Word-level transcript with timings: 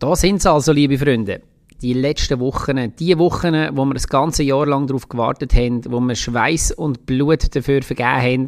Da 0.00 0.16
sind 0.16 0.40
sie 0.40 0.50
also, 0.50 0.72
liebe 0.72 0.96
Freunde. 0.96 1.42
Die 1.82 1.92
letzten 1.92 2.40
Wochen, 2.40 2.96
die 2.98 3.18
Wochen, 3.18 3.52
wo 3.76 3.84
wir 3.84 3.92
das 3.92 4.08
ganze 4.08 4.42
Jahr 4.42 4.64
lang 4.64 4.86
darauf 4.86 5.10
gewartet 5.10 5.54
haben, 5.54 5.82
wo 5.92 6.00
wir 6.00 6.14
Schweiß 6.14 6.72
und 6.72 7.04
Blut 7.04 7.54
dafür 7.54 7.82
vergeben 7.82 8.08
haben, 8.08 8.46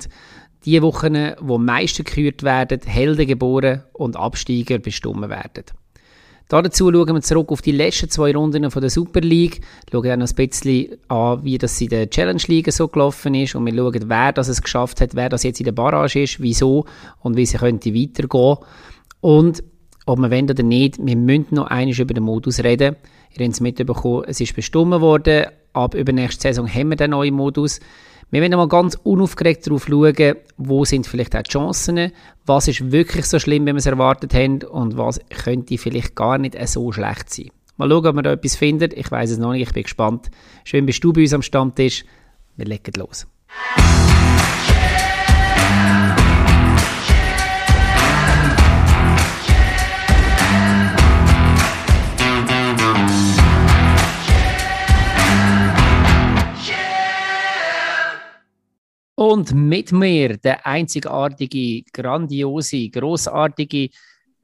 die 0.65 0.81
Wochen, 0.81 1.33
wo 1.41 1.59
Meister 1.59 2.05
gekürt 2.05 2.43
werden, 2.43 2.81
Helden 2.87 3.27
geboren 3.27 3.83
und 3.93 4.17
Absteiger 4.17 4.79
bestimmt 4.79 5.29
werden. 5.29 5.65
Dazu 6.49 6.91
schauen 6.91 7.15
wir 7.15 7.21
zurück 7.21 7.53
auf 7.53 7.61
die 7.61 7.73
letzten 7.73 8.09
zwei 8.09 8.33
Runden 8.33 8.71
von 8.71 8.81
der 8.81 8.91
Super 8.91 9.21
League, 9.21 9.61
schauen 9.91 10.05
dann 10.05 10.21
noch 10.21 10.31
ein 10.31 10.49
bisschen 10.49 10.97
an, 11.09 11.45
wie 11.45 11.59
das 11.59 11.79
in 11.83 11.89
der 11.89 12.09
Challenge 12.09 12.43
League 12.47 12.73
so 12.73 12.89
gelaufen 12.89 13.35
ist 13.35 13.55
und 13.55 13.67
wir 13.67 13.75
schauen, 13.75 14.05
wer 14.07 14.33
das 14.33 14.49
es 14.49 14.63
geschafft 14.63 15.03
hat, 15.03 15.15
wer 15.15 15.29
das 15.29 15.43
jetzt 15.43 15.61
in 15.61 15.65
der 15.65 15.73
Barrage 15.73 16.23
ist, 16.23 16.41
wieso 16.41 16.87
und 17.21 17.37
wie 17.37 17.45
sie 17.45 17.59
könnte 17.59 17.95
weitergehen. 17.95 18.57
Und 19.21 19.63
ob 20.07 20.19
wir 20.19 20.31
wollen 20.31 20.51
oder 20.51 20.63
nicht, 20.63 20.99
wir 21.05 21.17
müssen 21.17 21.47
noch 21.51 21.67
einmal 21.67 21.99
über 21.99 22.15
den 22.15 22.25
Modus 22.25 22.61
reden. 22.61 22.97
Ihr 23.37 23.45
habt 23.45 23.55
es 23.55 23.61
mitbekommen, 23.61 24.25
es 24.27 24.41
ist 24.41 24.55
bestimmt 24.55 25.01
worden, 25.01 25.47
ab 25.73 25.95
übernächste 25.95 26.43
Saison 26.43 26.69
haben 26.69 26.91
wir 26.91 26.97
den 26.97 27.11
neuen 27.11 27.35
Modus. 27.35 27.81
Wir 28.31 28.41
werden 28.41 28.57
mal 28.57 28.69
ganz 28.69 28.99
unaufgeregt 29.03 29.67
darauf 29.67 29.87
schauen, 29.87 30.37
wo 30.57 30.85
sind 30.85 31.07
vielleicht 31.07 31.37
auch 31.37 31.43
die 31.43 31.51
Chancen, 31.51 32.13
was 32.47 32.67
ist 32.69 32.91
wirklich 32.91 33.27
so 33.27 33.39
schlimm, 33.39 33.67
wie 33.67 33.73
wir 33.73 33.77
es 33.77 33.87
erwartet 33.87 34.33
haben 34.35 34.63
und 34.63 34.97
was 34.97 35.21
könnte 35.29 35.77
vielleicht 35.77 36.15
gar 36.15 36.39
nicht 36.39 36.57
so 36.69 36.93
schlecht 36.93 37.29
sein. 37.29 37.51
Mal 37.77 37.91
schauen, 37.91 38.07
ob 38.07 38.17
wir 38.17 38.23
da 38.23 38.33
etwas 38.33 38.57
finden. 38.57 38.91
Ich 38.95 39.11
weiß 39.11 39.33
es 39.33 39.39
noch 39.39 39.53
nicht, 39.53 39.69
ich 39.69 39.75
bin 39.75 39.83
gespannt. 39.83 40.31
Schön 40.65 40.87
bist 40.87 41.03
du 41.05 41.13
bei 41.13 41.23
uns 41.23 41.35
am 41.35 41.43
Stammtisch. 41.43 42.05
Wir 42.57 42.67
legen 42.67 42.93
los. 42.97 43.27
Und 59.25 59.55
mit 59.55 59.93
mir 59.93 60.37
der 60.37 60.67
einzigartige, 60.67 61.85
grandiose, 61.93 62.89
großartige, 62.89 63.89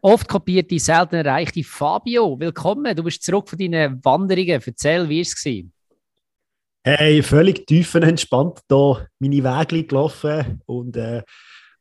oft 0.02 0.28
kopierte, 0.28 0.78
selten 0.78 1.16
erreichte 1.16 1.64
Fabio. 1.64 2.38
Willkommen, 2.38 2.94
du 2.94 3.02
bist 3.02 3.24
zurück 3.24 3.48
von 3.48 3.58
deinen 3.58 3.98
Wanderungen. 4.04 4.62
Erzähl, 4.64 5.08
wie 5.08 5.16
war 5.16 5.22
es? 5.22 5.64
Hey, 6.84 7.20
völlig 7.24 7.66
tiefenentspannt 7.66 8.60
da 8.68 9.04
meine 9.18 9.42
Wege 9.42 9.82
gelaufen 9.82 10.62
und 10.66 10.96
äh, 10.96 11.24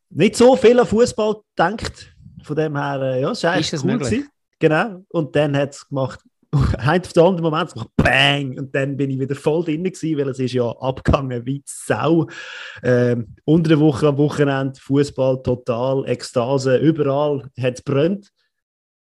nicht 0.10 0.36
so 0.36 0.56
viel 0.56 0.80
an 0.80 0.88
Fußball 0.88 1.36
gedacht. 1.56 2.16
Von 2.42 2.56
dem 2.56 2.76
her, 2.76 3.00
äh, 3.00 3.22
ja, 3.22 3.30
es 3.30 3.44
war 3.44 3.60
ist 3.60 3.74
cool. 3.84 4.00
Gewesen. 4.00 4.28
Genau. 4.58 5.06
Und 5.10 5.36
dann 5.36 5.56
hat 5.56 5.70
es 5.70 5.88
gemacht, 5.88 6.20
ein 6.78 7.02
auf 7.02 7.14
den 7.14 7.24
anderen 7.24 7.44
Moment 7.44 7.74
gemacht, 7.74 7.90
bang, 7.96 8.58
und 8.58 8.74
dann 8.74 8.96
bin 8.96 9.10
ich 9.10 9.20
wieder 9.20 9.36
voll 9.36 9.64
drin 9.64 9.84
gewesen, 9.84 10.18
weil 10.18 10.30
es 10.30 10.40
ist 10.40 10.54
ja 10.54 10.70
abgegangen 10.70 11.46
wie 11.46 11.62
Sau. 11.66 12.28
Ähm, 12.84 13.36
unter 13.46 13.70
der 13.70 13.80
Woche, 13.80 14.08
am 14.08 14.18
Wochenende, 14.18 14.80
Fußball 14.80 15.42
total, 15.44 16.08
Ekstase, 16.08 16.78
überall 16.78 17.50
hat 17.60 17.76
es 17.76 17.82
brennt. 17.82 18.32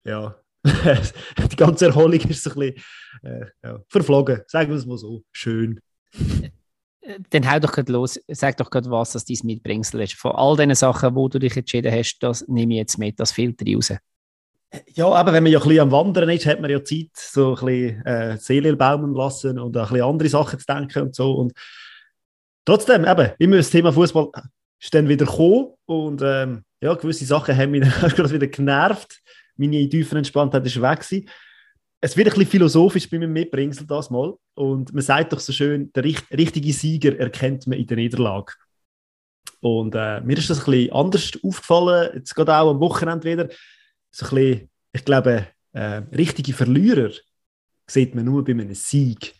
Ja, 0.05 0.35
die 0.63 1.55
ganze 1.55 1.87
Erholung 1.87 2.19
ist 2.19 2.43
so 2.43 2.51
ein 2.51 2.59
bisschen 2.59 2.83
äh, 3.23 3.45
ja, 3.63 3.79
verflogen, 3.87 4.41
sagen 4.47 4.69
wir 4.69 4.77
es 4.77 4.85
mal 4.85 4.97
so, 4.97 5.23
schön. 5.31 5.79
Dann 7.31 7.49
hau 7.49 7.59
doch 7.59 7.71
gerade 7.71 7.91
los, 7.91 8.19
sag 8.27 8.57
doch 8.57 8.69
gerade, 8.69 8.91
was 8.91 9.13
das 9.13 9.25
dein 9.25 9.37
Mitbringsel 9.43 10.01
ist. 10.01 10.13
Von 10.13 10.33
all 10.33 10.55
diesen 10.55 10.75
Sachen, 10.75 11.15
wo 11.15 11.27
du 11.27 11.39
dich 11.39 11.57
entschieden 11.57 11.91
hast, 11.91 12.19
das 12.19 12.47
nehme 12.47 12.73
ich 12.73 12.79
jetzt 12.79 12.97
mit, 12.99 13.19
das 13.19 13.31
filter 13.31 13.65
raus. 13.73 13.93
Ja, 14.93 15.07
aber 15.07 15.33
wenn 15.33 15.43
man 15.43 15.51
ja 15.51 15.59
ein 15.59 15.67
bisschen 15.67 15.81
am 15.81 15.91
Wandern 15.91 16.29
ist, 16.29 16.45
hat 16.45 16.61
man 16.61 16.69
ja 16.69 16.83
Zeit, 16.83 17.09
so 17.15 17.55
ein 17.55 17.65
bisschen 17.65 18.05
äh, 18.05 18.37
Seele 18.37 18.75
baumen 18.75 19.15
lassen 19.15 19.57
und 19.57 19.75
ein 19.75 19.81
bisschen 19.81 20.03
andere 20.03 20.29
Sachen 20.29 20.59
zu 20.59 20.65
denken 20.65 21.03
und 21.03 21.15
so. 21.15 21.31
Und 21.33 21.53
trotzdem, 22.65 23.05
eben, 23.05 23.31
immer 23.39 23.57
das 23.57 23.71
Thema 23.71 23.91
Fußball 23.91 24.29
ist 24.79 24.93
dann 24.93 25.09
wieder 25.09 25.25
gekommen 25.25 25.73
und 25.85 26.21
ähm, 26.23 26.63
ja, 26.81 26.93
gewisse 26.93 27.25
Sachen 27.25 27.57
haben 27.57 27.71
mich 27.71 27.81
gerade 27.99 28.31
wieder 28.31 28.47
genervt. 28.47 29.19
Meine 29.57 29.89
tiefen 29.89 30.19
Entspanntheit 30.19 30.65
ist 30.65 30.81
weg 30.81 30.99
gewesen. 31.01 31.29
Es 32.01 32.15
wird 32.15 32.27
ein 32.27 32.33
bisschen 32.33 32.51
philosophisch 32.51 33.09
bei 33.09 33.19
mir 33.19 33.27
Mitbringsel 33.27 33.85
das 33.85 34.09
mal 34.09 34.35
und 34.53 34.93
man 34.93 35.01
sagt 35.01 35.33
doch 35.33 35.39
so 35.39 35.51
schön, 35.51 35.91
der 35.93 36.03
richt 36.03 36.25
richtige 36.31 36.71
Sieger 36.71 37.17
erkennt 37.19 37.67
man 37.67 37.77
in 37.77 37.87
der 37.87 37.97
Niederlage. 37.97 38.53
Und 39.61 39.95
äh, 39.95 40.21
mir 40.21 40.37
ist 40.37 40.49
das 40.49 40.59
ein 40.59 40.71
bisschen 40.71 40.93
anders 40.93 41.31
aufgefallen, 41.43 42.11
jetzt 42.15 42.33
gerade 42.33 42.55
auch 42.55 42.71
am 42.71 42.79
Wochenende 42.79 43.29
wieder 43.29 43.49
so 44.11 44.25
ein 44.25 44.29
bisschen, 44.35 44.69
ich 44.93 45.05
glaube, 45.05 45.47
äh, 45.73 46.01
richtige 46.15 46.53
Verlierer 46.53 47.11
sieht 47.87 48.15
man 48.15 48.25
nur 48.25 48.43
bei 48.43 48.51
einem 48.51 48.73
Sieg. 48.73 49.33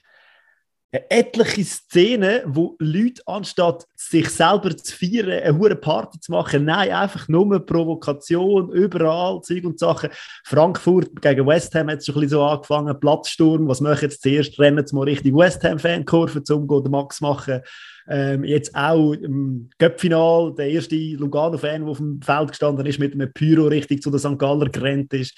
Etliche 0.92 1.64
Szenen, 1.64 2.42
wo 2.48 2.76
Leute 2.80 3.22
anstatt 3.28 3.86
sich 3.96 4.28
selber 4.28 4.76
zu 4.76 4.96
feiern, 4.98 5.30
eine 5.30 5.56
hohe 5.56 5.76
Party 5.76 6.20
zu 6.20 6.32
machen, 6.32 6.66
nein, 6.66 6.92
einfach 6.92 7.28
nur 7.28 7.64
Provokation, 7.64 8.72
überall, 8.72 9.40
Zeug 9.42 9.66
und 9.66 9.78
Sachen. 9.78 10.10
Frankfurt 10.46 11.22
gegen 11.22 11.46
West 11.46 11.76
Ham 11.76 11.92
hat 11.92 12.00
es 12.00 12.08
schon 12.08 12.16
ein 12.16 12.22
bisschen 12.22 12.40
so 12.40 12.44
angefangen, 12.44 13.00
Platzsturm, 13.00 13.68
was 13.68 13.82
machen 13.82 14.00
jetzt 14.02 14.24
zuerst? 14.24 14.58
Rennen 14.58 14.86
sie 14.86 14.96
mal 14.96 15.04
richtig 15.04 15.36
West 15.36 15.64
Ham-Fankurve, 15.64 16.42
um 16.56 16.68
den 16.68 16.92
Max 16.92 17.22
machen. 17.22 17.62
Ähm, 18.12 18.44
jetzt 18.44 18.74
auch 18.74 19.14
im 19.14 19.70
Göppfinal, 19.78 20.56
der 20.56 20.70
erste 20.72 20.96
Lugano-Fan, 20.96 21.82
der 21.82 21.90
auf 21.90 21.98
dem 21.98 22.20
Feld 22.22 22.50
gestanden 22.50 22.86
ist, 22.88 22.98
mit 22.98 23.14
einem 23.14 23.32
Pyro 23.32 23.68
richtig 23.68 24.02
zu 24.02 24.10
der 24.10 24.20
St. 24.20 24.40
Galler 24.40 24.68
gerannt 24.70 25.14
ist. 25.14 25.38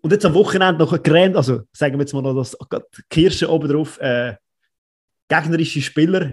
Und 0.00 0.10
jetzt 0.10 0.24
am 0.24 0.32
Wochenende 0.32 0.82
noch 0.82 1.02
gerannt, 1.02 1.36
also 1.36 1.62
sagen 1.72 1.94
wir 1.94 2.00
jetzt 2.00 2.14
mal 2.14 2.22
noch 2.22 2.34
das 2.34 2.56
Kirsche 3.10 3.50
oben 3.50 3.68
drauf, 3.68 4.00
äh, 4.00 4.36
gegnerische 5.28 5.82
Spieler 5.82 6.32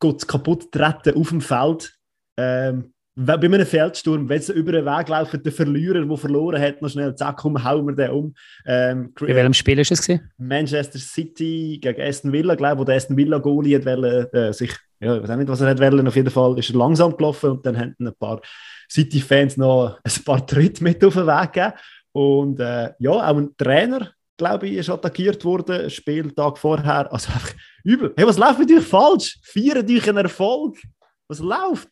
kaputt 0.00 0.72
treten 0.72 1.16
auf 1.16 1.28
dem 1.28 1.40
Feld. 1.40 1.94
Ähm, 2.38 2.94
bei 3.20 3.34
einem 3.34 3.66
Feldsturm, 3.66 4.28
wenn 4.28 4.40
sie 4.40 4.52
über 4.52 4.70
den 4.70 4.84
Weg 4.84 5.08
laufen, 5.08 5.42
der 5.42 5.50
Verlierer, 5.50 6.04
der 6.04 6.16
verloren 6.16 6.60
hat, 6.62 6.80
noch 6.80 6.88
schnell, 6.88 7.16
zack, 7.16 7.38
komm, 7.38 7.62
hauen 7.64 7.84
wir 7.86 7.94
den 7.94 8.10
um. 8.10 8.34
Ähm, 8.64 9.12
Bei 9.18 9.34
welchem 9.34 9.54
Spiel 9.54 9.76
war 9.76 9.82
es? 9.90 10.20
Manchester 10.36 11.00
City 11.00 11.80
gegen 11.82 12.00
Aston 12.00 12.32
Villa, 12.32 12.54
glaube 12.54 12.74
ich, 12.74 12.78
wo 12.78 12.84
der 12.84 12.94
Aston 12.94 13.16
Villa 13.16 13.38
Goalie 13.38 13.74
hat 13.74 13.86
wollen, 13.86 14.32
äh, 14.32 14.52
sich, 14.52 14.72
ja, 15.00 15.16
ich 15.16 15.22
weiß 15.22 15.30
auch 15.30 15.36
nicht, 15.36 15.48
was 15.48 15.60
er 15.60 15.70
hat 15.70 15.80
wollen, 15.80 16.06
auf 16.06 16.14
jeden 16.14 16.30
Fall 16.30 16.58
ist 16.60 16.70
er 16.70 16.76
langsam 16.76 17.16
gelaufen 17.16 17.50
und 17.50 17.66
dann 17.66 17.76
haben 17.76 17.96
ein 17.98 18.14
paar 18.14 18.40
City-Fans 18.88 19.56
noch 19.56 19.98
ein 20.02 20.24
paar 20.24 20.46
Tritte 20.46 20.84
mit 20.84 21.04
auf 21.04 21.14
den 21.14 21.26
Weg 21.26 21.52
gegeben. 21.52 21.72
Und 22.12 22.60
äh, 22.60 22.92
ja, 23.00 23.10
auch 23.10 23.36
ein 23.36 23.50
Trainer, 23.56 24.12
glaube 24.36 24.68
ich, 24.68 24.74
ist 24.74 24.90
attackiert 24.90 25.44
worden, 25.44 25.90
Spieltag 25.90 26.56
vorher. 26.56 27.12
Also 27.12 27.32
einfach 27.32 27.52
übel. 27.82 28.14
Hey, 28.16 28.26
was 28.26 28.38
läuft 28.38 28.60
mit 28.60 28.70
euch 28.70 28.86
falsch? 28.86 29.40
Feiert 29.42 29.90
euch 29.90 30.08
einen 30.08 30.18
Erfolg? 30.18 30.78
Was 31.26 31.40
läuft? 31.40 31.88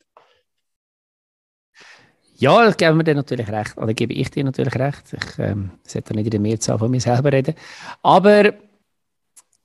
Ja, 2.39 2.65
das 2.65 2.77
geben 2.77 2.99
wir 2.99 3.05
dir 3.05 3.15
natürlich 3.15 3.49
recht. 3.49 3.79
Oder 3.79 3.95
gebe 3.95 4.13
ich 4.13 4.31
dir 4.31 4.45
natürlich 4.45 4.75
recht. 4.75 5.05
Ich 5.13 5.39
ähm, 5.39 5.71
sollte 5.85 6.15
nicht 6.15 6.27
in 6.27 6.31
der 6.31 6.41
Mehrzahl 6.41 6.79
von 6.79 6.91
mir 6.91 7.01
selber 7.01 7.33
reden. 7.33 7.55
Aber 8.03 8.53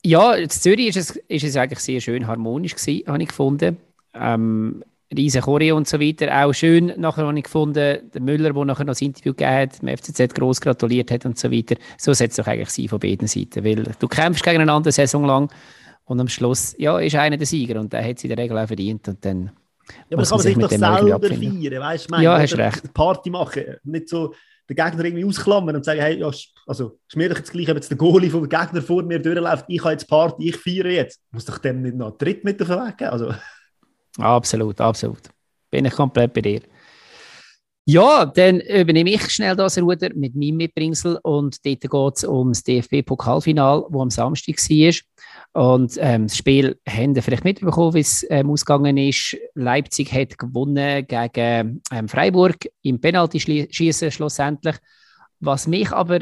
ja, 0.04 0.34
in 0.34 0.50
Zürich 0.50 0.88
ist 0.88 0.98
es, 0.98 1.16
ist 1.28 1.44
es 1.44 1.58
eigentlich 1.58 1.80
sehr 1.80 2.00
schön 2.00 2.28
harmonisch 2.28 2.76
gewesen, 2.76 3.08
habe 3.08 3.22
ich 3.22 3.30
gefunden. 3.30 3.78
Ähm, 4.14 4.84
riesen 5.16 5.42
Choreo 5.42 5.76
und 5.76 5.88
so 5.88 6.00
weiter. 6.00 6.46
Auch 6.46 6.54
schön, 6.54 6.94
nachher 6.98 7.28
habe 7.28 7.38
ich 7.38 7.44
gefunden, 7.44 8.10
der 8.14 8.22
Müller, 8.22 8.54
der 8.54 8.66
nachher 8.66 8.86
noch 8.86 8.92
das 8.92 9.02
Interview 9.02 9.34
gegeben 9.34 9.52
hat, 9.52 9.82
dem 9.82 9.98
FCZ 9.98 10.34
groß 10.34 10.62
gratuliert 10.62 11.12
hat 11.12 11.26
und 11.26 11.38
so 11.38 11.52
weiter. 11.52 11.76
So 11.98 12.14
sollte 12.14 12.32
es 12.32 12.38
doch 12.38 12.48
eigentlich 12.48 12.70
sein 12.70 12.88
von 12.88 13.00
beiden 13.00 13.28
Seiten. 13.28 13.66
Weil 13.66 13.84
du 14.00 14.08
kämpfst 14.08 14.44
gegeneinander 14.44 14.88
eine 14.88 14.94
Saison 14.94 15.26
lang 15.26 15.52
und 16.06 16.20
am 16.20 16.30
Schluss, 16.30 16.74
ja, 16.78 16.98
ist 17.00 17.16
einer 17.16 17.38
der 17.38 17.48
Sieger 17.48 17.80
und 17.80 17.92
der 17.92 18.08
hat 18.08 18.18
es 18.18 18.24
in 18.24 18.30
der 18.30 18.38
Regel 18.38 18.58
auch 18.58 18.68
verdient 18.68 19.08
und 19.10 19.24
dann 19.26 19.52
ja, 20.10 20.18
aber 20.18 20.24
kann 20.24 20.38
man 20.38 20.40
sich 20.42 20.58
doch 20.58 20.70
selber 20.70 21.20
feiern, 21.20 21.82
weißt 21.82 22.12
du? 22.12 22.16
Ja, 22.22 22.40
hast 22.40 22.58
recht. 22.58 22.94
Party 22.94 23.30
machen, 23.30 23.64
nicht 23.84 24.10
so 24.10 24.34
den 24.70 24.76
Gegner 24.76 25.04
irgendwie 25.04 25.26
ausklammern 25.26 25.76
und 25.76 25.84
sagen, 25.84 26.00
hey, 26.00 26.18
ja, 26.20 26.32
also 26.68 27.00
ist 27.08 27.16
mir 27.16 27.30
doch 27.30 27.38
jetzt 27.38 27.52
gleich, 27.52 27.70
ob 27.70 27.76
jetzt 27.76 27.90
der 27.90 27.98
Goalie 27.98 28.30
vom 28.30 28.48
Gegner 28.48 28.82
vor 28.82 29.04
mir 29.04 29.20
durchläuft, 29.20 29.66
ich 29.68 29.82
habe 29.82 29.92
jetzt 29.92 30.08
Party, 30.08 30.50
ich 30.50 30.58
feiere 30.58 30.92
jetzt. 30.92 31.22
Muss 31.32 31.46
doch 31.46 31.58
dem 31.58 31.82
nicht 31.82 31.96
noch 31.96 32.10
einen 32.10 32.18
Tritt 32.18 32.44
mit 32.44 32.62
auf 32.62 32.68
den 32.68 32.78
Weg 32.78 32.98
geben? 32.98 33.12
Also. 33.12 33.34
Absolut, 34.18 34.80
absolut. 34.80 35.30
Bin 35.70 35.86
ich 35.86 35.94
komplett 35.94 36.34
bei 36.34 36.42
dir. 36.42 36.62
Ja, 37.92 38.26
dann 38.26 38.62
übernehme 38.62 39.10
ich 39.10 39.30
schnell 39.30 39.54
das 39.54 39.78
Ruder 39.78 40.12
mit 40.16 40.34
meinem 40.34 40.56
Mitbringsel 40.56 41.20
und 41.24 41.66
dort 41.66 41.82
geht 41.82 42.16
es 42.16 42.24
um 42.24 42.54
das 42.54 42.64
DFB-Pokalfinal, 42.64 43.84
das 43.92 44.02
am 44.02 44.10
Samstag 44.10 44.56
war. 44.56 45.74
Und 45.76 45.98
ähm, 46.00 46.28
das 46.28 46.38
Spiel 46.38 46.80
haben 46.88 47.14
Sie 47.14 47.22
vielleicht 47.22 47.44
mitbekommen, 47.44 47.94
wie 47.94 48.00
es 48.00 48.26
ähm, 48.30 48.50
ausgegangen 48.50 48.96
ist. 48.96 49.36
Leipzig 49.56 50.14
hat 50.14 50.38
gewonnen 50.38 51.06
gegen 51.06 51.82
ähm, 51.92 52.08
Freiburg 52.08 52.60
im 52.82 53.02
Penalty-Schießen 53.02 54.12
schlussendlich. 54.12 54.78
Was 55.42 55.68
mich 55.68 55.92
aber 55.92 56.20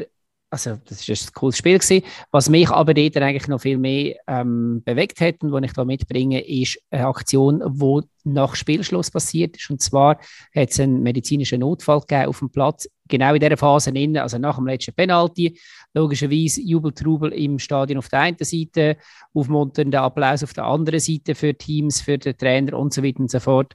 also 0.50 0.78
das 0.84 1.08
ist 1.08 1.28
ein 1.28 1.32
cooles 1.32 1.56
Spiel 1.56 1.78
gewesen. 1.78 2.04
Was 2.32 2.48
mich 2.48 2.68
aber 2.70 2.92
dort 2.92 3.16
eigentlich 3.16 3.46
noch 3.46 3.60
viel 3.60 3.78
mehr 3.78 4.16
ähm, 4.26 4.82
bewegt 4.84 5.20
hat 5.20 5.42
und 5.42 5.52
was 5.52 5.62
ich 5.62 5.72
da 5.72 5.84
mitbringe, 5.84 6.40
ist 6.40 6.78
eine 6.90 7.06
Aktion, 7.06 7.62
die 7.66 8.00
nach 8.24 8.56
Spielschluss 8.56 9.10
passiert 9.10 9.56
ist. 9.56 9.70
Und 9.70 9.80
zwar 9.80 10.18
hat 10.54 10.70
es 10.70 10.80
einen 10.80 11.02
medizinischen 11.02 11.60
Notfall 11.60 12.00
gegeben 12.00 12.26
auf 12.26 12.40
dem 12.40 12.50
Platz 12.50 12.88
genau 13.08 13.34
in 13.34 13.40
dieser 13.40 13.56
Phase 13.56 13.92
drin, 13.92 14.16
also 14.18 14.38
nach 14.38 14.56
dem 14.56 14.66
letzten 14.66 14.94
Penalty, 14.94 15.58
logischerweise 15.94 16.62
Jubeltrubel 16.62 17.32
im 17.32 17.58
Stadion 17.58 17.98
auf 17.98 18.08
der 18.08 18.20
einen 18.20 18.36
Seite, 18.40 18.96
aufmunternder 19.34 20.02
Applaus 20.02 20.42
auf 20.42 20.52
der 20.52 20.64
anderen 20.64 21.00
Seite 21.00 21.34
für 21.34 21.54
Teams, 21.54 22.00
für 22.00 22.18
den 22.18 22.36
Trainer 22.36 22.78
und 22.78 22.94
so 22.94 23.02
weiter 23.02 23.20
und 23.20 23.30
so 23.30 23.40
fort. 23.40 23.74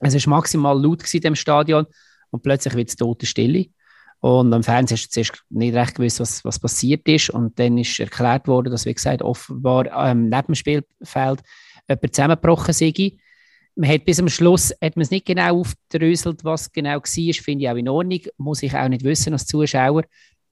Es 0.00 0.14
war 0.14 0.36
maximal 0.36 0.80
laut 0.80 1.12
in 1.12 1.20
dem 1.20 1.34
Stadion 1.34 1.86
und 2.30 2.42
plötzlich 2.42 2.74
wird 2.74 2.88
es 2.88 2.96
tote 2.96 3.26
Stille. 3.26 3.66
Und 4.20 4.52
am 4.52 4.64
Fernsehen 4.64 4.98
du 4.98 5.08
zuerst 5.08 5.44
nicht 5.48 5.74
recht 5.74 5.94
gewusst, 5.94 6.18
was, 6.20 6.44
was 6.44 6.58
passiert 6.58 7.06
ist. 7.08 7.30
Und 7.30 7.58
dann 7.58 7.78
ist 7.78 8.00
erklärt 8.00 8.48
worden, 8.48 8.70
dass, 8.70 8.84
wie 8.84 8.94
gesagt, 8.94 9.22
offenbar 9.22 9.86
ähm, 9.86 10.28
neben 10.28 10.46
dem 10.46 10.54
Spielfeld 10.54 11.42
jemand 11.88 12.14
zusammengebrochen 12.14 12.74
sei. 12.74 13.12
Man 13.76 13.90
hat 13.90 14.04
bis 14.04 14.18
am 14.18 14.28
Schluss 14.28 14.74
hat 14.82 14.96
man 14.96 15.02
es 15.02 15.12
nicht 15.12 15.26
genau 15.26 15.60
aufdröselt, 15.60 16.42
was 16.42 16.72
genau 16.72 16.96
war. 16.96 17.34
Finde 17.34 17.64
ich 17.64 17.70
auch 17.70 17.76
in 17.76 17.88
Ordnung. 17.88 18.20
Muss 18.36 18.64
ich 18.64 18.74
auch 18.74 18.88
nicht 18.88 19.04
wissen 19.04 19.32
als 19.32 19.46
Zuschauer. 19.46 20.02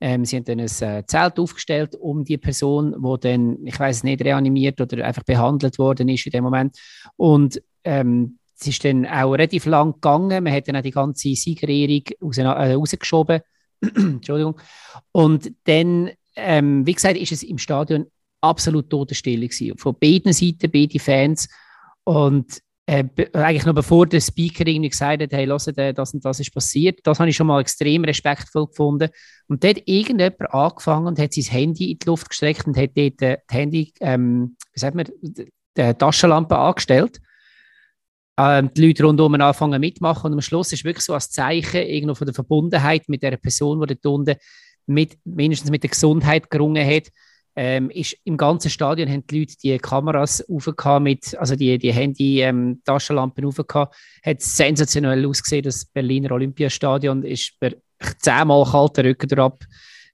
Ähm, 0.01 0.25
sie 0.25 0.37
haben 0.37 0.45
dann 0.45 0.61
ein 0.61 0.67
äh, 0.67 1.05
Zelt 1.07 1.39
aufgestellt 1.39 1.97
um 1.97 2.25
die 2.25 2.37
Person, 2.37 2.95
die 2.99 3.21
dann, 3.21 3.67
ich 3.67 3.81
weiß 3.81 4.05
nicht, 4.05 4.23
reanimiert 4.23 4.81
oder 4.81 5.05
einfach 5.05 5.25
behandelt 5.25 5.79
worden 5.79 6.09
ist 6.09 6.27
in 6.27 6.33
dem 6.33 6.45
Moment. 6.45 6.77
Und 7.17 7.61
ähm, 7.83 8.39
es 8.59 8.67
ist 8.69 8.85
dann 8.85 9.07
auch 9.07 9.33
relativ 9.33 9.67
lang 9.67 9.95
gegangen. 9.95 10.45
Man 10.45 10.53
hat 10.53 10.69
dann 10.69 10.77
auch 10.77 10.83
die 10.83 10.91
ganze 10.91 11.35
Siegerehrung 11.35 12.03
raus, 12.23 12.39
äh, 12.39 12.75
rausgeschoben. 12.75 13.41
Entschuldigung. 13.81 14.59
Und 15.13 15.53
dann, 15.65 16.11
ähm, 16.37 16.87
wie 16.87 16.95
gesagt, 16.95 17.17
ist 17.17 17.33
es 17.33 17.43
im 17.43 17.59
Stadion 17.59 18.07
absolut 18.41 18.91
Totenstille 18.91 19.49
gewesen. 19.49 19.79
Von 19.79 19.97
beiden 19.99 20.33
Seiten, 20.33 20.71
beide 20.71 20.99
Fans. 20.99 21.49
Und 22.05 22.61
äh, 22.87 23.05
eigentlich 23.33 23.67
noch 23.67 23.75
bevor 23.75 24.07
der 24.07 24.21
Speaker 24.21 24.67
irgendwie 24.67 24.91
gesagt 24.91 25.21
hat, 25.21 25.33
hey, 25.33 25.47
hört, 25.47 25.79
äh, 25.79 25.93
das 25.93 26.15
und 26.15 26.25
das 26.25 26.39
ist 26.39 26.55
passiert, 26.55 27.01
das 27.03 27.19
habe 27.19 27.29
ich 27.29 27.37
schon 27.37 27.49
mal 27.49 27.61
extrem 27.61 28.05
respektvoll 28.05 28.69
gefunden. 28.69 29.09
Und 29.49 29.65
dort 29.65 29.79
hat 29.79 29.83
irgendjemand 29.87 30.55
angefangen 30.55 31.09
und 31.09 31.19
hat 31.19 31.33
sein 31.33 31.45
Handy 31.45 31.91
in 31.91 31.99
die 31.99 32.07
Luft 32.07 32.29
gestreckt 32.29 32.67
und 32.67 32.77
hat 32.77 32.91
dort 32.95 33.23
äh, 33.23 33.39
die 33.51 33.55
Handy, 33.55 33.93
ähm, 34.01 34.57
wie 34.73 34.81
sagt 34.81 34.95
man, 34.95 35.07
die 35.21 35.95
Taschenlampe 35.95 36.57
angestellt. 36.57 37.21
Ähm, 38.39 38.71
die 38.75 38.87
Leute 38.87 39.05
rundherum 39.05 39.35
anfangen 39.35 39.81
mitmachen 39.81 40.27
und 40.27 40.35
am 40.35 40.41
Schluss 40.43 40.73
ist 40.73 40.85
wirklich 40.85 41.05
so 41.05 41.15
als 41.15 41.31
Zeichen 41.31 41.83
irgendwo 41.83 42.15
von 42.15 42.27
der 42.27 42.35
Verbundenheit 42.35 43.09
mit 43.09 43.23
der 43.23 43.37
Person, 43.39 43.81
die 43.81 43.95
dort 43.95 44.07
unten 44.07 44.37
mit, 44.87 45.19
mindestens 45.25 45.71
mit 45.71 45.83
der 45.83 45.91
Gesundheit 45.91 46.51
gerungen 46.51 46.87
hat, 46.87 47.09
ähm, 47.59 47.89
ist 47.89 48.15
im 48.25 48.37
ganzen 48.37 48.71
Stadion 48.71 49.09
haben 49.09 49.27
die 49.27 49.41
Leute 49.41 49.55
die 49.63 49.79
Kameras 49.79 50.45
mit, 51.01 51.35
also 51.39 51.57
die, 51.57 51.79
die 51.79 51.93
Handy-Taschenlampen 51.93 53.45
ähm, 53.45 53.49
aufgehabt. 53.49 53.97
Hat 54.23 54.43
sensationell 54.43 55.27
ausgesehen, 55.27 55.63
das 55.63 55.87
Berliner 55.87 56.33
Olympiastadion 56.33 57.23
ist 57.23 57.55
zehnmal 58.19 58.65
kalter 58.67 59.05
Rücken 59.05 59.29
drauf. 59.29 59.55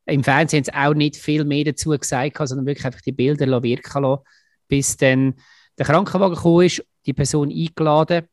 Im 0.07 0.23
Fernsehen 0.23 0.65
haben 0.65 0.65
sie 0.65 0.75
auch 0.75 0.95
nicht 0.95 1.17
viel 1.17 1.45
mehr 1.45 1.65
dazu 1.65 1.91
gesagt, 1.91 2.39
sondern 2.47 2.67
wirklich 2.67 2.87
einfach 2.87 3.01
die 3.01 3.13
Bilder 3.13 3.63
wirken 3.63 4.03
lassen, 4.03 4.23
bis 4.69 4.97
dann 4.97 5.35
der 5.79 5.87
Krankenwagen 5.87 6.37
gekommen 6.37 6.67
ist, 6.67 6.85
die 7.07 7.13
Person 7.13 7.51
eingeladen 7.51 8.27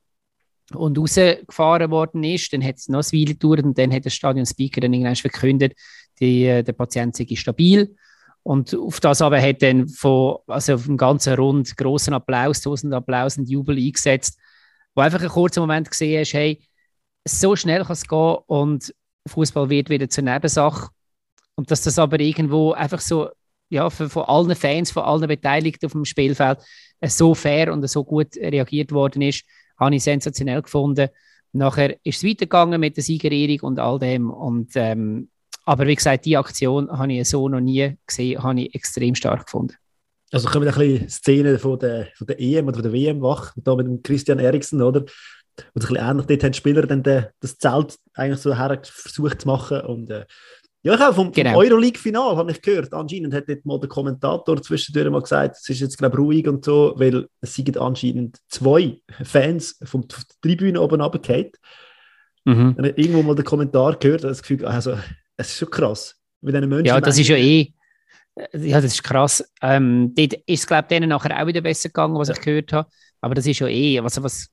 und 0.74 0.98
rausgefahren 0.98 1.92
worden 1.92 2.24
ist. 2.24 2.54
Dann 2.54 2.64
hat 2.64 2.78
es 2.78 2.90
noch 2.90 3.04
eine 3.04 3.22
Weile 3.22 3.34
gedauert 3.34 3.64
und 3.64 3.78
dann 3.78 3.94
hat 3.94 4.06
der 4.06 4.10
Stadion-Speaker 4.10 4.82
dann 4.82 4.94
irgendwann 4.94 5.16
verkündet, 5.16 5.74
die, 6.20 6.46
äh, 6.46 6.64
der 6.64 6.74
Patient 6.74 7.16
sei 7.16 7.28
stabil. 7.36 7.96
Und 8.44 8.74
auf 8.76 9.00
das 9.00 9.22
aber 9.22 9.42
hat 9.42 9.62
dann 9.62 9.88
von, 9.88 10.38
also 10.48 10.76
auf 10.76 10.86
dem 10.86 10.98
ganzen 10.98 11.34
Rund 11.36 11.76
großen 11.76 12.14
Applaus, 12.14 12.62
tausend 12.62 12.94
Applaus 12.94 13.38
und 13.38 13.50
Jubel 13.50 13.78
eingesetzt, 13.78 14.40
wo 14.96 15.02
einfach 15.02 15.22
ein 15.22 15.30
kurzer 15.30 15.62
Moment 15.62 15.90
gesehen 15.90 16.20
hast, 16.22 16.34
hey, 16.34 16.62
so 17.28 17.56
schnell 17.56 17.84
kann 17.84 17.94
es 17.94 18.08
gehen 18.08 18.38
und 18.48 18.94
Fußball 19.28 19.70
wird 19.70 19.90
wieder 19.90 20.10
zur 20.10 20.24
Nebensache. 20.24 20.90
Und 21.56 21.70
dass 21.70 21.82
das 21.82 22.00
aber 22.00 22.20
irgendwo 22.20 22.72
einfach 22.72 23.02
so, 23.02 23.30
ja, 23.70 23.90
von 23.90 24.24
allen 24.24 24.56
Fans, 24.56 24.92
von 24.92 25.04
allen 25.04 25.28
Beteiligten 25.28 25.86
auf 25.86 25.92
dem 25.92 26.06
Spielfeld 26.06 26.60
so 27.04 27.34
fair 27.34 27.72
und 27.72 27.88
so 27.90 28.04
gut 28.04 28.36
reagiert 28.36 28.92
worden 28.92 29.22
ist, 29.22 29.44
habe 29.80 29.96
ich 29.96 30.04
sensationell 30.04 30.62
gefunden. 30.62 31.10
Nachher 31.52 31.96
ist 32.04 32.18
es 32.18 32.24
weitergegangen 32.24 32.80
mit 32.80 32.98
der 32.98 33.04
Siegerehrung 33.04 33.60
und 33.62 33.80
all 33.80 33.98
dem. 34.00 34.30
Und 34.30 34.72
ähm, 34.76 35.30
aber 35.66 35.88
wie 35.88 35.96
gesagt, 35.96 36.26
die 36.26 36.38
Aktion 36.38 36.90
habe 36.92 37.14
ich 37.14 37.30
so 37.30 37.48
noch 37.48 37.60
nie 37.60 37.96
gesehen, 38.06 38.42
habe 38.42 38.62
ich 38.62 38.76
extrem 38.76 39.16
stark 39.16 39.46
gefunden. 39.46 39.76
Also 40.32 40.48
kommen 40.48 40.66
wir 40.66 40.74
ein 40.74 40.80
bisschen 40.80 41.10
Szenen 41.10 41.58
von 41.58 41.80
der, 41.80 42.08
von 42.16 42.28
der 42.28 42.40
EM 42.40 42.68
oder 42.68 42.76
von 42.76 42.84
der 42.84 42.94
WM 42.94 43.22
wach, 43.22 43.54
da 43.56 43.76
mit 43.76 43.88
dem 43.88 44.04
Christian 44.04 44.40
Eriksen, 44.40 44.82
oder? 44.82 45.02
Und 45.02 45.10
ein 45.58 45.74
bisschen 45.74 45.96
ähnlich, 45.98 46.26
dort 46.28 46.44
haben 46.44 46.52
die 46.52 46.58
Spieler 46.58 46.88
dann 46.88 47.04
den, 47.04 47.26
das 47.40 47.58
Zelt 47.58 47.98
eigentlich 48.14 48.40
so 48.40 48.56
her 48.56 48.80
versucht 48.84 49.42
zu 49.42 49.48
machen 49.48 49.82
und 49.82 50.10
äh, 50.10 50.26
ja, 50.82 50.94
ich 50.94 51.00
habe 51.00 51.14
vom, 51.14 51.32
genau. 51.32 51.52
vom 51.52 51.60
Euroleague-Final 51.60 52.38
habe 52.38 52.52
ich 52.52 52.62
gehört, 52.62 52.94
anscheinend 52.94 53.34
hat 53.34 53.50
dort 53.50 53.66
mal 53.66 53.80
der 53.80 53.90
Kommentator 53.90 54.62
zwischendurch 54.62 55.10
mal 55.10 55.22
gesagt, 55.22 55.58
es 55.58 55.70
ist 55.70 55.82
jetzt 55.82 55.98
glaube 55.98 56.16
ich 56.16 56.20
ruhig 56.20 56.48
und 56.48 56.64
so, 56.64 56.94
weil 56.96 57.28
es 57.42 57.54
sind 57.54 57.78
anscheinend 57.78 58.38
zwei 58.48 59.02
Fans 59.24 59.78
vom 59.84 60.06
Tribüne 60.42 60.80
oben 60.80 61.02
runtergefallen. 61.02 61.52
Mhm. 62.46 62.76
Dann 62.78 62.86
habe 62.86 63.02
irgendwo 63.02 63.24
mal 63.24 63.36
den 63.36 63.46
Kommentar 63.46 63.98
gehört, 63.98 64.24
das 64.24 64.42
Gefühl, 64.42 64.66
also 64.66 64.98
es 65.36 65.50
ist 65.50 65.58
schon 65.58 65.70
krass. 65.70 66.16
Mit 66.42 66.54
Menschen 66.54 66.86
ja, 66.86 67.02
das 67.02 67.20
ist 67.20 67.28
ja 67.28 67.36
eh. 67.36 67.74
Ja, 68.54 68.80
das 68.80 68.94
ist 68.94 69.04
krass. 69.04 69.44
Ähm, 69.62 70.14
dort 70.16 70.34
ist 70.34 70.62
es, 70.62 70.68
glaube 70.68 70.84
ich, 70.84 70.88
denen 70.88 71.10
nachher 71.10 71.42
auch 71.42 71.48
wieder 71.48 71.60
besser 71.60 71.90
gegangen, 71.90 72.16
was 72.16 72.30
ja. 72.30 72.36
ich 72.36 72.42
gehört 72.42 72.72
habe. 72.72 72.90
Aber 73.20 73.36
das 73.36 73.46
ist 73.46 73.60
ja 73.60 73.68
eh, 73.68 74.00
also 74.00 74.24
was, 74.24 74.50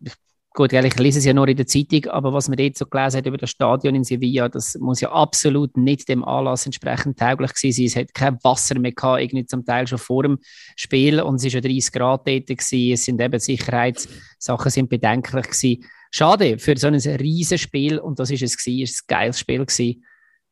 gut, 0.56 0.72
ich 0.72 0.98
lese 0.98 1.18
es 1.18 1.24
ja 1.26 1.34
nur 1.34 1.46
in 1.46 1.56
der 1.56 1.66
Zeitung, 1.66 2.06
aber 2.06 2.32
was 2.32 2.48
man 2.48 2.56
dort 2.56 2.76
so 2.78 2.86
gelesen 2.86 3.18
hat 3.18 3.26
über 3.26 3.36
das 3.36 3.50
Stadion 3.50 3.94
in 3.94 4.04
Sevilla, 4.04 4.48
das 4.48 4.74
muss 4.78 5.02
ja 5.02 5.12
absolut 5.12 5.76
nicht 5.76 6.08
dem 6.08 6.24
Anlass 6.24 6.64
entsprechend 6.64 7.18
tauglich 7.18 7.52
gewesen 7.52 7.76
sein. 7.76 7.84
Es 7.86 7.96
hat 7.96 8.14
kein 8.14 8.42
Wasser 8.42 8.78
mehr 8.78 8.92
gehabt, 8.92 9.20
irgendwie 9.20 9.44
zum 9.44 9.64
Teil 9.66 9.86
schon 9.86 9.98
vor 9.98 10.22
dem 10.22 10.38
Spiel 10.74 11.20
und 11.20 11.36
es 11.36 11.44
ist 11.44 11.52
ja 11.52 11.60
30 11.60 11.92
Grad 11.92 12.26
dort 12.26 12.46
gewesen. 12.46 12.92
Es 12.92 13.04
sind 13.04 13.20
eben 13.20 13.38
Sicherheitssachen 13.38 14.70
sind 14.70 14.88
bedenklich 14.88 15.44
gewesen. 15.44 15.84
Schade 16.10 16.58
für 16.58 16.76
so 16.76 16.86
ein 16.86 16.94
riesiges 16.94 17.60
Spiel 17.60 17.98
und 17.98 18.18
das 18.18 18.30
ist 18.30 18.42
es 18.42 18.56
gewesen, 18.56 18.82
ist 18.82 19.02
ein 19.02 19.04
geiles 19.08 19.38
Spiel 19.38 19.66
gewesen. 19.66 20.04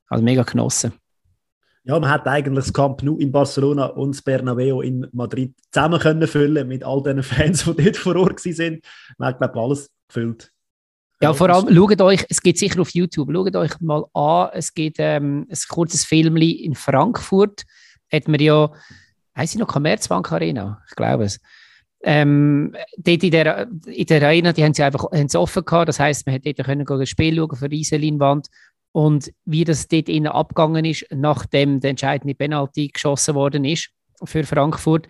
Also 0.08 0.22
mega 0.22 0.42
genossen. 0.42 0.92
Ja, 1.86 1.98
man 1.98 2.10
hat 2.10 2.26
eigentlich 2.26 2.64
das 2.64 2.72
Camp 2.72 3.02
Nou 3.02 3.18
in 3.18 3.30
Barcelona 3.30 3.86
und 3.86 4.14
das 4.14 4.22
Bernabeu 4.22 4.80
in 4.80 5.06
Madrid 5.12 5.54
zusammen 5.70 6.00
können 6.00 6.26
füllen 6.26 6.66
mit 6.66 6.82
all 6.82 7.02
den 7.02 7.22
Fans, 7.22 7.64
die 7.64 7.84
dort 7.84 7.96
vor 7.96 8.16
Ort 8.16 8.44
waren. 8.44 8.80
Man 9.18 9.28
hat, 9.28 9.38
glaube 9.38 9.52
ich, 9.54 9.62
alles 9.62 9.93
gefüllt. 10.08 10.50
Ja, 11.20 11.32
vor 11.32 11.48
allem, 11.48 11.74
schaut 11.74 12.00
euch, 12.00 12.26
es 12.28 12.42
geht 12.42 12.58
sicher 12.58 12.80
auf 12.80 12.90
YouTube, 12.90 13.30
schaut 13.32 13.56
euch 13.56 13.80
mal 13.80 14.04
an, 14.12 14.50
es 14.52 14.74
gibt 14.74 14.96
ähm, 14.98 15.46
ein 15.48 15.58
kurzes 15.68 16.04
Film 16.04 16.36
in 16.36 16.74
Frankfurt, 16.74 17.62
hat 18.12 18.28
man 18.28 18.40
ja, 18.40 18.70
heißt 19.36 19.52
sie 19.52 19.58
noch 19.58 19.68
Commerzbank 19.68 20.30
Arena? 20.32 20.82
Ich 20.88 20.96
glaube 20.96 21.24
es. 21.24 21.40
Ähm, 22.02 22.76
dort 22.98 23.22
in 23.22 23.30
der, 23.30 23.68
in 23.86 24.06
der 24.06 24.22
Arena, 24.22 24.52
die 24.52 24.62
haben 24.62 24.74
sie 24.74 24.82
einfach 24.82 25.04
haben 25.12 25.28
sie 25.28 25.40
offen 25.40 25.64
gehabt, 25.64 25.88
das 25.88 25.98
heisst, 25.98 26.26
man 26.26 26.34
hat 26.34 26.44
dort 26.44 26.62
können 26.64 26.86
ein 26.86 27.06
Spiel 27.06 27.36
schauen 27.36 27.56
für 27.56 27.70
Riesenleinwand 27.70 28.48
und 28.92 29.32
wie 29.46 29.64
das 29.64 29.88
dort 29.88 30.10
innen 30.10 30.30
abgegangen 30.30 30.84
ist, 30.84 31.06
nachdem 31.10 31.80
der 31.80 31.90
entscheidende 31.90 32.34
Penalty 32.34 32.88
geschossen 32.88 33.34
worden 33.34 33.64
ist 33.64 33.90
für 34.24 34.44
Frankfurt. 34.44 35.08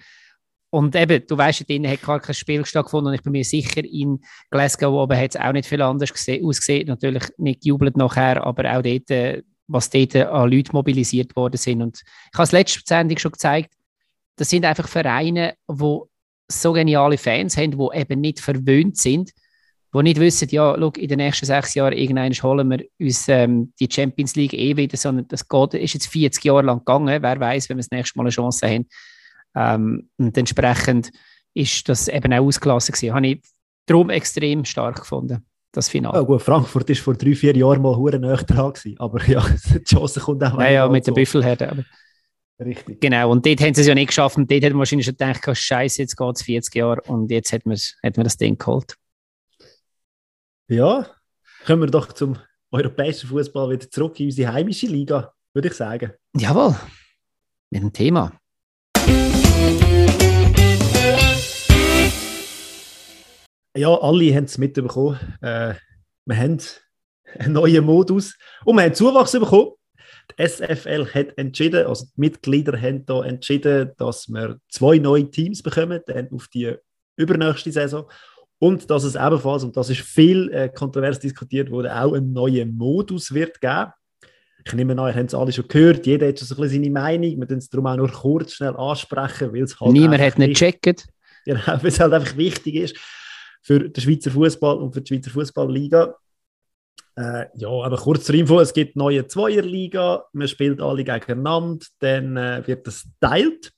Und 0.74 0.96
eben, 0.96 1.24
du 1.24 1.38
weißt, 1.38 1.70
dort 1.70 1.86
hat 1.86 2.02
gar 2.02 2.18
kein 2.18 2.34
Spiel 2.34 2.66
stattgefunden 2.66 3.10
und 3.10 3.14
ich 3.14 3.22
bin 3.22 3.30
mir 3.30 3.44
sicher, 3.44 3.84
in 3.84 4.18
Glasgow 4.50 4.92
oben 4.92 5.16
hat 5.16 5.36
es 5.36 5.40
auch 5.40 5.52
nicht 5.52 5.68
viel 5.68 5.80
anders 5.80 6.10
ausgesehen. 6.10 6.88
Natürlich 6.88 7.22
nicht 7.38 7.62
gejubelt 7.62 7.96
nachher, 7.96 8.44
aber 8.44 8.76
auch 8.76 8.82
dort, 8.82 9.08
äh, 9.08 9.44
was 9.68 9.88
dort 9.88 10.16
an 10.16 10.50
Leuten 10.50 10.70
mobilisiert 10.72 11.36
worden 11.36 11.58
sind. 11.58 11.80
Und 11.80 12.00
ich 12.02 12.34
habe 12.36 12.42
es 12.42 12.50
letzte 12.50 12.80
Sendung 12.84 13.18
schon 13.18 13.30
gezeigt, 13.30 13.72
das 14.34 14.50
sind 14.50 14.64
einfach 14.64 14.88
Vereine, 14.88 15.54
die 15.70 15.98
so 16.48 16.72
geniale 16.72 17.18
Fans 17.18 17.56
haben, 17.56 17.78
die 17.78 17.96
eben 17.96 18.20
nicht 18.20 18.40
verwöhnt 18.40 18.96
sind 18.96 19.30
die 19.94 20.02
nicht 20.02 20.18
wissen, 20.18 20.48
ja, 20.50 20.74
look, 20.74 20.98
in 20.98 21.08
den 21.08 21.18
nächsten 21.18 21.46
sechs 21.46 21.74
Jahren 21.74 21.92
irgendwann 21.92 22.32
holen 22.32 22.68
wir 22.68 22.84
uns 22.98 23.28
ähm, 23.28 23.72
die 23.78 23.88
Champions 23.88 24.34
League 24.34 24.52
eh 24.52 24.76
wieder, 24.76 24.96
sondern 24.96 25.28
das 25.28 25.48
geht, 25.48 25.74
ist 25.74 25.94
jetzt 25.94 26.08
40 26.08 26.44
Jahre 26.44 26.62
lang 26.62 26.80
gegangen. 26.80 27.22
Wer 27.22 27.40
weiß, 27.40 27.68
wenn 27.68 27.76
wir 27.76 27.82
das 27.82 27.92
nächste 27.92 28.18
Mal 28.18 28.24
eine 28.24 28.30
Chance 28.30 28.66
haben. 28.66 28.88
Ähm, 29.54 30.08
und 30.16 30.36
entsprechend 30.36 31.10
ist 31.54 31.88
das 31.88 32.08
eben 32.08 32.32
auch 32.32 32.44
ausgelassen 32.44 32.92
gewesen. 32.92 33.14
Habe 33.14 33.26
ich 33.26 33.42
darum 33.86 34.10
extrem 34.10 34.64
stark 34.64 35.00
gefunden, 35.00 35.44
das 35.72 35.88
Finale. 35.88 36.16
Ja, 36.18 36.22
gut, 36.24 36.42
Frankfurt 36.42 36.90
ist 36.90 37.00
vor 37.00 37.14
drei, 37.14 37.34
vier 37.34 37.56
Jahren 37.56 37.82
mal 37.82 37.96
hure 37.96 38.18
näher 38.18 38.36
dran 38.38 38.72
gewesen, 38.72 38.98
aber 38.98 39.24
ja, 39.26 39.44
die 39.74 39.84
Chance 39.84 40.20
kommt 40.20 40.42
auch 40.42 40.58
Ja, 40.60 40.70
ja, 40.70 40.88
mit 40.88 41.04
so. 41.04 41.12
den 41.12 41.16
Büffelherden. 41.16 41.84
Richtig. 42.60 43.00
Genau, 43.00 43.30
und 43.32 43.44
dort 43.44 43.60
haben 43.60 43.74
sie 43.74 43.80
es 43.80 43.86
ja 43.88 43.94
nicht 43.94 44.08
geschafft 44.08 44.36
und 44.36 44.50
dort 44.50 44.62
hat 44.62 44.70
man 44.70 44.78
wahrscheinlich 44.78 45.06
schon 45.06 45.16
gedacht, 45.16 45.46
oh, 45.48 45.54
scheiße, 45.54 46.02
jetzt 46.02 46.16
geht 46.16 46.36
es 46.36 46.42
40 46.42 46.74
Jahre 46.74 47.00
und 47.02 47.30
jetzt 47.30 47.52
hat 47.52 47.66
man, 47.66 47.76
hat 47.76 48.16
man 48.16 48.24
das 48.24 48.36
Ding 48.36 48.56
geholt. 48.56 48.96
Ja, 50.68 51.06
kommen 51.66 51.82
wir 51.82 51.88
doch 51.90 52.12
zum 52.12 52.38
europäischen 52.70 53.28
Fußball 53.28 53.70
wieder 53.70 53.90
zurück 53.90 54.18
in 54.20 54.26
unsere 54.26 54.52
heimische 54.52 54.86
Liga, 54.86 55.32
würde 55.52 55.68
ich 55.68 55.74
sagen. 55.74 56.12
Jawohl, 56.36 56.76
mit 57.70 57.82
dem 57.82 57.92
Thema. 57.92 58.32
Ja, 63.76 63.92
alle 63.92 64.34
haben 64.34 64.44
es 64.44 64.56
mitbekommen. 64.56 65.18
Äh, 65.40 65.74
wir 66.26 66.36
haben 66.36 66.58
einen 67.38 67.52
neuen 67.54 67.84
Modus. 67.84 68.36
Und 68.64 68.76
wir 68.76 68.84
haben 68.84 68.94
Zuwachs 68.94 69.32
bekommen. 69.32 69.72
Die 70.30 70.46
SFL 70.46 71.06
hat 71.12 71.36
entschieden, 71.36 71.86
also 71.86 72.06
die 72.06 72.20
Mitglieder 72.20 72.80
haben 72.80 73.04
da 73.04 73.24
entschieden, 73.24 73.90
dass 73.98 74.28
wir 74.28 74.58
zwei 74.70 74.98
neue 74.98 75.28
Teams 75.28 75.62
bekommen, 75.62 76.00
dann 76.06 76.30
auf 76.30 76.48
die 76.48 76.74
übernächste 77.16 77.72
Saison. 77.72 78.08
Und 78.60 78.88
dass 78.88 79.02
es 79.02 79.16
ebenfalls, 79.16 79.64
und 79.64 79.76
das 79.76 79.90
ist 79.90 80.00
viel 80.00 80.50
äh, 80.52 80.68
kontrovers 80.68 81.18
diskutiert 81.18 81.70
wurde, 81.70 81.94
auch 81.94 82.14
einen 82.14 82.32
neuen 82.32 82.76
Modus 82.76 83.34
wird 83.34 83.60
geben. 83.60 83.92
Ich 84.64 84.72
nehme 84.72 84.92
an, 84.92 85.08
ihr 85.08 85.14
habt 85.14 85.28
es 85.28 85.34
alle 85.34 85.52
schon 85.52 85.68
gehört, 85.68 86.06
jeder 86.06 86.28
hat 86.28 86.38
schon 86.38 86.48
so 86.48 86.54
ein 86.54 86.62
bisschen 86.62 86.84
seine 86.84 86.92
Meinung, 86.92 87.38
wir 87.40 87.46
können 87.46 87.58
es 87.58 87.68
darum 87.68 87.86
auch 87.86 87.96
nur 87.96 88.10
kurz 88.10 88.52
schnell 88.52 88.74
ansprechen, 88.76 89.52
weil 89.52 89.64
es 89.64 89.78
halt 89.78 89.92
Niemand 89.92 90.22
hat 90.22 90.38
nicht 90.38 90.60
gecheckt. 90.60 91.06
Genau, 91.46 91.60
weil 91.66 91.88
es 91.88 92.00
halt 92.00 92.14
einfach 92.14 92.38
wichtig 92.38 92.76
ist 92.76 92.96
für 93.64 93.88
den 93.88 94.00
Schweizer 94.00 94.30
Fußball 94.30 94.76
und 94.76 94.92
für 94.92 95.00
die 95.00 95.08
Schweizer 95.08 95.30
Fußballliga. 95.30 96.14
Äh, 97.16 97.46
ja, 97.54 97.68
aber 97.68 97.96
kurz 97.96 98.24
zur 98.24 98.34
Info, 98.34 98.60
es 98.60 98.74
gibt 98.74 98.94
neue 98.94 99.26
Zweierliga, 99.26 100.24
man 100.32 100.48
spielt 100.48 100.80
alle 100.80 101.04
gegeneinander, 101.04 101.86
dann 102.00 102.36
äh, 102.36 102.62
wird 102.66 102.86
das 102.86 103.08
teilt, 103.20 103.72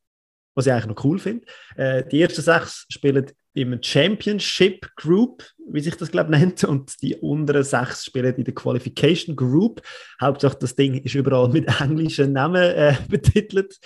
was 0.54 0.66
ich 0.66 0.72
eigentlich 0.72 0.86
noch 0.86 1.04
cool 1.04 1.18
finde. 1.18 1.46
Äh, 1.76 2.02
die 2.08 2.20
ersten 2.20 2.42
sechs 2.42 2.86
spielen 2.88 3.26
im 3.54 3.78
Championship 3.80 4.90
Group, 4.96 5.44
wie 5.70 5.80
sich 5.80 5.96
das 5.96 6.10
glaube 6.10 6.30
nennt, 6.36 6.64
und 6.64 7.00
die 7.00 7.14
unteren 7.14 7.62
sechs 7.62 8.06
spielen 8.06 8.34
in 8.34 8.44
der 8.44 8.54
Qualification 8.54 9.36
Group. 9.36 9.82
Hauptsache 10.20 10.56
das 10.58 10.74
Ding 10.74 10.94
ist 10.94 11.14
überall 11.14 11.48
mit 11.48 11.68
englischen 11.80 12.32
Namen 12.32 12.62
äh, 12.62 12.96
betitelt. 13.08 13.78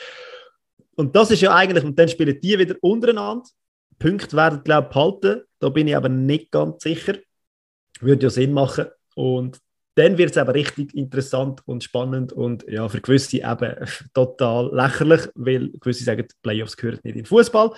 Und 0.95 1.15
das 1.15 1.31
ist 1.31 1.43
ja 1.43 1.55
eigentlich, 1.55 1.85
und 1.85 1.99
dann 1.99 2.09
spielen 2.09 2.39
die 2.41 2.59
wieder 2.59 2.77
untereinander. 2.81 3.45
Punkte 3.99 4.37
werden, 4.37 4.63
glaube 4.65 4.87
ich, 4.89 4.95
behalten. 4.95 5.43
Da 5.61 5.69
bin 5.69 5.87
ich 5.87 5.97
aber 5.97 6.09
nicht 6.09 6.51
ganz 6.51 6.83
sicher. 6.83 7.15
Würde 8.01 8.25
ja 8.25 8.31
Sinn 8.31 8.53
machen. 8.53 8.87
Und 9.15 9.61
dann 9.95 10.19
wird 10.19 10.31
es 10.31 10.39
aber 10.39 10.55
richtig 10.55 10.95
interessant 10.95 11.61
und 11.67 11.85
spannend 11.85 12.33
und 12.33 12.65
ja, 12.69 12.89
für 12.89 13.01
gewisse 13.01 13.39
eben 13.39 13.77
total 14.15 14.75
lächerlich, 14.75 15.29
weil 15.35 15.71
gewisse 15.73 16.05
sagen, 16.05 16.27
die 16.27 16.35
Playoffs 16.43 16.77
gehören 16.77 17.01
nicht 17.03 17.17
in 17.17 17.27
Fußball. 17.27 17.73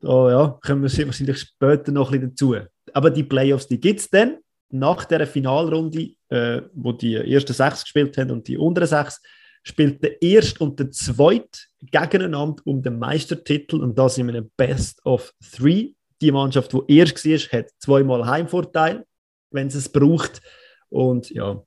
Da 0.00 0.30
ja, 0.30 0.58
kommen 0.62 0.82
wir 0.82 1.06
wahrscheinlich 1.06 1.38
später 1.38 1.92
noch 1.92 2.12
ein 2.12 2.20
bisschen 2.20 2.30
dazu. 2.30 2.68
Aber 2.92 3.10
die 3.10 3.22
Playoffs, 3.22 3.68
die 3.68 3.80
gibt 3.80 4.00
es 4.00 4.10
dann 4.10 4.38
nach 4.70 5.04
der 5.04 5.26
Finalrunde, 5.26 6.10
äh, 6.28 6.62
wo 6.74 6.92
die 6.92 7.14
ersten 7.14 7.52
sechs 7.52 7.84
gespielt 7.84 8.16
haben 8.18 8.30
und 8.30 8.48
die 8.48 8.56
unteren 8.56 8.88
sechs, 8.88 9.20
spielt 9.62 10.02
der 10.02 10.20
erste 10.22 10.64
und 10.64 10.78
der 10.78 10.90
zweite 10.90 11.60
gegeneinander 11.82 12.62
um 12.64 12.82
den 12.82 12.98
Meistertitel 12.98 13.76
und 13.80 13.98
das 13.98 14.18
in 14.18 14.30
einem 14.30 14.50
Best 14.56 15.04
of 15.04 15.32
Three. 15.54 15.92
Die 16.20 16.32
Mannschaft, 16.32 16.72
die 16.72 16.98
erst 16.98 17.24
war, 17.24 17.58
hat 17.58 17.70
zweimal 17.78 18.26
Heimvorteil, 18.26 19.04
wenn 19.50 19.68
es 19.68 19.74
es 19.74 19.88
braucht. 19.88 20.40
Und 20.88 21.30
ja, 21.30 21.62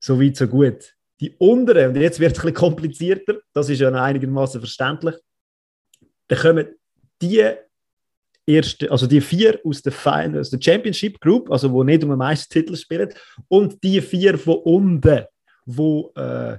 so 0.00 0.20
weit, 0.20 0.36
so 0.36 0.46
gut. 0.46 0.94
Die 1.20 1.34
unteren, 1.38 1.90
und 1.90 2.00
jetzt 2.00 2.20
wird 2.20 2.32
es 2.32 2.38
ein 2.38 2.52
bisschen 2.52 2.54
komplizierter, 2.54 3.40
das 3.52 3.68
ist 3.68 3.80
ja 3.80 3.90
einigermaßen 3.90 4.60
verständlich, 4.60 5.16
da 6.28 6.36
kommen 6.36 6.68
die 7.20 7.54
erste, 8.46 8.90
also 8.90 9.06
die 9.06 9.20
vier 9.20 9.60
aus 9.64 9.82
der, 9.82 9.92
Final, 9.92 10.40
aus 10.40 10.50
der 10.50 10.60
Championship 10.60 11.20
Group, 11.20 11.50
also 11.50 11.72
wo 11.72 11.82
nicht 11.82 12.04
um 12.04 12.10
den 12.10 12.18
Meistertitel 12.18 12.76
spielen, 12.76 13.12
und 13.48 13.82
die 13.82 14.00
vier 14.00 14.38
von 14.38 14.58
unten, 14.58 15.24
wo 15.66 16.12
äh, 16.14 16.58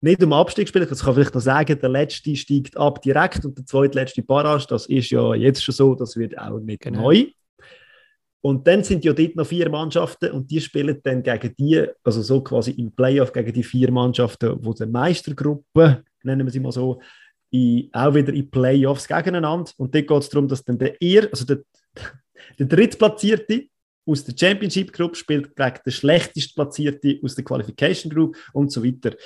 nicht 0.00 0.22
um 0.22 0.32
Abstieg 0.32 0.68
spielen. 0.68 0.88
Das 0.88 1.04
kann 1.04 1.14
vielleicht 1.14 1.34
noch 1.34 1.40
sagen, 1.40 1.78
der 1.78 1.88
letzte 1.88 2.36
steigt 2.36 2.76
ab 2.76 3.02
direkt 3.02 3.44
und 3.44 3.58
der 3.58 3.66
zweitletzte 3.66 4.22
Barrage, 4.22 4.66
das 4.68 4.86
ist 4.86 5.10
ja 5.10 5.34
jetzt 5.34 5.62
schon 5.64 5.74
so, 5.74 5.94
das 5.94 6.16
wird 6.16 6.38
auch 6.38 6.60
nicht 6.60 6.82
genau. 6.82 7.02
neu. 7.02 7.26
Und 8.40 8.66
dann 8.66 8.84
sind 8.84 9.04
ja 9.04 9.12
dort 9.12 9.34
noch 9.34 9.46
vier 9.46 9.68
Mannschaften 9.68 10.30
und 10.30 10.48
die 10.50 10.60
spielen 10.60 11.00
dann 11.02 11.22
gegen 11.22 11.54
die, 11.58 11.84
also 12.04 12.22
so 12.22 12.40
quasi 12.40 12.70
im 12.72 12.92
Playoff 12.92 13.32
gegen 13.32 13.52
die 13.52 13.64
vier 13.64 13.90
Mannschaften, 13.90 14.56
wo 14.60 14.72
der 14.72 14.86
Meistergruppe, 14.86 16.04
nennen 16.22 16.46
wir 16.46 16.52
sie 16.52 16.60
mal 16.60 16.70
so, 16.70 17.00
in, 17.50 17.88
auch 17.92 18.14
wieder 18.14 18.32
in 18.32 18.48
Playoffs 18.48 19.08
gegeneinander. 19.08 19.70
Und 19.76 19.94
dort 19.94 20.06
geht 20.06 20.18
es 20.18 20.28
darum, 20.28 20.46
dass 20.46 20.64
dann 20.64 20.78
der, 20.78 21.00
Ehr, 21.02 21.28
also 21.30 21.44
der, 21.44 21.58
der 22.58 22.66
drittplatzierte 22.66 23.66
aus 24.06 24.24
der 24.24 24.34
Championship 24.38 24.92
Group 24.92 25.16
spielt 25.16 25.54
gegen 25.56 25.78
den 25.84 25.92
schlechtest 25.92 26.54
Platzierte 26.54 27.18
aus 27.22 27.34
der 27.34 27.44
Qualification 27.44 28.10
Group 28.12 28.36
und 28.52 28.70
so 28.72 28.84
weiter. 28.84 29.16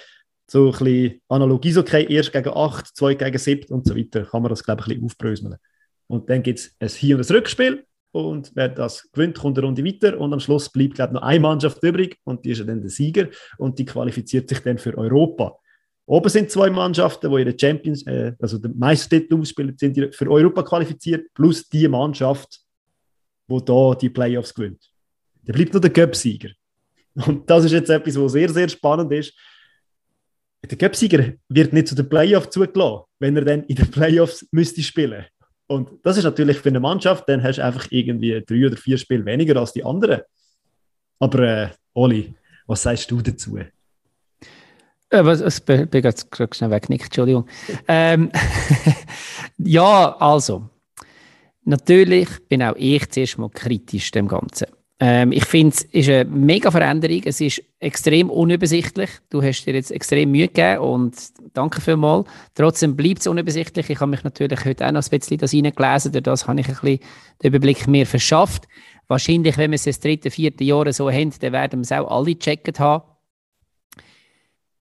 So 0.52 0.66
ein 0.66 0.72
bisschen 0.72 1.22
Analogie, 1.28 1.74
okay, 1.78 2.06
erst 2.10 2.30
gegen 2.30 2.50
8, 2.50 2.86
2 2.94 3.14
gegen 3.14 3.38
7 3.38 3.72
und 3.72 3.86
so 3.86 3.96
weiter, 3.96 4.26
kann 4.26 4.42
man 4.42 4.50
das, 4.50 4.62
glaube 4.62 4.82
ich, 4.82 4.86
ein 4.86 4.90
bisschen 4.90 5.06
aufbröseln. 5.06 5.56
Und 6.08 6.28
dann 6.28 6.42
gibt 6.42 6.58
es 6.58 6.76
ein 6.78 6.88
Hin- 6.88 7.16
und 7.16 7.26
ein 7.26 7.36
Rückspiel 7.36 7.86
und 8.10 8.52
wer 8.54 8.68
das 8.68 9.10
gewinnt, 9.12 9.38
kommt 9.38 9.56
eine 9.56 9.66
Runde 9.66 9.82
weiter 9.82 10.20
und 10.20 10.30
am 10.30 10.40
Schluss 10.40 10.68
bleibt, 10.68 10.96
glaube 10.96 11.12
ich, 11.12 11.14
noch 11.14 11.22
eine 11.22 11.40
Mannschaft 11.40 11.82
übrig 11.82 12.18
und 12.24 12.44
die 12.44 12.50
ist 12.50 12.68
dann 12.68 12.82
der 12.82 12.90
Sieger 12.90 13.28
und 13.56 13.78
die 13.78 13.86
qualifiziert 13.86 14.50
sich 14.50 14.58
dann 14.58 14.76
für 14.76 14.94
Europa. 14.98 15.56
Oben 16.04 16.28
sind 16.28 16.50
zwei 16.50 16.68
Mannschaften, 16.68 17.30
die 17.30 17.40
ihre 17.40 17.58
Champions, 17.58 18.06
äh, 18.06 18.34
also 18.38 18.58
den 18.58 18.78
Meistertitel 18.78 19.40
ausspielen, 19.40 19.74
sind 19.78 20.14
für 20.14 20.30
Europa 20.30 20.64
qualifiziert, 20.64 21.32
plus 21.32 21.66
die 21.66 21.88
Mannschaft, 21.88 22.60
wo 23.48 23.58
da 23.58 23.94
die 23.94 24.10
Playoffs 24.10 24.52
gewinnt. 24.52 24.84
Da 25.44 25.54
bleibt 25.54 25.72
nur 25.72 25.80
der 25.80 25.94
Cup-Sieger. 25.94 26.50
Und 27.26 27.48
das 27.48 27.64
ist 27.64 27.72
jetzt 27.72 27.88
etwas, 27.88 28.20
was 28.20 28.32
sehr, 28.32 28.50
sehr 28.50 28.68
spannend 28.68 29.10
ist. 29.12 29.32
Der 30.70 30.78
Cup-Sieger 30.78 31.32
wird 31.48 31.72
nicht 31.72 31.88
zu 31.88 31.94
den 31.94 32.08
Playoffs 32.08 32.50
zugelassen, 32.50 33.04
wenn 33.18 33.36
er 33.36 33.44
dann 33.44 33.64
in 33.64 33.76
den 33.76 33.90
Playoffs 33.90 34.46
müsste 34.52 34.82
spielen. 34.82 35.24
Und 35.66 35.90
das 36.04 36.18
ist 36.18 36.24
natürlich 36.24 36.58
für 36.58 36.68
eine 36.68 36.80
Mannschaft, 36.80 37.28
dann 37.28 37.42
hast 37.42 37.56
du 37.56 37.64
einfach 37.64 37.86
irgendwie 37.90 38.42
drei 38.46 38.66
oder 38.66 38.76
vier 38.76 38.98
Spiele 38.98 39.24
weniger 39.24 39.58
als 39.58 39.72
die 39.72 39.84
anderen. 39.84 40.20
Aber 41.18 41.38
äh, 41.40 41.68
Oli, 41.94 42.34
was 42.66 42.82
sagst 42.82 43.10
du 43.10 43.20
dazu? 43.20 43.56
Äh, 43.56 43.66
was, 45.10 45.40
ich 45.40 45.64
bin 45.64 45.88
gerade 45.90 46.16
schnell 46.52 46.70
weggenickt, 46.70 47.04
Entschuldigung. 47.04 47.48
ähm, 47.88 48.30
ja, 49.58 50.16
also, 50.18 50.68
natürlich 51.64 52.28
bin 52.48 52.62
auch 52.62 52.76
ich 52.76 53.08
zuerst 53.10 53.38
mal 53.38 53.50
kritisch 53.50 54.10
dem 54.10 54.28
Ganzen. 54.28 54.66
Ähm, 55.04 55.32
ich 55.32 55.46
finde, 55.46 55.74
es 55.74 55.82
ist 55.82 56.08
eine 56.08 56.26
mega 56.26 56.70
Veränderung. 56.70 57.22
Es 57.24 57.40
ist 57.40 57.60
extrem 57.80 58.30
unübersichtlich. 58.30 59.10
Du 59.30 59.42
hast 59.42 59.64
dir 59.64 59.74
jetzt 59.74 59.90
extrem 59.90 60.30
Mühe 60.30 60.46
gegeben 60.46 60.78
und 60.78 61.16
danke 61.54 61.80
vielmals. 61.80 62.28
Trotzdem 62.54 62.94
bleibt 62.94 63.18
es 63.18 63.26
unübersichtlich. 63.26 63.90
Ich 63.90 63.98
habe 63.98 64.12
mich 64.12 64.22
natürlich 64.22 64.64
heute 64.64 64.86
auch 64.86 64.92
noch 64.92 65.02
ein 65.02 65.18
bisschen 65.18 65.38
das 65.38 65.52
reingelesen. 65.52 66.12
Durch 66.12 66.22
das 66.22 66.46
habe 66.46 66.60
ich 66.60 66.68
ein 66.68 66.74
bisschen 66.74 67.00
den 67.42 67.48
Überblick 67.48 67.88
mehr 67.88 68.06
verschafft. 68.06 68.68
Wahrscheinlich, 69.08 69.58
wenn 69.58 69.72
wir 69.72 69.74
es 69.74 69.82
das 69.82 69.98
dritte, 69.98 70.30
vierte 70.30 70.62
Jahr 70.62 70.92
so 70.92 71.10
haben, 71.10 71.32
dann 71.40 71.52
werden 71.52 71.80
wir 71.80 71.82
es 71.82 71.90
auch 71.90 72.08
alle 72.08 72.36
gecheckt 72.36 72.78
haben. 72.78 73.02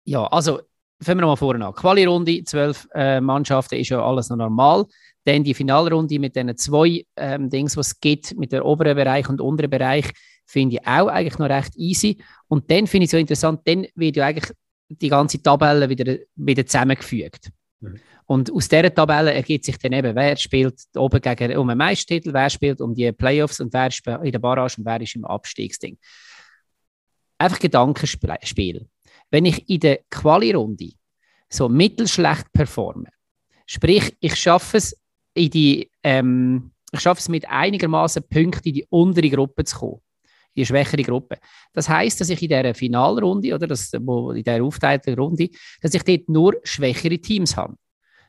Ja, 0.04 0.28
also 0.28 0.60
fangen 1.01 1.22
wir 1.22 1.25
mal 1.25 1.36
vorne 1.36 1.66
an. 1.66 1.74
Quali-Runde, 1.74 2.44
zwölf 2.44 2.88
äh, 2.94 3.20
Mannschaften, 3.22 3.80
ist 3.80 3.90
ja 3.90 4.06
alles 4.06 4.30
noch 4.30 4.38
normal. 4.38 4.86
Dann 5.24 5.44
die 5.44 5.54
Finalrunde 5.54 6.20
mit 6.20 6.36
den 6.36 6.56
zwei 6.58 7.06
ähm, 7.16 7.50
Dings, 7.50 7.78
was 7.78 7.88
es 7.88 8.00
gibt, 8.00 8.36
mit 8.38 8.51
dem 8.51 8.63
oberen 8.63 8.96
Bereich 8.96 9.30
und 9.30 9.42
unteren 9.42 9.70
Bereich, 9.70 10.12
finde 10.46 10.78
ich 10.78 10.88
auch 10.88 11.08
eigentlich 11.08 11.38
noch 11.38 11.50
recht 11.50 11.75
easy. 11.78 12.18
Und 12.48 12.70
dann 12.72 12.88
finde 12.88 13.06
ich 13.06 13.12
so 13.12 13.18
interessant, 13.18 13.62
dann 13.66 13.88
wird 13.96 14.18
ja 14.18 14.25
eigentlich 14.25 14.51
die 14.90 15.10
ganze 15.10 15.42
Tabelle 15.42 15.88
wieder, 15.90 16.18
wieder 16.36 16.66
zusammengefügt. 16.66 17.51
Mhm. 17.80 18.00
Und 18.25 18.51
aus 18.51 18.70
dieser 18.70 18.94
Tabelle 18.94 19.34
ergibt 19.34 19.66
sich 19.66 19.78
dann 19.78 19.94
eben, 19.94 20.16
wer 20.16 20.38
spielt 20.38 20.75
oben 20.96 21.20
gegen, 21.20 21.58
um 21.58 21.68
den 21.68 21.78
Meistertitel, 21.78 22.34
wer 22.34 22.50
spielt 22.50 22.80
um 22.80 22.96
die 22.96 23.12
Playoffs 23.12 23.60
und 23.60 23.74
wer 23.74 23.88
ist 23.88 24.06
in 24.06 24.32
der 24.32 24.40
Barrage 24.40 24.78
und 24.78 24.86
wer 24.86 25.01
ist 25.01 25.16
im 25.16 25.25
Abstiegsding. 25.25 25.98
Einfach 27.38 27.60
Gedankenspiel. 27.60 28.88
Wenn 29.32 29.46
ich 29.46 29.68
in 29.68 29.80
der 29.80 30.00
Quali-Runde 30.10 30.92
so 31.50 31.68
mittelschlecht 31.68 32.51
performe, 32.54 33.10
sprich, 33.66 34.16
ich 34.20 34.36
schaffe 34.36 34.78
es 34.78 35.00
in 35.33 35.50
die, 35.50 35.89
ähm, 36.03 36.71
ich 36.91 37.00
schaffe 37.00 37.19
es 37.19 37.29
mit 37.29 37.50
einigermaßen 37.50 38.23
Punkten 38.23 38.67
in 38.69 38.73
die 38.75 38.85
untere 38.89 39.29
Gruppe 39.29 39.63
zu 39.63 39.77
kommen, 39.77 40.01
die 40.55 40.65
schwächere 40.65 41.03
Gruppe. 41.03 41.38
Das 41.73 41.88
heißt, 41.88 42.19
dass 42.19 42.29
ich 42.29 42.41
in 42.41 42.50
der 42.50 42.75
Finalrunde 42.75 43.53
oder 43.53 43.67
das, 43.67 43.91
wo 44.00 44.31
in 44.31 44.43
der 44.43 44.63
aufteilten 44.63 45.15
Runde, 45.15 45.50
dass 45.81 45.93
ich 45.93 46.03
dort 46.03 46.29
nur 46.29 46.55
schwächere 46.63 47.17
Teams 47.17 47.55
habe, 47.55 47.75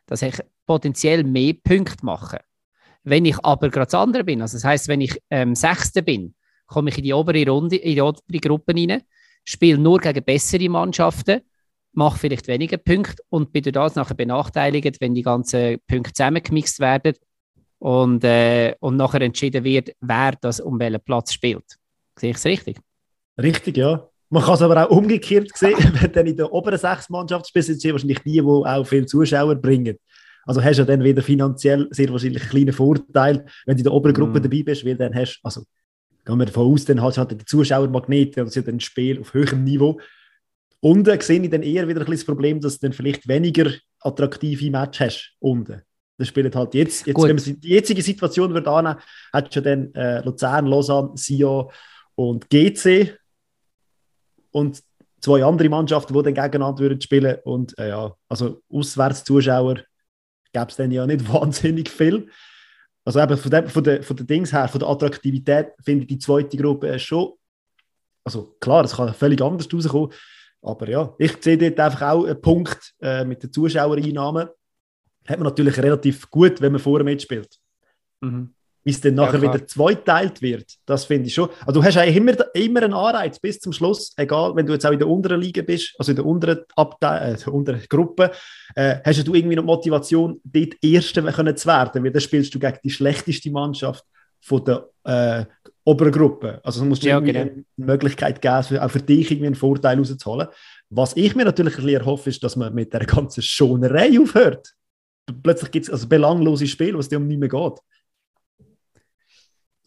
dass 0.06 0.22
ich 0.22 0.34
potenziell 0.66 1.24
mehr 1.24 1.54
Punkte 1.54 2.04
mache. 2.04 2.40
Wenn 3.04 3.24
ich 3.24 3.36
aber 3.44 3.68
gerade 3.68 3.86
das 3.86 3.94
andere 3.94 4.24
bin, 4.24 4.42
also 4.42 4.56
das 4.56 4.64
heißt, 4.64 4.88
wenn 4.88 5.00
ich 5.00 5.18
ähm, 5.30 5.56
Sechster 5.56 6.02
bin, 6.02 6.34
komme 6.66 6.90
ich 6.90 6.98
in 6.98 7.04
die 7.04 7.12
obere 7.12 7.44
Runde, 7.50 7.76
in 7.76 7.94
die 7.94 8.00
obere 8.00 8.38
Gruppe 8.40 8.74
rein, 8.74 9.02
spiele 9.44 9.78
nur 9.78 9.98
gegen 9.98 10.24
bessere 10.24 10.68
Mannschaften 10.68 11.40
mache 11.92 12.18
vielleicht 12.18 12.48
weniger 12.48 12.78
Punkte 12.78 13.22
und 13.28 13.52
bin 13.52 13.62
durch 13.62 13.72
das 13.72 13.94
nachher 13.94 14.14
benachteiligt, 14.14 15.00
wenn 15.00 15.14
die 15.14 15.22
ganzen 15.22 15.78
Punkte 15.86 16.12
zusammengemixt 16.12 16.80
werden 16.80 17.14
und, 17.78 18.24
äh, 18.24 18.74
und 18.80 18.96
nachher 18.96 19.20
entschieden 19.20 19.64
wird, 19.64 19.92
wer 20.00 20.32
das 20.40 20.60
um 20.60 20.78
welchen 20.78 21.00
Platz 21.00 21.32
spielt. 21.32 21.64
Sehe 22.18 22.30
ich 22.30 22.36
es 22.36 22.44
richtig? 22.44 22.78
Richtig, 23.40 23.76
ja. 23.76 24.08
Man 24.30 24.42
kann 24.42 24.54
es 24.54 24.62
aber 24.62 24.86
auch 24.86 24.96
umgekehrt 24.96 25.50
sehen, 25.54 25.76
wenn 26.00 26.12
dann 26.12 26.26
in 26.26 26.36
der 26.36 26.52
oberen 26.52 26.78
sechs 26.78 27.10
Mannschaft 27.10 27.48
spielst, 27.48 27.80
sind 27.80 27.92
wahrscheinlich 27.92 28.20
die, 28.20 28.32
die 28.32 28.40
auch 28.42 28.84
viele 28.84 29.06
Zuschauer 29.06 29.56
bringen. 29.56 29.96
Also 30.44 30.62
hast 30.62 30.78
du 30.78 30.84
dann 30.84 31.04
wieder 31.04 31.22
finanziell 31.22 31.86
sehr 31.90 32.10
wahrscheinlich 32.10 32.42
einen 32.42 32.50
kleinen 32.50 32.72
Vorteil, 32.72 33.44
wenn 33.66 33.76
du 33.76 33.80
in 33.80 33.84
der 33.84 33.92
oberen 33.92 34.14
Gruppe 34.14 34.40
mm. 34.40 34.42
dabei 34.42 34.62
bist, 34.64 34.84
weil 34.84 34.96
dann 34.96 35.14
hast 35.14 35.38
also 35.42 35.62
gehen 36.24 36.38
wir 36.38 36.46
davon 36.46 36.72
aus, 36.72 36.84
dann 36.84 37.02
hast 37.02 37.16
du 37.16 37.20
halt 37.20 37.32
die 37.32 37.44
Zuschauermagnete 37.44 38.42
und 38.42 38.50
sind 38.50 38.68
ein 38.68 38.80
Spiel 38.80 39.20
auf 39.20 39.34
höherem 39.34 39.64
Niveau. 39.64 40.00
Unten 40.84 41.20
sehe 41.20 41.40
ich 41.40 41.48
dann 41.50 41.62
eher 41.62 41.86
wieder 41.86 42.00
ein 42.00 42.10
das 42.10 42.24
Problem, 42.24 42.60
dass 42.60 42.78
du 42.78 42.86
dann 42.86 42.92
vielleicht 42.92 43.28
weniger 43.28 43.70
attraktive 44.00 44.68
Match 44.70 44.98
hast. 44.98 45.32
Unten. 45.38 45.80
Das 46.18 46.28
spielt 46.28 46.54
halt 46.56 46.74
jetzt, 46.74 47.06
jetzt 47.06 47.22
wenn 47.22 47.36
man 47.36 47.60
die 47.60 47.68
jetzige 47.68 48.02
Situation 48.02 48.52
wird 48.52 48.66
annehmen, 48.66 48.98
hat 49.32 49.54
schon 49.54 49.62
dann 49.62 49.94
äh, 49.94 50.20
Luzern, 50.24 50.66
Lausanne, 50.66 51.12
Sion 51.16 51.70
und 52.16 52.50
GC 52.50 53.16
und 54.50 54.82
zwei 55.20 55.44
andere 55.44 55.68
Mannschaften, 55.68 56.14
die 56.14 56.22
dann 56.22 56.34
gegeneinander 56.34 56.80
würden 56.80 57.00
spielen 57.00 57.38
und 57.44 57.78
äh, 57.78 57.90
ja, 57.90 58.14
also 58.28 58.60
Auswärtszuschauer 58.68 59.84
gäbe 60.52 60.66
es 60.68 60.76
dann 60.76 60.90
ja 60.90 61.06
nicht 61.06 61.28
wahnsinnig 61.32 61.88
viel. 61.88 62.28
Also 63.04 63.20
eben 63.20 63.36
von, 63.36 63.50
dem, 63.50 63.68
von, 63.68 63.84
der, 63.84 64.02
von 64.02 64.16
den 64.16 64.26
Dings 64.26 64.52
her, 64.52 64.68
von 64.68 64.80
der 64.80 64.88
Attraktivität 64.88 65.68
finde 65.84 66.02
ich 66.02 66.08
die 66.08 66.18
zweite 66.18 66.56
Gruppe 66.56 66.98
schon, 66.98 67.32
also 68.24 68.56
klar, 68.60 68.84
es 68.84 68.96
kann 68.96 69.14
völlig 69.14 69.40
anders 69.42 69.72
rauskommen, 69.72 70.12
aber 70.62 70.88
ja, 70.88 71.14
ich 71.18 71.36
sehe 71.40 71.58
dort 71.58 71.78
einfach 71.80 72.02
auch 72.12 72.24
einen 72.24 72.40
Punkt 72.40 72.94
äh, 73.00 73.24
mit 73.24 73.42
den 73.42 73.52
Zuschauereinnahmen. 73.52 74.48
Hat 75.26 75.38
man 75.38 75.48
natürlich 75.48 75.76
relativ 75.78 76.30
gut, 76.30 76.60
wenn 76.60 76.72
man 76.72 76.80
vorher 76.80 77.04
mitspielt. 77.04 77.58
Mhm. 78.20 78.54
Wie 78.84 78.90
es 78.90 79.00
dann 79.00 79.14
nachher 79.14 79.40
ja, 79.40 79.42
wieder 79.42 79.64
zweiteilt 79.66 80.42
wird, 80.42 80.74
das 80.86 81.04
finde 81.04 81.28
ich 81.28 81.34
schon. 81.34 81.48
Also 81.64 81.80
du 81.80 81.86
hast 81.86 81.96
eigentlich 81.96 82.16
immer, 82.16 82.54
immer 82.54 82.82
einen 82.82 82.94
Anreiz 82.94 83.38
bis 83.38 83.60
zum 83.60 83.72
Schluss, 83.72 84.12
egal, 84.16 84.56
wenn 84.56 84.66
du 84.66 84.72
jetzt 84.72 84.84
auch 84.84 84.90
in 84.90 84.98
der 84.98 85.06
unteren 85.06 85.40
Liga 85.40 85.62
bist, 85.62 85.94
also 85.98 86.10
in 86.10 86.16
der 86.16 86.26
unteren, 86.26 86.60
Abteil 86.74 87.34
äh, 87.34 87.36
der 87.36 87.54
unteren 87.54 87.84
Gruppe, 87.88 88.32
äh, 88.74 88.96
hast 89.04 89.26
du 89.26 89.34
irgendwie 89.34 89.54
noch 89.54 89.64
Motivation, 89.64 90.40
dort 90.42 90.74
Erster 90.82 91.56
zu 91.56 91.68
werden, 91.68 92.02
weil 92.02 92.10
dann 92.10 92.20
spielst 92.20 92.52
du 92.54 92.58
gegen 92.58 92.78
die 92.82 92.90
schlechteste 92.90 93.52
Mannschaft 93.52 94.04
von 94.40 94.64
der 94.64 94.88
äh, 95.04 95.44
oberen 95.84 96.12
Gruppe. 96.12 96.60
Also 96.64 96.82
es 96.82 96.88
muss 96.88 97.02
ja, 97.02 97.18
genau. 97.20 97.40
eine 97.40 97.64
Möglichkeit 97.76 98.40
geben, 98.40 98.78
auch 98.78 98.90
für 98.90 99.00
dich 99.00 99.30
irgendwie 99.30 99.46
einen 99.46 99.54
Vorteil 99.54 99.98
rauszuholen. 99.98 100.48
Was 100.90 101.16
ich 101.16 101.34
mir 101.34 101.44
natürlich 101.44 101.74
ein 101.74 101.84
bisschen 101.84 102.00
erhoffe, 102.00 102.30
ist, 102.30 102.42
dass 102.42 102.56
man 102.56 102.74
mit 102.74 102.92
der 102.92 103.04
ganzen 103.06 103.42
Schonerei 103.42 104.18
aufhört. 104.20 104.74
Plötzlich 105.42 105.70
gibt 105.70 105.86
es 105.86 105.92
also 105.92 106.08
belanglose 106.08 106.66
Spiele, 106.66 106.98
was 106.98 107.08
um 107.08 107.26
nicht 107.26 107.38
mehr 107.38 107.48
geht. 107.48 107.78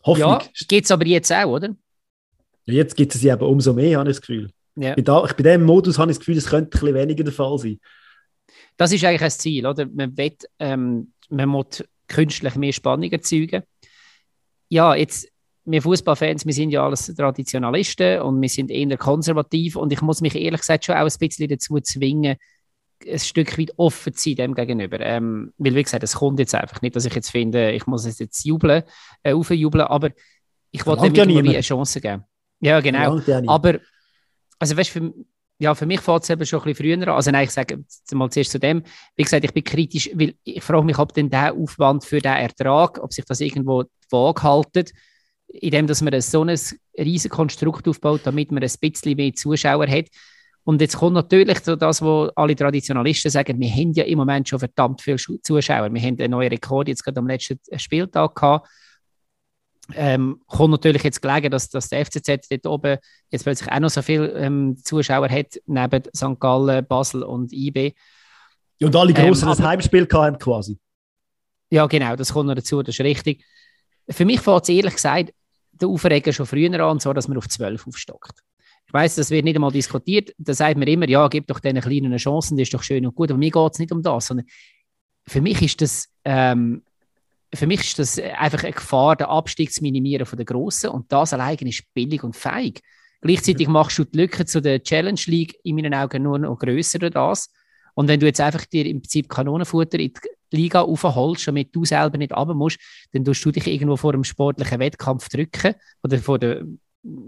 Hoffnung. 0.04 0.30
Ja, 0.30 0.42
geht 0.68 0.86
es 0.86 0.92
aber 0.92 1.06
jetzt 1.06 1.32
auch, 1.32 1.46
oder? 1.46 1.76
Ja, 2.66 2.74
jetzt 2.74 2.96
gibt 2.96 3.14
es 3.14 3.22
sie 3.22 3.32
aber 3.32 3.48
umso 3.48 3.74
mehr, 3.74 4.00
habe 4.00 4.10
ich 4.10 4.18
das 4.18 4.22
Gefühl. 4.22 4.50
Ja. 4.76 4.96
Bei, 4.96 5.02
da, 5.02 5.22
bei 5.22 5.44
diesem 5.44 5.64
Modus 5.64 5.98
habe 5.98 6.12
ich 6.12 6.18
das 6.18 6.26
Gefühl, 6.26 6.38
es 6.38 6.48
könnte 6.48 6.78
ein 6.78 6.80
bisschen 6.80 6.96
weniger 6.96 7.24
der 7.24 7.34
Fall 7.34 7.58
sein. 7.58 7.80
Das 8.78 8.92
ist 8.92 9.04
eigentlich 9.04 9.22
ein 9.22 9.32
Ziel, 9.32 9.66
oder? 9.66 9.86
Man 9.86 10.16
will, 10.18 10.36
ähm, 10.60 11.14
man 11.30 11.50
muss 11.50 11.84
künstlich 12.08 12.56
mehr 12.56 12.74
Spannung 12.74 13.12
erzeugen. 13.12 13.64
Ja, 14.70 14.96
jetzt 14.96 15.28
wir 15.66 15.82
Fußballfans, 15.82 16.46
wir 16.46 16.54
sind 16.54 16.70
ja 16.70 16.86
alles 16.86 17.14
Traditionalisten 17.16 18.22
und 18.22 18.42
wir 18.42 18.50
sind 18.50 18.70
eher 18.70 18.98
konservativ 18.98 19.76
und 19.76 19.92
ich 19.92 20.02
muss 20.02 20.22
mich 20.22 20.36
ehrlich 20.36 20.62
gesagt 20.62 20.86
schon 20.86 20.96
auch 20.96 21.10
ein 21.10 21.20
bisschen 21.20 21.50
dazu 21.50 21.80
zwingen, 21.80 22.38
ein 23.06 23.20
Stück 23.20 23.58
weit 23.58 23.74
offen 23.78 24.14
zu 24.14 24.30
sein 24.30 24.36
dem 24.36 24.56
gegenüber. 24.56 25.00
Ähm, 25.00 25.54
weil, 25.58 25.76
wie 25.76 25.84
gesagt, 25.84 26.04
es 26.04 26.16
kommt 26.16 26.40
jetzt 26.40 26.56
einfach 26.56 26.82
nicht, 26.82 26.96
dass 26.96 27.06
ich 27.06 27.14
jetzt 27.14 27.32
finde, 27.32 27.72
ich 27.72 27.88
muss 27.88 28.06
es 28.06 28.20
jetzt 28.20 28.46
jubeln, 28.46 28.84
äh, 29.24 29.34
aufjubeln, 29.34 29.86
aber 29.86 30.12
ich 30.72 30.86
wollte 30.86 31.10
dem 31.10 31.30
irgendwie 31.30 31.56
eine 31.56 31.62
Chance 31.62 32.00
geben. 32.00 32.24
Ja, 32.60 32.80
genau. 32.80 33.20
Aber, 33.48 33.80
also 34.60 34.78
weißt 34.78 34.90
für, 34.90 35.14
ja, 35.58 35.74
für 35.74 35.86
mich 35.86 36.02
fällt 36.02 36.24
es 36.24 36.30
eben 36.30 36.46
schon 36.46 36.60
ein 36.60 36.66
bisschen 36.66 36.86
früher 36.86 37.08
an. 37.08 37.16
Also 37.16 37.32
nein, 37.32 37.46
ich 37.46 37.52
sage 37.52 37.84
mal 38.14 38.30
zuerst 38.30 38.52
zu 38.52 38.60
dem, 38.60 38.84
wie 39.16 39.24
gesagt, 39.24 39.44
ich 39.44 39.54
bin 39.54 39.64
kritisch, 39.64 40.10
weil 40.14 40.36
ich 40.44 40.64
frage 40.64 40.86
mich, 40.86 40.98
ob 40.98 41.14
denn 41.14 41.30
der 41.30 41.54
Aufwand 41.54 42.04
für 42.04 42.20
den 42.20 42.34
Ertrag, 42.34 43.02
ob 43.02 43.14
sich 43.14 43.26
das 43.26 43.40
irgendwo 43.42 43.84
vage 44.10 44.44
haltet, 44.44 44.92
indem 45.48 45.88
dass 45.88 46.02
man 46.02 46.20
so 46.22 46.44
ein 46.44 46.60
riesiges 46.98 47.30
Konstrukt 47.30 47.88
aufbaut, 47.88 48.22
damit 48.24 48.52
man 48.52 48.64
ein 48.64 48.72
bisschen 48.80 49.16
mehr 49.16 49.34
Zuschauer 49.34 49.88
hat. 49.88 50.08
Und 50.64 50.82
jetzt 50.82 50.98
kommt 50.98 51.14
natürlich 51.14 51.60
so 51.60 51.76
das, 51.76 52.02
was 52.02 52.32
alle 52.36 52.56
Traditionalisten 52.56 53.30
sagen, 53.30 53.60
wir 53.60 53.70
haben 53.70 53.94
ja 53.94 54.04
im 54.04 54.18
Moment 54.18 54.50
schon 54.50 54.58
verdammt 54.60 55.02
viele 55.02 55.18
Zuschauer. 55.18 55.94
Wir 55.94 56.02
haben 56.02 56.20
einen 56.20 56.32
neuen 56.32 56.50
Rekord 56.50 56.88
jetzt 56.88 57.04
gerade 57.04 57.20
am 57.20 57.28
letzten 57.28 57.60
Spieltag 57.78 58.36
gehabt. 58.36 58.68
Ähm, 59.94 60.42
kommt 60.48 60.72
natürlich 60.72 61.04
jetzt 61.04 61.22
gelegen, 61.22 61.52
dass, 61.52 61.70
dass 61.70 61.90
der 61.90 62.04
FCZ 62.04 62.50
dort 62.50 62.66
oben 62.66 62.98
jetzt 63.30 63.44
plötzlich 63.44 63.72
auch 63.72 63.80
noch 63.80 63.92
so 63.92 64.02
viele 64.02 64.32
ähm, 64.32 64.76
Zuschauer 64.84 65.30
hat, 65.30 65.60
neben 65.68 66.04
St. 66.16 66.40
Gallen, 66.40 66.86
Basel 66.88 67.22
und 67.22 67.54
IB. 67.54 67.94
und 68.82 68.96
alle 68.96 69.14
großen 69.14 69.48
ähm, 69.48 69.64
Heimspiel 69.64 70.08
hatten 70.12 70.40
quasi. 70.40 70.80
Ja, 71.70 71.86
genau, 71.86 72.16
das 72.16 72.34
kommt 72.34 72.48
noch 72.48 72.56
dazu, 72.56 72.82
das 72.82 72.96
ist 72.96 73.06
richtig. 73.06 73.46
Für 74.10 74.26
mich 74.26 74.42
fängt 74.42 74.64
es 74.64 74.70
ehrlich 74.70 74.96
gesagt 74.96 75.32
der 75.82 75.90
Aufreger 75.90 76.34
schon 76.34 76.46
früher 76.46 76.80
an, 76.80 77.00
so 77.00 77.14
dass 77.14 77.28
man 77.28 77.38
auf 77.38 77.48
12 77.48 77.88
aufstockt. 77.88 78.42
Ich 78.88 78.94
weiß, 78.94 79.16
das 79.16 79.30
wird 79.32 79.46
nicht 79.46 79.56
einmal 79.56 79.72
diskutiert. 79.72 80.34
Da 80.38 80.54
sagt 80.54 80.78
man 80.78 80.88
immer, 80.88 81.10
ja, 81.10 81.28
gib 81.28 81.48
doch 81.48 81.60
diesen 81.60 81.82
kleinen 81.82 82.16
Chancen, 82.18 82.58
das 82.58 82.68
ist 82.68 82.74
doch 82.74 82.84
schön 82.84 83.06
und 83.06 83.16
gut. 83.16 83.32
Aber 83.32 83.40
mir 83.40 83.52
geht 83.52 83.74
es 83.74 83.80
nicht 83.80 83.92
um 83.92 84.02
das, 84.02 84.28
sondern 84.28 84.46
für 85.28 85.42
mich 85.42 85.62
ist 85.62 85.82
das, 85.82 86.08
ähm, 86.24 86.84
für 87.54 87.68
mich 87.68 87.82
ist 87.82 88.00
das 88.00 88.20
einfach 88.20 88.64
eine 88.64 88.74
Gefahr, 88.74 89.16
den 89.16 89.28
Abstieg 89.28 89.74
zu 89.74 89.82
minimieren 89.82 90.26
von 90.26 90.38
den 90.38 90.46
Grossen. 90.46 90.92
Und 90.92 91.12
das 91.12 91.34
alleine 91.34 91.70
ist 91.70 91.84
billig 91.94 92.24
und 92.24 92.36
feig. 92.36 92.82
Gleichzeitig 93.22 93.68
machst 93.68 93.98
du 93.98 94.04
die 94.04 94.18
Lücke 94.18 94.46
zu 94.46 94.62
der 94.62 94.84
Challenge 94.84 95.20
League 95.26 95.58
in 95.64 95.76
meinen 95.76 95.94
Augen 95.94 96.24
nur 96.24 96.38
noch 96.38 96.60
grösser 96.60 97.02
als 97.02 97.14
das. 97.14 97.54
Und 97.96 98.08
wenn 98.08 98.20
du 98.20 98.28
jetzt 98.28 98.42
einfach 98.42 98.66
dir 98.66 98.86
im 98.86 99.02
Prinzip 99.02 99.30
Kanonenfutter 99.30 99.98
in 99.98 100.14
die 100.14 100.20
Liga 100.56 100.82
aufholst, 100.82 101.48
damit 101.48 101.76
du 101.76 101.86
selber 101.86 102.18
nicht 102.18 102.34
runter 102.34 102.54
musst, 102.54 102.80
dann 103.12 103.24
tust 103.24 103.44
du 103.46 103.52
dich 103.52 103.68
irgendwo 103.68 103.98
vor 103.98 104.14
einem 104.14 104.24
sportlichen 104.24 104.80
Wettkampf 104.80 105.30
drücken 105.30 105.76
oder 106.04 106.18
vor 106.20 106.40
der, 106.40 106.64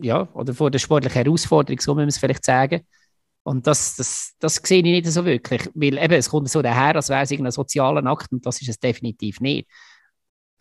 ja, 0.01 0.27
oder 0.33 0.53
vor 0.53 0.71
der 0.71 0.79
sportlichen 0.79 1.23
Herausforderung, 1.23 1.79
so 1.79 1.93
müssen 1.93 2.05
wir 2.05 2.09
es 2.09 2.17
vielleicht 2.17 2.45
sagen. 2.45 2.81
Und 3.43 3.65
das, 3.65 3.95
das, 3.95 4.33
das 4.39 4.55
sehe 4.55 4.79
ich 4.79 4.83
nicht 4.83 5.07
so 5.07 5.23
wirklich, 5.23 5.69
weil 5.73 5.97
eben, 5.97 6.13
es 6.13 6.29
kommt 6.29 6.49
so 6.49 6.61
daher, 6.61 6.95
als 6.95 7.09
wäre 7.09 7.23
es 7.23 7.31
irgendein 7.31 7.53
sozialer 7.53 8.05
Akt 8.05 8.31
und 8.33 8.45
das 8.45 8.61
ist 8.61 8.67
es 8.67 8.79
definitiv 8.79 9.39
nicht. 9.39 9.69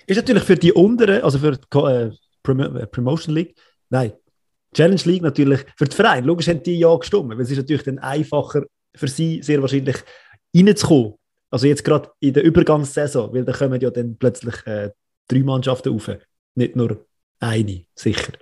Ist 0.06 0.18
natürlich 0.18 0.44
für 0.44 0.54
die 0.54 0.72
unteren, 0.72 1.22
also 1.22 1.38
für 1.38 1.52
die 1.56 1.78
äh, 1.78 2.12
äh, 2.52 2.86
Promotion 2.86 3.34
League, 3.34 3.56
nein, 3.90 4.12
Challenge 4.72 5.00
League 5.04 5.22
natürlich, 5.22 5.64
für 5.76 5.86
die 5.86 5.96
Vereine, 5.96 6.26
logisch 6.26 6.46
haben 6.46 6.62
die 6.62 6.78
ja 6.78 6.94
gestimmt, 6.94 7.30
weil 7.30 7.40
es 7.40 7.50
ist 7.50 7.56
natürlich 7.56 7.82
dann 7.82 7.98
einfacher 7.98 8.62
für 8.94 9.08
sie 9.08 9.42
sehr 9.42 9.60
wahrscheinlich 9.60 9.96
reinzukommen. 10.54 11.14
Also 11.50 11.66
jetzt 11.66 11.84
gerade 11.84 12.10
in 12.20 12.34
der 12.34 12.42
Übergangssaison, 12.42 13.32
weil 13.32 13.44
da 13.44 13.52
kommen 13.52 13.80
ja 13.80 13.90
dann 13.90 14.16
plötzlich 14.16 14.66
äh, 14.66 14.90
drei 15.28 15.40
Mannschaften 15.40 15.92
rauf, 15.92 16.10
nicht 16.54 16.76
nur 16.76 17.06
eine, 17.38 17.84
sicher. 17.94 18.32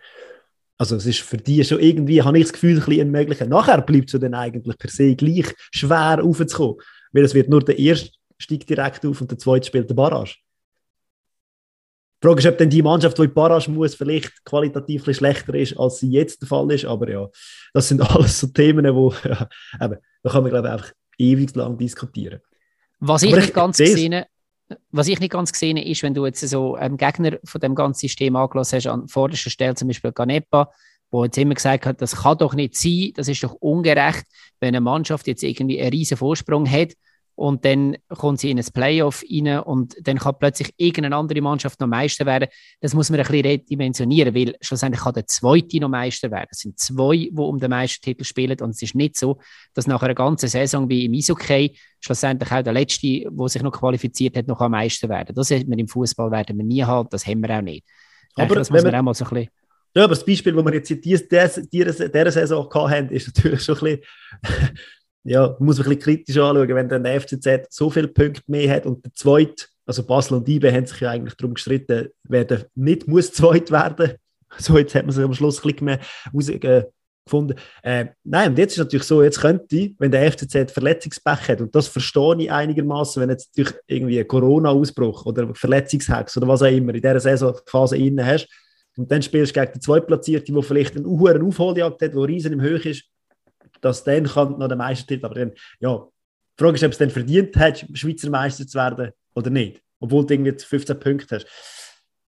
Also 0.79 0.97
es 0.97 1.07
ist 1.07 1.21
für 1.21 1.37
die 1.37 1.65
schon 1.65 1.81
irgendwie, 1.81 2.23
habe 2.23 2.39
ich 2.39 2.45
das 2.45 2.53
Gefühl, 2.53 2.79
ein 2.79 2.85
bisschen 2.85 3.11
möglich. 3.11 3.41
Nachher 3.41 3.81
bleibt 3.83 4.13
es 4.13 4.21
dann 4.21 4.35
eigentlich 4.35 4.77
per 4.77 4.91
se 4.91 5.15
gleich 5.15 5.55
schwer 5.73 6.19
raufzukommen, 6.21 6.77
weil 7.13 7.25
es 7.25 7.35
wird 7.35 7.49
nur 7.49 7.63
der 7.63 7.79
erste 7.79 8.11
steigt 8.39 8.69
direkt 8.69 9.05
auf 9.07 9.21
und 9.21 9.31
der 9.31 9.39
zweite 9.39 9.67
spielt 9.67 9.89
der 9.89 9.95
Barrage. 9.95 10.37
Die 12.23 12.27
Frage 12.27 12.41
ist, 12.41 12.47
ob 12.47 12.59
dann 12.59 12.71
die 12.71 12.83
Mannschaft, 12.83 13.19
die 13.19 13.23
in 13.23 13.35
Barrage 13.35 13.71
muss, 13.71 13.95
vielleicht 13.95 14.45
qualitativ 14.45 15.05
schlechter 15.15 15.55
ist, 15.55 15.79
als 15.79 15.99
sie 15.99 16.11
jetzt 16.11 16.41
der 16.41 16.49
Fall 16.49 16.71
ist. 16.73 16.87
Aber 16.87 17.09
ja, 17.09 17.29
das 17.73 17.89
sind 17.89 18.01
alles 18.11 18.41
so 18.41 18.47
Themen, 18.49 18.95
wo, 18.95 19.13
ja, 19.25 19.49
eben, 19.81 19.99
da 20.23 20.31
kann 20.31 20.43
man, 20.43 20.51
glaube 20.51 20.69
ich, 20.69 20.73
einfach 20.73 20.93
ewig 21.19 21.55
lang 21.55 21.77
diskutieren. 21.77 22.41
Was 23.07 23.23
ich, 23.23 23.35
nicht 23.35 23.55
ganz 23.55 23.79
gesehen 23.79 24.25
was 24.91 25.09
ich 25.09 25.21
nicht 25.21 25.33
ganz 25.33 25.53
gesehen 25.53 25.77
ist, 25.77 26.03
wenn 26.03 26.15
du 26.15 26.25
jetzt 26.25 26.41
so 26.41 26.75
einen 26.75 26.97
Gegner 26.97 27.39
von 27.45 27.61
dem 27.61 27.75
ganzen 27.75 28.01
System 28.01 28.37
angelassen 28.37 28.77
hast, 28.77 28.87
an 28.87 29.09
vorderster 29.09 29.51
Stelle 29.51 29.75
zum 29.75 29.89
Beispiel 29.89 30.13
Ganepa, 30.13 30.71
wo 31.11 31.25
jetzt 31.25 31.37
immer 31.39 31.55
gesagt 31.55 31.87
hat, 31.87 32.01
das 32.01 32.17
kann 32.23 32.39
doch 32.39 32.55
nicht 32.55 32.77
sein, 32.77 33.13
das 33.15 33.29
ist 33.29 33.43
doch 33.45 33.53
ungerecht, 33.55 34.25
wenn 34.61 34.69
eine 34.69 34.81
Mannschaft 34.81 35.27
jetzt 35.27 35.43
irgendwie 35.43 35.81
einen 35.81 35.91
riesen 35.91 36.17
Vorsprung 36.17 36.69
hat 36.69 36.93
und 37.37 37.65
dann 37.65 37.97
kommt 38.09 38.41
sie 38.41 38.51
in 38.51 38.59
ein 38.59 38.65
Playoff 38.73 39.25
rein 39.31 39.59
und 39.61 39.97
dann 40.07 40.19
kann 40.19 40.37
plötzlich 40.39 40.73
irgendeine 40.77 41.17
andere 41.17 41.41
Mannschaft 41.41 41.81
noch 41.81 41.89
Meister 41.89 42.27
werden. 42.27 42.49
Das 42.81 42.95
muss 42.95 43.11
man 43.11 43.19
ein 43.19 43.27
bisschen 43.27 43.45
redimensionieren, 43.45 44.35
weil 44.35 44.55
schlussendlich 44.61 45.03
kann 45.03 45.15
der 45.15 45.27
Zweite 45.27 45.81
noch 45.81 45.89
Meister 45.89 46.31
werden. 46.31 46.49
Es 46.51 46.61
sind 46.61 46.79
zwei, 46.79 47.17
die 47.17 47.33
um 47.35 47.59
den 47.59 47.71
Meistertitel 47.71 48.25
spielen 48.25 48.59
und 48.61 48.71
es 48.71 48.83
ist 48.83 48.95
nicht 48.95 49.19
so, 49.19 49.41
dass 49.75 49.87
nach 49.87 50.03
einer 50.03 50.15
ganzen 50.15 50.49
Saison 50.49 50.89
wie 50.89 51.07
im 51.07 51.15
Eishockey 51.15 51.77
schlussendlich 52.01 52.53
auch 52.53 52.63
der 52.63 52.73
Letzte, 52.73 53.27
der 53.29 53.49
sich 53.49 53.63
noch 53.63 53.73
qualifiziert 53.73 54.37
hat, 54.37 54.47
noch 54.47 54.61
am 54.61 54.73
Meister 54.73 55.09
werden. 55.09 55.35
Das 55.35 55.51
hat 55.51 55.67
man 55.67 55.79
im 55.79 55.89
Fußball 55.89 56.31
werden 56.31 56.57
wir 56.57 56.65
nie 56.65 56.85
haben, 56.85 57.09
das 57.11 57.27
haben 57.27 57.43
wir 57.43 57.57
auch 57.57 57.63
nicht. 57.63 57.85
Aber 58.37 58.55
das 58.55 58.71
muss 58.71 58.83
man 58.83 58.95
auch 58.95 59.03
mal 59.03 59.15
so 59.15 59.25
ein 59.25 59.31
bisschen 59.31 59.51
ja, 59.97 60.03
aber 60.03 60.15
das 60.17 60.27
Beispiel, 60.27 60.53
das 60.53 60.65
wir 60.65 60.75
jetzt 60.75 60.91
in 60.91 61.01
dieser, 61.01 61.63
dieser 61.63 62.33
Saison 62.33 62.69
hatten, 62.91 63.15
ist 63.15 63.29
natürlich 63.29 63.63
schon 63.63 63.77
ein 63.77 64.01
bisschen 64.01 64.79
ja, 65.25 65.57
muss 65.59 65.79
man 65.79 65.87
ein 65.87 65.97
bisschen 65.97 66.03
kritisch 66.03 66.37
anschauen, 66.37 66.75
wenn 66.75 66.89
dann 66.89 67.05
der 67.05 67.21
FCZ 67.21 67.67
so 67.71 67.91
viele 67.91 68.09
Punkte 68.09 68.43
mehr 68.47 68.71
hat 68.71 68.87
und 68.87 69.05
der 69.05 69.13
Zweite, 69.15 69.67
also 69.87 70.03
Basel 70.03 70.37
und 70.37 70.49
IBE 70.49 70.73
haben 70.73 70.87
sich 70.87 71.01
ja 71.01 71.11
eigentlich 71.11 71.35
darum 71.35 71.55
gestritten, 71.55 72.09
wer 72.25 72.47
nicht 72.75 73.09
muss 73.09 73.33
Zweit 73.33 73.71
werden. 73.71 74.13
So, 74.57 74.79
jetzt 74.79 74.95
hat 74.95 75.05
man 75.05 75.13
sich 75.13 75.25
am 75.25 75.35
Schluss 75.35 75.59
ein 75.59 75.73
bisschen 75.73 75.85
mehr 75.87 75.99
herausgefunden. 76.31 77.59
Äh, 77.83 78.07
nein, 78.23 78.51
und 78.51 78.59
jetzt 78.59 78.75
ist 78.75 78.79
es 78.79 78.85
natürlich 78.85 79.03
so, 79.03 79.21
jetzt 79.21 79.41
könnte, 79.41 79.91
wenn 79.99 80.13
der 80.13 80.31
FCZ 80.31 80.71
Verletzungspech 80.71 81.49
hat, 81.49 81.61
und 81.61 81.75
das 81.75 81.89
verstehe 81.89 82.37
ich 82.39 82.53
einigermaßen, 82.53 83.21
wenn 83.21 83.31
jetzt 83.31 83.49
natürlich 83.49 83.75
irgendwie 83.89 84.21
ein 84.21 84.29
Corona-Ausbruch 84.29 85.27
oder 85.27 85.53
Verletzungshex 85.57 86.37
oder 86.37 86.47
was 86.47 86.63
auch 86.63 86.71
immer 86.71 86.95
in 86.95 87.03
dieser 87.03 87.19
Saisonphase 87.19 87.97
innen 87.97 88.25
hast, 88.25 88.47
und 88.97 89.11
dann 89.11 89.23
spielst 89.23 89.57
du 89.57 89.61
gegen 89.61 89.73
die 89.73 89.81
Zweitplatzierte, 89.81 90.53
die 90.53 90.63
vielleicht 90.63 90.95
einen 90.95 91.07
hohen 91.07 91.43
Aufholjagd 91.43 92.01
hat, 92.01 92.15
der 92.15 92.29
riesen 92.29 92.53
im 92.53 92.61
Höch 92.61 92.87
ist, 92.87 93.05
dass 93.85 94.05
dann 94.05 94.25
kann 94.25 94.59
noch 94.59 94.69
der 94.69 94.77
Meistertitel, 94.77 95.27
aber 95.27 95.35
dann, 95.35 95.53
ja, 95.81 96.07
die 96.59 96.63
Frage 96.63 96.77
ist, 96.77 96.85
ob 96.85 96.93
es 96.93 96.99
dann 96.99 97.11
verdient 97.11 97.57
hat, 97.57 97.85
Schweizer 97.93 98.31
Meister 98.31 98.67
zu 98.67 98.79
werden 98.79 99.13
oder 99.35 99.51
nicht, 99.51 99.83
obwohl 100.01 100.25
du 100.27 100.35
irgendwie 100.35 100.53
15 100.59 100.99
Punkte 100.99 101.37
hast. 101.37 101.47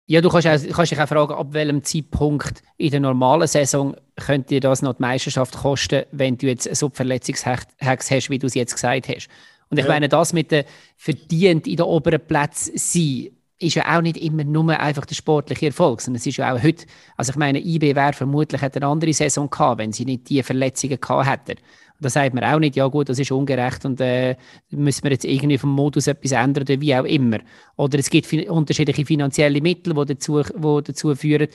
Ja, 0.10 0.22
du 0.22 0.30
kannst, 0.30 0.48
auch, 0.48 0.76
kannst 0.76 0.92
dich 0.92 1.00
auch 1.02 1.08
fragen, 1.08 1.34
ab 1.34 1.48
welchem 1.52 1.84
Zeitpunkt 1.84 2.62
in 2.78 2.92
der 2.92 3.02
normalen 3.02 3.48
Saison 3.48 3.96
könnte 4.16 4.56
dir 4.56 4.62
das 4.62 4.82
noch 4.82 4.94
die 4.94 5.02
Meisterschaft 5.02 5.56
kosten, 5.58 6.06
wenn 6.12 6.38
du 6.38 6.48
jetzt 6.48 6.74
so 6.76 6.90
Verletzungshex 6.90 7.68
hast, 7.82 8.30
wie 8.30 8.40
du 8.40 8.48
es 8.48 8.54
jetzt 8.54 8.74
gesagt 8.74 9.10
hast. 9.10 9.28
Und 9.70 9.78
ich 9.78 9.86
ja. 9.86 9.92
meine, 9.92 10.08
das 10.08 10.32
mit 10.32 10.52
der 10.52 10.66
verdient 10.96 11.68
in 11.68 11.76
den 11.76 11.86
oberen 11.86 12.26
Plätzen 12.26 12.78
sein, 12.78 13.37
ist 13.60 13.76
ja 13.76 13.98
auch 13.98 14.02
nicht 14.02 14.18
immer 14.18 14.44
nur 14.44 14.80
einfach 14.80 15.06
der 15.06 15.16
sportliche 15.16 15.68
Erfolg, 15.68 16.02
sondern 16.02 16.20
es 16.20 16.28
ist 16.28 16.38
ja 16.38 16.54
auch 16.54 16.62
heute, 16.62 16.86
also 17.16 17.32
ich 17.32 17.38
meine, 17.38 17.60
IB 17.60 17.96
wäre 17.96 18.14
vermutlich 18.14 18.62
eine 18.62 18.86
andere 18.86 19.14
Saison 19.14 19.50
gehabt, 19.50 19.80
wenn 19.80 19.92
sie 19.92 20.06
nicht 20.06 20.30
diese 20.30 20.44
Verletzungen 20.44 21.00
gehabt 21.00 21.28
hätten. 21.28 21.60
Und 22.00 22.06
da 22.06 22.10
sagt 22.10 22.36
man 22.36 22.44
auch 22.44 22.60
nicht, 22.60 22.76
ja 22.76 22.86
gut, 22.88 23.10
das 23.10 23.18
ist 23.18 23.32
ungerecht 23.32 23.84
und 23.86 24.00
äh, 24.00 24.36
müssen 24.70 25.04
wir 25.04 25.12
jetzt 25.12 25.26
irgendwie 25.26 25.58
vom 25.58 25.72
Modus 25.72 26.06
etwas 26.06 26.32
ändern 26.32 26.64
oder 26.64 26.80
wie 26.80 26.96
auch 26.96 27.06
immer. 27.06 27.40
Oder 27.76 27.98
es 27.98 28.12
gibt 28.12 28.32
unterschiedliche 28.32 29.04
finanzielle 29.04 29.62
Mittel, 29.62 29.96
die 29.96 30.14
dazu, 30.14 30.44
die 30.44 30.84
dazu 30.84 31.16
führen, 31.16 31.48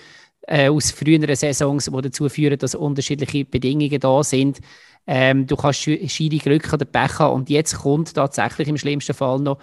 äh, 0.48 0.68
aus 0.68 0.90
früheren 0.90 1.32
Saisons, 1.36 1.84
die 1.84 2.02
dazu 2.02 2.28
führen, 2.28 2.58
dass 2.58 2.74
unterschiedliche 2.74 3.44
Bedingungen 3.44 4.00
da 4.00 4.24
sind. 4.24 4.58
Ähm, 5.06 5.46
du 5.46 5.54
kannst 5.54 5.80
Schiri 5.80 6.38
Glück 6.38 6.72
oder 6.72 6.84
Pech 6.84 7.20
haben 7.20 7.34
und 7.34 7.50
jetzt 7.50 7.78
kommt 7.78 8.12
tatsächlich 8.14 8.66
im 8.66 8.78
schlimmsten 8.78 9.14
Fall 9.14 9.38
noch 9.38 9.58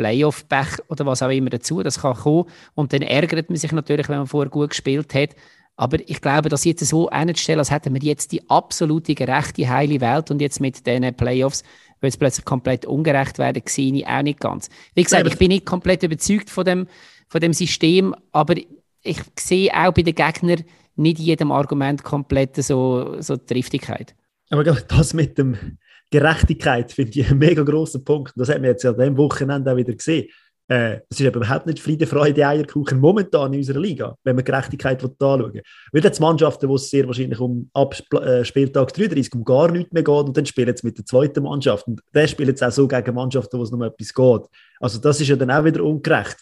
Playoff-Pech 0.00 0.88
oder 0.88 1.04
was 1.04 1.22
auch 1.22 1.28
immer 1.28 1.50
dazu. 1.50 1.82
Das 1.82 2.00
kann 2.00 2.16
kommen. 2.16 2.46
Und 2.74 2.92
dann 2.92 3.02
ärgert 3.02 3.50
man 3.50 3.56
sich 3.56 3.70
natürlich, 3.72 4.08
wenn 4.08 4.18
man 4.18 4.26
vorher 4.26 4.50
gut 4.50 4.70
gespielt 4.70 5.14
hat. 5.14 5.30
Aber 5.76 5.98
ich 6.00 6.20
glaube, 6.20 6.48
dass 6.48 6.64
jetzt 6.64 6.84
so 6.86 7.10
einzustellen, 7.10 7.58
als 7.58 7.70
hätten 7.70 7.94
wir 7.94 8.02
jetzt 8.02 8.32
die 8.32 8.48
absolute 8.48 9.14
gerechte, 9.14 9.68
heile 9.68 10.00
Welt 10.00 10.30
und 10.30 10.40
jetzt 10.40 10.60
mit 10.60 10.86
diesen 10.86 11.14
Playoffs 11.14 11.62
wird 12.00 12.12
es 12.14 12.16
plötzlich 12.16 12.46
komplett 12.46 12.86
ungerecht 12.86 13.38
werden, 13.38 13.62
sehe 13.66 13.94
ich 13.94 14.06
auch 14.06 14.22
nicht 14.22 14.40
ganz. 14.40 14.70
Wie 14.94 15.02
gesagt, 15.02 15.26
ich 15.26 15.36
bin 15.36 15.48
nicht 15.48 15.66
komplett 15.66 16.02
überzeugt 16.02 16.48
von 16.48 16.64
dem, 16.64 16.86
von 17.28 17.40
dem 17.42 17.52
System, 17.52 18.14
aber 18.32 18.54
ich 19.02 19.20
sehe 19.38 19.70
auch 19.74 19.92
bei 19.92 20.02
den 20.02 20.14
Gegnern 20.14 20.64
nicht 20.96 21.18
jedem 21.18 21.52
Argument 21.52 22.02
komplett 22.02 22.56
so, 22.56 23.16
so 23.20 23.36
Triftigkeit. 23.36 24.14
Aber 24.50 24.64
das 24.64 25.14
mit 25.14 25.38
dem 25.38 25.78
Gerechtigkeit 26.10 26.92
finde 26.92 27.20
ich 27.20 27.30
einen 27.30 27.38
mega 27.38 27.62
grossen 27.62 28.04
Punkt. 28.04 28.32
Das 28.36 28.48
hat 28.48 28.56
man 28.56 28.70
jetzt 28.70 28.82
ja 28.82 28.90
an 28.90 28.98
diesem 28.98 29.16
Wochenende 29.16 29.72
auch 29.72 29.76
wieder 29.76 29.94
gesehen. 29.94 30.28
Äh, 30.70 31.00
es 31.08 31.18
ist 31.18 31.26
eben 31.26 31.34
überhaupt 31.34 31.66
nicht 31.66 31.80
Friede, 31.80 32.06
Freude, 32.06 32.46
Eierkuchen 32.46 33.00
momentan 33.00 33.52
in 33.52 33.58
unserer 33.58 33.80
Liga, 33.80 34.16
wenn 34.22 34.36
man 34.36 34.44
Gerechtigkeit 34.44 35.02
anschauen. 35.02 35.60
Weil 35.92 36.04
jetzt 36.04 36.20
Mannschaften, 36.20 36.68
wo 36.68 36.76
es 36.76 36.88
sehr 36.88 37.08
wahrscheinlich 37.08 37.40
um 37.40 37.68
ab 37.74 37.96
äh, 38.12 38.44
Spieltag 38.44 38.92
33 38.92 39.34
um 39.34 39.44
gar 39.44 39.70
nichts 39.72 39.92
mehr 39.92 40.04
geht 40.04 40.14
und 40.14 40.36
dann 40.36 40.46
spielen 40.46 40.68
jetzt 40.68 40.84
mit 40.84 40.96
der 40.96 41.04
zweiten 41.04 41.42
Mannschaft. 41.42 41.88
Und 41.88 42.00
der 42.14 42.28
spielt 42.28 42.50
jetzt 42.50 42.62
auch 42.62 42.70
so 42.70 42.86
gegen 42.86 43.14
Mannschaften, 43.16 43.58
wo 43.58 43.64
es 43.64 43.72
noch 43.72 43.84
etwas 43.84 44.14
geht. 44.14 44.42
Also 44.78 45.00
das 45.00 45.20
ist 45.20 45.26
ja 45.26 45.34
dann 45.34 45.50
auch 45.50 45.64
wieder 45.64 45.82
ungerecht. 45.82 46.36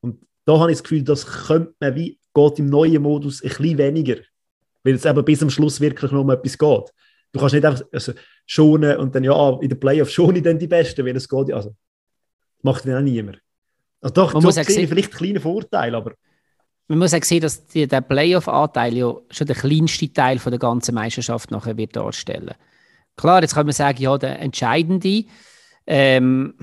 Und 0.00 0.20
da 0.44 0.60
habe 0.60 0.70
ich 0.70 0.78
das 0.78 0.84
Gefühl, 0.84 1.02
das 1.02 1.26
könnte 1.26 1.74
man 1.80 1.96
wie, 1.96 2.20
geht 2.32 2.58
im 2.60 2.66
neuen 2.66 3.02
Modus 3.02 3.42
ein 3.42 3.48
bisschen 3.48 3.78
weniger. 3.78 4.16
Weil 4.84 4.94
es 4.94 5.04
eben 5.04 5.24
bis 5.24 5.42
am 5.42 5.50
Schluss 5.50 5.80
wirklich 5.80 6.12
noch 6.12 6.20
um 6.20 6.30
etwas 6.30 6.56
geht. 6.56 6.92
Du 7.32 7.40
kannst 7.40 7.54
nicht 7.54 7.64
einfach 7.64 7.82
also, 7.92 8.12
schonen 8.46 8.96
und 8.98 9.14
dann 9.14 9.24
ja, 9.24 9.58
in 9.60 9.68
den 9.68 9.80
Playoffs 9.80 10.12
schone 10.12 10.38
ich 10.38 10.44
dann 10.44 10.58
die 10.58 10.66
Besten, 10.66 11.04
weil 11.06 11.16
es 11.16 11.28
geht. 11.28 11.52
Also, 11.52 11.74
macht 12.62 12.86
dann 12.86 12.96
auch 12.96 13.00
niemand. 13.00 13.40
Also 14.00 14.14
doch, 14.14 14.34
man 14.34 14.42
muss 14.42 14.58
auch 14.58 14.64
sehen, 14.64 14.88
vielleicht 14.88 15.12
kleine 15.12 15.40
Vorteil, 15.40 15.94
aber... 15.94 16.12
Man 16.88 16.98
muss 16.98 17.14
auch 17.14 17.22
sehen, 17.22 17.40
dass 17.40 17.64
die, 17.66 17.86
der 17.86 18.00
Playoff-Anteil 18.00 18.94
ja 18.94 19.14
schon 19.30 19.46
der 19.46 19.56
kleinste 19.56 20.12
Teil 20.12 20.38
von 20.38 20.50
der 20.50 20.58
ganzen 20.58 20.94
Meisterschaft 20.94 21.50
nachher 21.50 21.76
wird 21.76 21.96
darstellen. 21.96 22.54
Klar, 23.16 23.40
jetzt 23.40 23.54
kann 23.54 23.66
man 23.66 23.72
sagen, 23.72 24.02
ja, 24.02 24.18
der 24.18 24.40
entscheidende. 24.40 25.24
Ähm, 25.86 26.54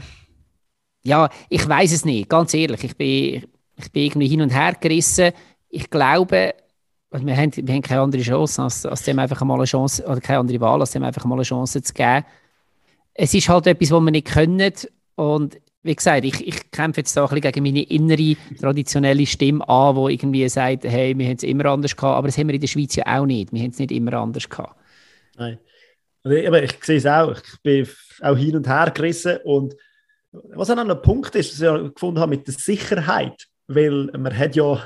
ja, 1.03 1.29
ich 1.49 1.67
weiß 1.67 1.93
es 1.93 2.05
nicht, 2.05 2.29
ganz 2.29 2.53
ehrlich. 2.53 2.84
Ich 2.84 2.97
bin, 2.97 3.45
ich 3.77 3.91
bin 3.91 4.03
irgendwie 4.03 4.27
hin 4.27 4.41
und 4.41 4.49
her 4.49 4.75
gerissen. 4.79 5.32
Ich 5.69 5.89
glaube, 5.89 6.53
also 7.11 7.25
wir, 7.25 7.35
haben, 7.35 7.51
wir 7.55 7.73
haben 7.73 7.81
keine 7.81 8.01
andere 8.01 8.21
Chance, 8.21 8.61
als, 8.61 8.85
als 8.85 9.03
dem 9.03 9.19
einfach 9.19 9.41
mal 9.43 9.55
eine 9.55 9.65
Chance, 9.65 10.03
oder 10.05 10.21
keine 10.21 10.39
andere 10.39 10.61
Wahl, 10.61 10.79
als 10.79 10.91
dem 10.91 11.03
einfach 11.03 11.25
mal 11.25 11.35
eine 11.35 11.43
Chance 11.43 11.81
zu 11.81 11.93
geben. 11.93 12.25
Es 13.13 13.33
ist 13.33 13.49
halt 13.49 13.67
etwas, 13.67 13.91
was 13.91 14.01
wir 14.01 14.11
nicht 14.11 14.27
können. 14.27 14.73
Und 15.15 15.59
wie 15.81 15.95
gesagt, 15.95 16.25
ich, 16.25 16.47
ich 16.47 16.71
kämpfe 16.71 17.01
jetzt 17.01 17.15
da 17.17 17.23
ein 17.23 17.29
bisschen 17.29 17.51
gegen 17.51 17.63
meine 17.63 17.83
innere, 17.83 18.37
traditionelle 18.59 19.25
Stimme 19.25 19.67
an, 19.67 19.95
die 19.95 20.13
irgendwie 20.13 20.47
sagt, 20.49 20.83
hey, 20.83 21.17
wir 21.17 21.25
haben 21.25 21.37
es 21.37 21.43
immer 21.43 21.65
anders 21.65 21.95
gehabt, 21.95 22.17
aber 22.17 22.27
das 22.27 22.37
haben 22.37 22.47
wir 22.47 22.55
in 22.55 22.61
der 22.61 22.67
Schweiz 22.67 22.95
ja 22.95 23.03
auch 23.07 23.25
nicht. 23.25 23.51
Wir 23.51 23.61
haben 23.61 23.71
es 23.71 23.79
nicht 23.79 23.91
immer 23.91 24.13
anders 24.13 24.47
gehabt. 24.47 24.75
Nein. 25.37 25.57
Aber 26.23 26.63
ich 26.63 26.83
sehe 26.83 26.97
es 26.97 27.05
auch. 27.05 27.31
Ich 27.31 27.61
bin 27.63 27.87
auch 28.21 28.37
hin 28.37 28.55
und 28.55 28.67
her 28.67 28.91
gerissen. 28.93 29.37
Und 29.45 29.75
was 30.31 30.67
noch 30.67 30.77
ein 30.77 31.01
Punkt 31.01 31.33
ist, 31.35 31.59
was 31.59 31.81
ich 31.81 31.93
gefunden 31.93 32.19
habe 32.19 32.29
mit 32.29 32.45
der 32.45 32.53
Sicherheit, 32.53 33.47
weil 33.67 34.11
man 34.17 34.37
hat 34.37 34.55
ja 34.55 34.83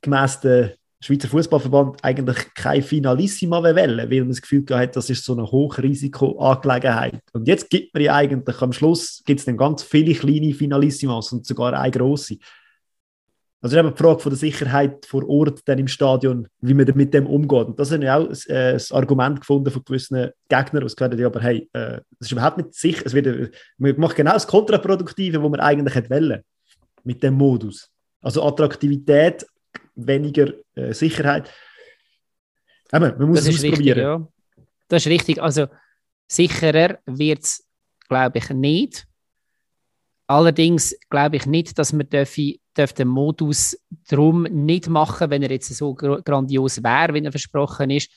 gemäß 0.00 0.40
der 0.40 0.76
Schweizer 1.02 1.28
Fußballverband 1.28 2.04
eigentlich 2.04 2.52
kein 2.54 2.82
Finalissima 2.82 3.62
wollen, 3.62 4.10
weil 4.10 4.20
man 4.20 4.28
das 4.28 4.42
Gefühl 4.42 4.64
hat, 4.70 4.96
das 4.96 5.08
ist 5.08 5.24
so 5.24 5.32
eine 5.32 5.50
Hochrisikoangelegenheit. 5.50 7.22
Und 7.32 7.48
jetzt 7.48 7.70
gibt 7.70 7.94
man 7.94 8.02
ja 8.02 8.14
eigentlich 8.14 8.60
am 8.60 8.72
Schluss 8.72 9.22
gibt's 9.24 9.46
dann 9.46 9.56
ganz 9.56 9.82
viele 9.82 10.14
kleine 10.14 10.52
Finalissimas 10.52 11.32
und 11.32 11.46
sogar 11.46 11.72
eine 11.72 11.90
große. 11.90 12.36
Also 13.62 13.76
ist 13.76 13.80
eben 13.80 13.94
die 13.94 14.02
Frage 14.02 14.20
von 14.20 14.30
der 14.30 14.38
Sicherheit 14.38 15.06
vor 15.06 15.28
Ort 15.28 15.60
dann 15.66 15.78
im 15.78 15.88
Stadion, 15.88 16.48
wie 16.60 16.74
man 16.74 16.90
mit 16.94 17.12
dem 17.12 17.26
umgeht. 17.26 17.66
Und 17.66 17.78
das 17.78 17.92
habe 17.92 18.04
ich 18.04 18.10
auch 18.10 18.28
ein, 18.28 18.36
äh, 18.48 18.72
ein 18.72 18.96
Argument 18.96 19.40
gefunden 19.40 19.70
von 19.70 19.84
gewissen 19.84 20.30
Gegnern, 20.48 20.80
die 20.80 20.94
gesagt 20.94 21.12
haben, 21.12 21.24
aber 21.24 21.40
hey, 21.40 21.68
äh, 21.72 22.00
das 22.18 22.28
ist 22.28 22.32
überhaupt 22.32 22.56
nicht 22.56 22.74
sicher. 22.74 23.02
Es 23.04 23.12
wird, 23.12 23.26
äh, 23.26 23.50
man 23.76 23.98
macht 23.98 24.16
genau 24.16 24.32
das 24.32 24.46
Kontraproduktive, 24.46 25.42
was 25.42 25.50
man 25.50 25.60
eigentlich 25.60 25.94
hätte 25.94 26.10
wollen 26.10 26.42
mit 27.04 27.22
dem 27.22 27.34
Modus. 27.34 27.90
Also 28.22 28.42
Attraktivität 28.42 29.46
weniger 30.06 30.52
äh, 30.74 30.92
Sicherheit. 30.92 31.50
Aber 32.90 33.16
man 33.16 33.28
muss 33.28 33.44
das 33.44 33.48
es 33.48 33.64
ausprobieren. 33.64 33.98
Richtig, 33.98 34.02
ja. 34.02 34.28
Das 34.88 35.06
ist 35.06 35.12
richtig. 35.12 35.42
Also 35.42 35.66
sicherer 36.26 36.98
wird 37.06 37.44
es, 37.44 37.66
glaube 38.08 38.38
ich, 38.38 38.50
nicht. 38.50 39.06
Allerdings 40.26 40.96
glaube 41.08 41.36
ich 41.36 41.46
nicht, 41.46 41.76
dass 41.78 41.92
man 41.92 42.08
dürfen, 42.08 42.54
dürfen 42.76 42.94
den 42.96 43.08
Modus 43.08 43.76
drum 44.08 44.44
nicht 44.44 44.88
machen, 44.88 45.30
wenn 45.30 45.42
er 45.42 45.50
jetzt 45.50 45.74
so 45.74 45.94
grandios 45.94 46.82
wäre, 46.82 47.14
wie 47.14 47.24
er 47.24 47.32
versprochen 47.32 47.90
ist, 47.90 48.10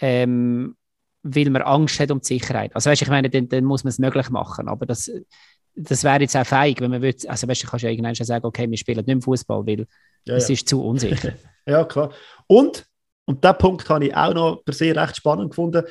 ähm, 0.00 0.76
weil 1.22 1.50
man 1.50 1.62
Angst 1.62 2.00
hat 2.00 2.10
um 2.10 2.20
die 2.20 2.26
Sicherheit. 2.26 2.74
Also 2.74 2.90
weißt, 2.90 3.02
ich 3.02 3.08
meine, 3.08 3.30
dann, 3.30 3.48
dann 3.48 3.64
muss 3.64 3.84
man 3.84 3.90
es 3.90 4.00
möglich 4.00 4.28
machen, 4.30 4.68
aber 4.68 4.86
das, 4.86 5.08
das 5.76 6.02
wäre 6.02 6.22
jetzt 6.22 6.36
auch 6.36 6.44
feig, 6.44 6.80
wenn 6.80 6.90
man 6.90 7.00
würde, 7.00 7.30
also 7.30 7.46
weißt, 7.46 7.62
du 7.62 7.68
kannst 7.68 7.84
ja 7.84 7.90
irgendwann 7.90 8.16
schon 8.16 8.26
sagen, 8.26 8.44
okay, 8.44 8.68
wir 8.68 8.76
spielen 8.76 9.04
nicht 9.04 9.24
Fußball, 9.24 9.64
weil 9.64 9.86
ja, 10.24 10.36
es 10.36 10.48
ja. 10.48 10.54
ist 10.54 10.68
zu 10.68 10.82
unsicher. 10.82 11.32
ja, 11.66 11.84
klar. 11.84 12.12
Und, 12.46 12.86
und 13.24 13.42
diesen 13.44 13.58
Punkt 13.58 13.88
habe 13.88 14.06
ich 14.06 14.16
auch 14.16 14.34
noch 14.34 14.64
per 14.64 14.74
se 14.74 14.94
recht 14.94 15.16
spannend 15.16 15.50
gefunden, 15.50 15.84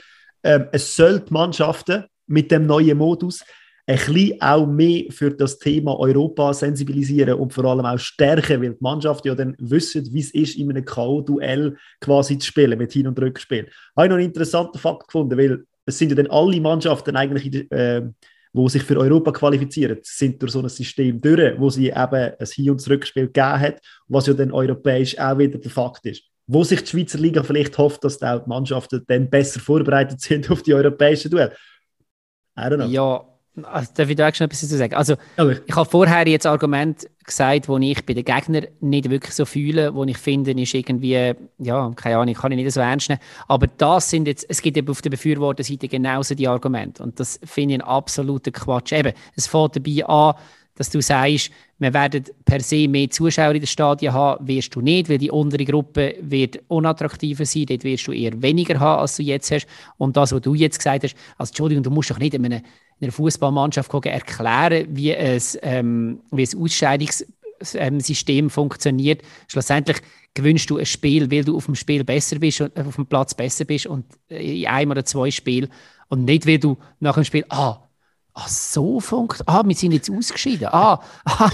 ähm, 0.44 0.68
es 0.72 0.96
soll 0.96 1.20
die 1.20 1.34
Mannschaften 1.34 2.06
mit 2.28 2.52
dem 2.52 2.66
neuen 2.66 2.98
Modus 2.98 3.44
ein 3.88 3.98
bisschen 3.98 4.42
auch 4.42 4.66
mehr 4.66 5.04
für 5.10 5.32
das 5.32 5.58
Thema 5.60 6.00
Europa 6.00 6.54
sensibilisieren 6.54 7.34
und 7.34 7.54
vor 7.54 7.66
allem 7.66 7.86
auch 7.86 8.00
stärken, 8.00 8.62
weil 8.62 8.72
die 8.72 8.78
Mannschaften 8.80 9.28
ja 9.28 9.36
dann 9.36 9.56
wissen, 9.60 10.08
wie 10.14 10.20
es 10.20 10.34
ist, 10.34 10.56
in 10.56 10.70
einem 10.70 10.86
K.O.-Duell 10.86 11.76
quasi 12.00 12.38
zu 12.38 12.48
spielen, 12.48 12.78
mit 12.78 12.94
Hin- 12.94 13.08
und 13.08 13.20
Rückspiel. 13.20 13.70
Habe 13.96 14.06
ich 14.06 14.10
noch 14.10 14.18
einen 14.18 14.26
interessanten 14.26 14.78
Fakt 14.78 15.08
gefunden, 15.08 15.38
weil 15.38 15.66
es 15.86 15.98
sind 15.98 16.10
ja 16.10 16.16
dann 16.16 16.28
alle 16.28 16.62
Mannschaften 16.62 17.16
eigentlich 17.16 17.54
in, 17.54 17.72
äh, 17.72 18.04
die 18.54 18.70
sich 18.70 18.84
für 18.84 18.98
Europa 18.98 19.32
qualifizieren, 19.32 20.00
sind 20.04 20.42
durch 20.42 20.52
so 20.52 20.62
ein 20.62 20.70
System 20.70 21.22
durch, 21.22 21.60
wo 21.60 21.70
sie 21.70 21.88
eben 21.88 21.98
ein 21.98 22.36
Hin- 22.40 22.72
und 22.72 22.80
Zurückspiel 22.80 23.28
gegeben 23.28 23.60
hat, 23.60 23.80
was 24.08 24.28
ja 24.28 24.34
dann 24.34 24.52
europäisch 24.52 25.18
auch 25.18 25.38
wieder 25.38 25.58
der 25.58 25.72
Fakt 25.72 26.06
ist. 26.06 26.24
Wo 26.48 26.64
sich 26.64 26.82
die 26.82 26.88
Schweizer 26.88 27.18
Liga 27.18 27.44
vielleicht 27.44 27.78
hofft, 27.78 28.04
dass 28.04 28.18
die 28.18 28.40
Mannschaften 28.46 29.04
dann 29.08 29.30
besser 29.30 29.60
vorbereitet 29.60 30.20
sind 30.22 30.50
auf 30.52 30.64
die 30.64 30.74
europäischen 30.74 31.32
know. 32.78 32.88
Ja, 32.88 33.31
also, 33.64 33.92
darf 33.94 34.10
ich 34.10 34.16
da 34.16 34.34
schon 34.34 34.46
etwas 34.46 34.62
dazu 34.62 34.78
sagen? 34.78 34.94
Also, 34.94 35.16
okay. 35.38 35.60
ich 35.66 35.76
habe 35.76 35.90
vorher 35.90 36.28
jetzt 36.28 36.46
Argument 36.46 37.08
gesagt, 37.24 37.68
wo 37.68 37.78
ich 37.78 38.06
bei 38.06 38.14
den 38.14 38.24
Gegnern 38.24 38.68
nicht 38.80 39.10
wirklich 39.10 39.34
so 39.34 39.46
fühle, 39.46 39.94
wo 39.94 40.04
ich 40.06 40.18
finde, 40.18 40.52
ist 40.52 40.74
irgendwie, 40.74 41.34
ja, 41.60 41.92
keine 41.96 42.18
Ahnung, 42.18 42.34
kann 42.34 42.52
ich 42.52 42.58
nicht 42.58 42.72
so 42.72 42.80
ernst 42.80 43.10
nehmen. 43.10 43.22
Aber 43.48 43.68
das 43.68 44.10
sind 44.10 44.28
jetzt, 44.28 44.46
es 44.50 44.62
gibt 44.62 44.78
eben 44.78 44.90
auf 44.90 45.02
der 45.02 45.10
Befürworterseite 45.10 45.88
genauso 45.88 46.34
die 46.34 46.48
Argumente. 46.48 47.04
Und 47.04 47.20
das 47.20 47.40
finde 47.44 47.76
ich 47.76 47.82
ein 47.82 47.88
absoluter 47.88 48.52
Quatsch. 48.52 48.94
Eben, 48.94 49.14
es 49.36 49.48
fängt 49.48 49.76
dabei 49.76 50.06
an, 50.06 50.36
dass 50.76 50.90
du 50.90 51.02
sagst, 51.02 51.52
wir 51.80 51.94
werden 51.94 52.24
per 52.46 52.60
se 52.62 52.88
mehr 52.88 53.10
Zuschauer 53.10 53.54
in 53.54 53.62
den 53.62 53.68
Stadien 53.68 54.14
haben, 54.14 54.48
wirst 54.48 54.74
du 54.76 54.82
nicht, 54.82 55.10
weil 55.10 55.18
die 55.18 55.30
untere 55.30 55.66
Gruppe 55.66 56.16
wird 56.22 56.60
unattraktiver 56.70 57.46
sein, 57.46 57.66
dort 57.68 57.84
wirst 57.84 58.08
du 58.08 58.12
eher 58.12 58.42
weniger 58.42 58.80
haben, 58.80 59.02
als 59.02 59.18
du 59.18 59.24
jetzt 59.24 59.52
hast. 59.52 59.68
Und 59.98 60.16
das, 60.16 60.32
was 60.32 60.42
du 60.42 60.54
jetzt 60.54 60.78
gesagt 60.78 61.04
hast, 61.04 61.16
also 61.38 61.52
Entschuldigung, 61.52 61.84
du 61.84 61.92
musst 61.92 62.10
doch 62.12 62.20
nicht 62.20 62.34
in 62.34 62.46
einer, 62.46 62.62
einer 63.02 63.12
Fußballmannschaft 63.12 63.92
erklären, 64.06 64.88
wie 64.90 65.16
ein, 65.16 65.42
ähm, 65.62 66.22
wie 66.32 66.48
ein 66.48 66.62
Ausscheidungs 66.62 67.26
System 68.00 68.50
funktioniert. 68.50 69.22
Schlussendlich 69.48 69.98
gewünscht 70.34 70.70
du 70.70 70.78
ein 70.78 70.86
Spiel, 70.86 71.30
weil 71.32 71.44
du 71.44 71.56
auf 71.56 71.66
dem 71.66 71.76
Spiel 71.76 72.04
besser 72.04 72.40
bist 72.40 72.62
und 72.62 72.78
auf 72.80 72.96
dem 72.96 73.06
Platz 73.06 73.34
besser 73.34 73.66
bist 73.66 73.86
und 73.86 74.06
in 74.30 74.66
einem 74.68 74.92
oder 74.92 75.06
zwei 75.06 75.32
Spielen 75.32 75.70
und 76.08 76.26
nicht, 76.26 76.48
weil 76.48 76.60
du 76.60 76.78
nach 77.00 77.16
dem 77.16 77.24
Spiel, 77.24 77.46
ah, 77.50 77.88
ah 78.34 78.48
so 78.48 79.00
funktioniert, 79.00 79.50
ah, 79.50 79.64
wir 79.66 79.76
sind 79.76 79.92
jetzt 79.92 80.10
ausgeschieden, 80.10 80.70
ah, 80.72 81.02
ah, 81.26 81.52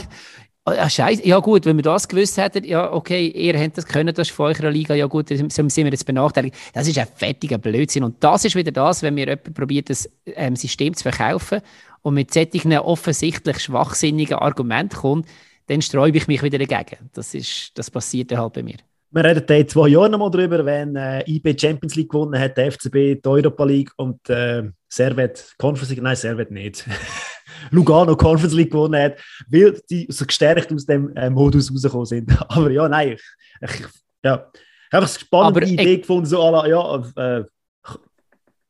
ah 0.68 0.90
Scheiße, 0.90 1.26
ja 1.26 1.40
gut, 1.40 1.66
wenn 1.66 1.78
wir 1.78 1.84
das 1.84 2.08
gewusst 2.08 2.38
hätten, 2.38 2.64
ja 2.64 2.92
okay, 2.92 3.28
ihr 3.28 3.60
habt 3.60 3.78
das 3.78 3.86
können, 3.86 4.14
das 4.14 4.30
ist 4.30 4.36
von 4.36 4.48
eurer 4.48 4.70
Liga, 4.70 4.94
ja 4.94 5.06
gut, 5.06 5.32
dann 5.32 5.50
sind 5.50 5.76
wir 5.76 5.92
jetzt 5.92 6.06
benachteiligt. 6.06 6.56
Das 6.74 6.88
ist 6.88 6.98
ein 6.98 7.08
fettiger 7.16 7.58
Blödsinn 7.58 8.04
und 8.04 8.24
das 8.24 8.46
ist 8.46 8.56
wieder 8.56 8.72
das, 8.72 9.02
wenn 9.02 9.14
mir 9.14 9.28
jemand 9.28 9.54
probiert, 9.54 9.90
das 9.90 10.10
ähm, 10.26 10.56
System 10.56 10.94
zu 10.94 11.04
verkaufen 11.04 11.62
und 12.02 12.14
mit 12.14 12.34
solchen 12.34 12.74
offensichtlich 12.74 13.60
schwachsinnigen 13.60 14.38
Argumenten 14.38 14.98
kommt, 14.98 15.28
dann 15.68 15.82
sträube 15.82 16.18
ich 16.18 16.28
mich 16.28 16.44
wieder 16.44 16.58
dagegen. 16.58 17.10
Das, 17.14 17.34
ist, 17.34 17.78
das 17.78 17.92
passiert 17.92 18.36
halt 18.38 18.54
bei 18.54 18.64
mir. 18.64 18.78
Wir 19.12 19.24
reden 19.24 19.46
in 19.48 19.68
zwei 19.68 19.88
Jahren 19.88 20.12
noch 20.12 20.20
mal 20.20 20.32
darüber, 20.32 20.66
wenn 20.66 20.96
äh, 20.98 21.24
IB 21.30 21.58
Champions 21.58 21.96
League 21.96 22.10
gewonnen 22.10 22.40
hat, 22.40 22.58
der 22.58 22.72
FCB 22.72 22.94
die 22.94 23.22
Europa 23.24 23.64
League 23.64 23.92
und 23.96 24.30
äh, 24.30 24.64
Servet 24.90 25.56
Conference 25.58 25.90
League, 25.92 26.04
nein, 26.04 26.16
Servet 26.16 26.52
nicht. 26.52 26.86
Lugano 27.72 28.16
Conference 28.16 28.54
League 28.54 28.72
gewonnen 28.72 29.02
hat, 29.02 29.18
weil 29.50 29.80
die 29.90 30.08
so 30.10 30.26
gestärkt 30.26 30.72
aus 30.72 30.86
dem 30.86 31.16
äh, 31.16 31.30
Modus 31.30 31.72
rausgekommen 31.72 32.06
sind. 32.06 32.32
Aber 32.50 32.70
ja, 32.72 32.88
nein, 32.88 33.18
ich, 33.62 33.70
ich 33.70 33.86
ja, 34.24 34.32
habe 34.32 34.52
eine 34.92 35.08
spannende 35.08 35.62
Aber 35.62 35.68
Idee 35.68 35.94
ich, 35.96 36.02
gefunden, 36.02 36.26
so 36.26 36.50
la, 36.50 36.68
ja, 36.68 37.04
äh, 37.16 37.44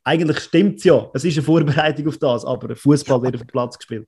eigentlich 0.04 0.40
stimmt 0.40 0.78
es 0.78 0.86
ja. 0.86 1.10
Es 1.14 1.26
ist 1.26 1.38
eine 1.38 1.44
Vorbereitung 1.44 2.08
auf 2.08 2.18
das, 2.18 2.46
aber 2.46 2.76
Fußball 2.76 3.22
wird 3.24 3.36
auf 3.36 3.42
dem 3.42 3.48
Platz 3.48 3.78
gespielt. 3.78 4.08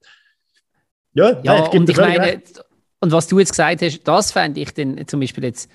Ja, 1.14 1.40
ja 1.44 1.66
ich 1.66 1.74
und 1.74 1.90
ich 1.90 1.98
meine, 1.98 2.20
recht. 2.20 2.64
Und 3.02 3.12
was 3.12 3.28
du 3.28 3.40
jetzt 3.40 3.52
gesagt 3.52 3.82
hast, 3.82 4.04
das 4.04 4.32
fände 4.32 4.60
ich 4.62 4.74
dann 4.74 5.06
zum 5.08 5.20
Beispiel 5.20 5.44
jetzt 5.46 5.70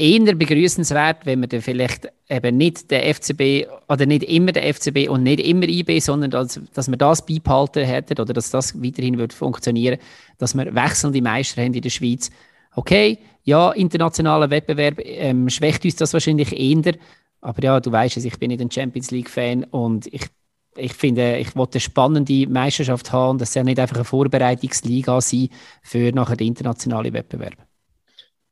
eher 0.00 0.34
begrüßenswert, 0.34 1.26
wenn 1.26 1.40
man 1.40 1.48
dann 1.48 1.60
vielleicht 1.60 2.08
eben 2.28 2.56
nicht 2.56 2.90
der 2.90 3.14
FCB 3.14 3.68
oder 3.88 4.06
nicht 4.06 4.24
immer 4.24 4.52
der 4.52 4.74
FCB 4.74 5.08
und 5.08 5.22
nicht 5.22 5.40
immer 5.40 5.68
IB, 5.68 6.00
sondern 6.00 6.30
dass, 6.30 6.60
dass 6.72 6.88
man 6.88 6.98
das 6.98 7.24
beibehalten 7.24 7.84
hätte 7.84 8.20
oder 8.20 8.32
dass 8.32 8.50
das 8.50 8.82
weiterhin 8.82 9.18
wird 9.18 9.32
funktionieren, 9.32 9.98
dass 10.38 10.54
wir 10.54 10.74
wechselnde 10.74 11.22
Meister 11.22 11.62
haben 11.62 11.74
in 11.74 11.82
der 11.82 11.90
Schweiz. 11.90 12.30
Okay, 12.74 13.18
ja, 13.44 13.72
internationaler 13.72 14.50
Wettbewerb 14.50 15.00
ähm, 15.04 15.48
schwächt 15.48 15.84
uns 15.84 15.96
das 15.96 16.12
wahrscheinlich 16.12 16.58
eher, 16.58 16.94
aber 17.40 17.62
ja, 17.62 17.80
du 17.80 17.92
weißt 17.92 18.16
es, 18.16 18.24
ich 18.24 18.38
bin 18.38 18.48
nicht 18.48 18.60
ein 18.60 18.70
Champions 18.70 19.10
League 19.10 19.30
Fan 19.30 19.64
und 19.64 20.06
ich 20.12 20.28
ich 20.76 20.94
finde, 20.94 21.38
ich 21.38 21.56
wollte 21.56 21.74
eine 21.74 21.80
spannende 21.80 22.46
Meisterschaft 22.46 23.12
haben 23.12 23.30
und 23.32 23.40
das 23.40 23.52
soll 23.52 23.64
nicht 23.64 23.80
einfach 23.80 23.96
eine 23.96 24.04
Vorbereitungsliga 24.04 25.20
sein 25.20 25.48
für 25.82 26.12
nachher 26.12 26.36
den 26.36 26.48
internationalen 26.48 27.12
Wettbewerb. 27.12 27.56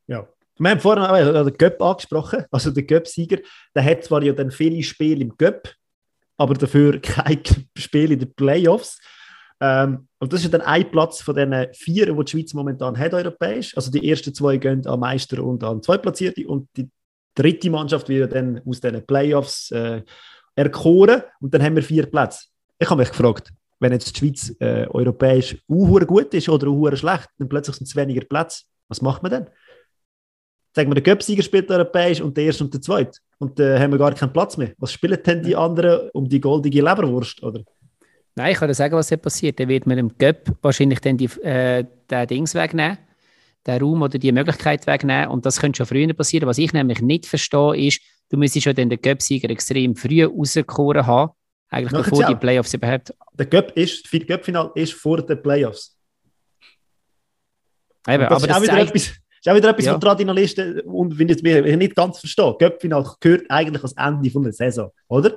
Ja. 0.08 0.26
Wir 0.59 0.71
haben 0.71 0.81
vorhin 0.81 1.05
auch 1.05 1.44
den 1.44 1.57
Göpp 1.57 1.81
angesprochen, 1.81 2.44
also 2.51 2.71
der 2.71 2.83
Göpp-Sieger, 2.83 3.38
der 3.75 3.85
hat 3.85 4.05
zwar 4.05 4.23
ja 4.23 4.33
dann 4.33 4.51
viele 4.51 4.83
Spiele 4.83 5.23
im 5.23 5.37
Göpp, 5.37 5.73
aber 6.37 6.55
dafür 6.55 7.01
kein 7.03 7.42
Spiel 7.77 8.12
in 8.12 8.18
den 8.18 8.35
Playoffs. 8.35 8.99
Ähm, 9.61 10.09
und 10.18 10.33
das 10.33 10.44
ist 10.44 10.55
dann 10.55 10.61
ein 10.61 10.90
Platz 10.90 11.21
von 11.21 11.35
den 11.35 11.68
vier, 11.75 12.07
die 12.07 12.25
die 12.25 12.31
Schweiz 12.31 12.55
momentan 12.55 12.99
hat, 12.99 13.14
europäisch. 13.14 13.77
Also 13.77 13.90
die 13.90 14.09
ersten 14.09 14.35
zwei 14.35 14.57
gehen 14.57 14.87
an 14.87 15.01
Meister 15.01 15.42
und 15.42 15.62
an 15.64 15.83
Zweitplatzierte 15.83 16.47
und 16.47 16.68
die 16.77 16.88
dritte 17.35 17.71
Mannschaft 17.71 18.09
wird 18.09 18.35
dann 18.35 18.61
aus 18.66 18.81
den 18.81 19.05
Playoffs 19.07 19.71
äh, 19.71 20.03
erkoren 20.55 21.23
und 21.40 21.55
dann 21.55 21.62
haben 21.62 21.77
wir 21.77 21.83
vier 21.83 22.07
Plätze. 22.07 22.47
Ich 22.79 22.88
habe 22.90 23.01
mich 23.01 23.11
gefragt, 23.11 23.53
wenn 23.81 23.92
jetzt 23.92 24.12
die 24.12 24.18
Schweiz 24.18 24.55
äh, 24.61 24.87
europäisch 24.88 25.57
uh, 25.68 26.01
gut 26.01 26.35
ist 26.35 26.49
oder 26.49 26.68
uh, 26.68 26.94
schlecht, 26.97 27.29
dann 27.38 27.49
plötzlich 27.49 27.77
sind 27.77 27.87
es 27.87 27.94
weniger 27.94 28.25
Plätze. 28.25 28.64
Was 28.88 29.03
macht 29.03 29.23
man 29.23 29.31
dann? 29.31 29.47
Sagen 30.74 30.90
wir, 30.90 30.94
der 30.94 31.02
Göpsieger 31.02 31.42
spielt 31.42 31.70
europäisch 31.70 32.20
und 32.20 32.37
der 32.37 32.44
erste 32.44 32.64
und 32.64 32.74
der 32.74 32.81
zweite. 32.81 33.18
Und 33.38 33.59
dann 33.59 33.76
äh, 33.76 33.81
haben 33.81 33.92
wir 33.92 33.98
gar 33.98 34.14
keinen 34.14 34.33
Platz 34.33 34.57
mehr. 34.57 34.72
Was 34.78 34.92
spielen 34.92 35.18
denn 35.24 35.42
die 35.42 35.57
anderen 35.57 36.11
um 36.11 36.28
die 36.28 36.40
goldige 36.40 36.83
Leberwurst? 36.83 37.42
Oder? 37.42 37.62
Nein, 38.37 38.52
ich 38.52 38.59
kann 38.59 38.68
dir 38.68 38.74
sagen, 38.74 38.94
was 38.94 39.09
hier 39.09 39.16
passiert. 39.16 39.59
Dann 39.59 39.68
wird 39.68 39.87
man 39.87 39.98
im 39.98 40.16
Göpp 40.16 40.52
wahrscheinlich 40.62 41.00
dann 41.00 41.16
die, 41.16 41.26
äh, 41.42 41.85
den 42.11 42.26
Dings 42.28 42.54
wegnehmen, 42.54 42.98
den 43.66 43.83
Raum 43.83 44.02
oder 44.02 44.18
die 44.18 44.31
Möglichkeit 44.31 44.87
wegnehmen. 44.87 45.28
Und 45.28 45.46
das 45.46 45.61
könnte 45.61 45.78
schon 45.78 45.87
früher 45.87 46.12
passieren. 46.14 46.46
Was 46.46 46.59
ich 46.59 46.72
nämlich 46.72 47.00
nicht 47.00 47.26
verstehe, 47.26 47.76
ist, 47.88 48.00
du 48.28 48.37
müsstest 48.37 48.64
schon 48.64 48.74
den 48.74 48.90
Göpp-Sieger 48.90 49.50
extrem 49.50 49.96
früh 49.96 50.24
rausgekommen 50.24 51.07
haben, 51.07 51.33
eigentlich 51.70 51.92
Machen 51.92 52.11
bevor 52.11 52.26
die 52.26 52.35
Playoffs 52.35 52.74
überhaupt. 52.74 53.14
Der 53.35 53.46
Göpp 53.46 53.72
ist, 53.76 54.12
das 54.12 54.26
Göpp-Final 54.26 54.70
ist 54.74 54.92
vor 54.92 55.24
den 55.24 55.42
Playoffs. 55.42 55.96
Eben, 58.07 58.22
das 58.22 58.31
aber 58.31 58.37
ist 58.37 58.46
das 58.48 58.57
auch 58.57 58.62
wieder 58.62 58.72
zeigt... 58.72 58.90
etwas, 58.90 59.12
ist 59.40 59.48
auch 59.48 59.55
wieder 59.55 59.70
etwas, 59.70 59.85
ja. 59.85 59.94
was 59.94 60.01
Traditionalisten 60.01 60.81
und 60.81 61.18
wenn 61.18 61.29
ich 61.29 61.37
es 61.37 61.42
nicht 61.42 61.96
ganz 61.96 62.18
verstehe. 62.18 62.57
Göpp-Final 62.59 63.05
gehört 63.20 63.44
eigentlich 63.48 63.83
ans 63.83 63.94
Ende 63.96 64.31
von 64.31 64.42
der 64.42 64.53
Saison, 64.53 64.90
oder? 65.09 65.37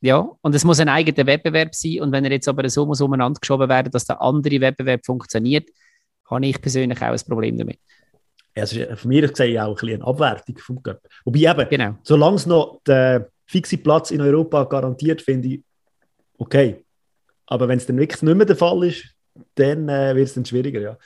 Ja, 0.00 0.28
und 0.42 0.54
es 0.54 0.64
muss 0.64 0.78
ein 0.80 0.88
eigener 0.88 1.26
Wettbewerb 1.26 1.74
sein. 1.74 2.00
Und 2.00 2.12
wenn 2.12 2.24
er 2.24 2.30
jetzt 2.30 2.48
aber 2.48 2.68
so 2.68 2.84
muss 2.84 3.00
umeinander 3.00 3.40
geschoben 3.40 3.68
werden, 3.68 3.90
dass 3.90 4.04
der 4.04 4.20
andere 4.20 4.60
Wettbewerb 4.60 5.04
funktioniert, 5.04 5.68
habe 6.30 6.46
ich 6.46 6.60
persönlich 6.60 7.00
auch 7.00 7.12
ein 7.12 7.20
Problem 7.26 7.56
damit 7.56 7.78
es 8.56 8.72
ist 8.72 9.00
von 9.00 9.08
mir 9.08 9.28
gesehen 9.28 9.58
auch 9.58 9.80
ein 9.82 9.88
eine 9.88 10.04
Abwertung 10.04 10.58
vom 10.58 10.82
Cup. 10.82 11.00
Wobei 11.24 11.40
eben, 11.40 11.68
genau. 11.68 11.98
solange 12.02 12.36
es 12.36 12.46
noch 12.46 12.80
der 12.86 13.28
fixe 13.46 13.76
Platz 13.76 14.10
in 14.10 14.20
Europa 14.20 14.64
garantiert, 14.64 15.20
finde 15.20 15.48
ich 15.48 15.62
okay. 16.38 16.82
Aber 17.46 17.68
wenn 17.68 17.76
es 17.76 17.86
dann 17.86 17.98
wirklich 17.98 18.22
nicht 18.22 18.34
mehr 18.34 18.46
der 18.46 18.56
Fall 18.56 18.84
ist, 18.84 19.04
dann 19.54 19.88
äh, 19.88 20.16
wird 20.16 20.28
es 20.28 20.34
dann 20.34 20.44
schwieriger, 20.44 20.80
ja. 20.80 20.98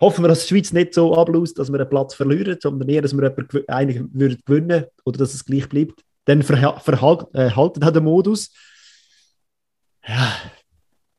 Hoffen 0.00 0.24
wir, 0.24 0.28
dass 0.28 0.46
die 0.46 0.54
Schweiz 0.54 0.72
nicht 0.72 0.94
so 0.94 1.14
abläuft, 1.14 1.58
dass 1.58 1.70
wir 1.70 1.78
einen 1.78 1.88
Platz 1.88 2.14
verlieren, 2.14 2.56
sondern 2.60 2.88
eher, 2.88 3.02
dass 3.02 3.16
wir 3.16 3.34
eigentlich 3.68 4.02
würden 4.12 4.84
oder 5.04 5.18
dass 5.18 5.34
es 5.34 5.44
gleich 5.44 5.68
bleibt. 5.68 6.02
Dann 6.24 6.42
verhalten 6.42 7.36
äh, 7.36 7.50
halt 7.50 7.96
den 7.96 8.04
Modus. 8.04 8.52
Ja, 10.06 10.34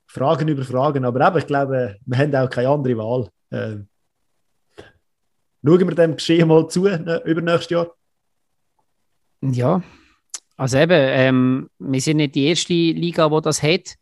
Fragen 0.08 0.48
über 0.48 0.63
Fragen, 0.63 1.06
aber 1.06 1.28
eben, 1.28 1.38
ich 1.38 1.48
glaube, 1.48 1.98
wir 2.06 2.17
haben 2.17 2.36
auch 2.36 2.50
keine 2.50 2.70
andere 2.70 2.98
Wahl. 2.98 3.30
Äh, 3.50 3.78
Schauen 5.63 5.88
wir 5.88 5.96
dem 5.96 6.15
Geschehen 6.15 6.48
mal 6.48 6.67
zu 6.67 6.84
ne, 6.84 7.22
über 7.24 7.41
nächstes 7.41 7.70
Jahr? 7.70 7.96
Ja, 9.41 9.84
also 10.58 10.78
eben, 10.78 10.91
ähm, 10.91 11.70
wir 11.80 12.02
sind 12.02 12.17
nicht 12.17 12.36
die 12.36 12.48
erste 12.48 12.74
Liga, 12.74 13.30
die 13.30 13.41
das 13.41 13.63
hat. 13.63 13.96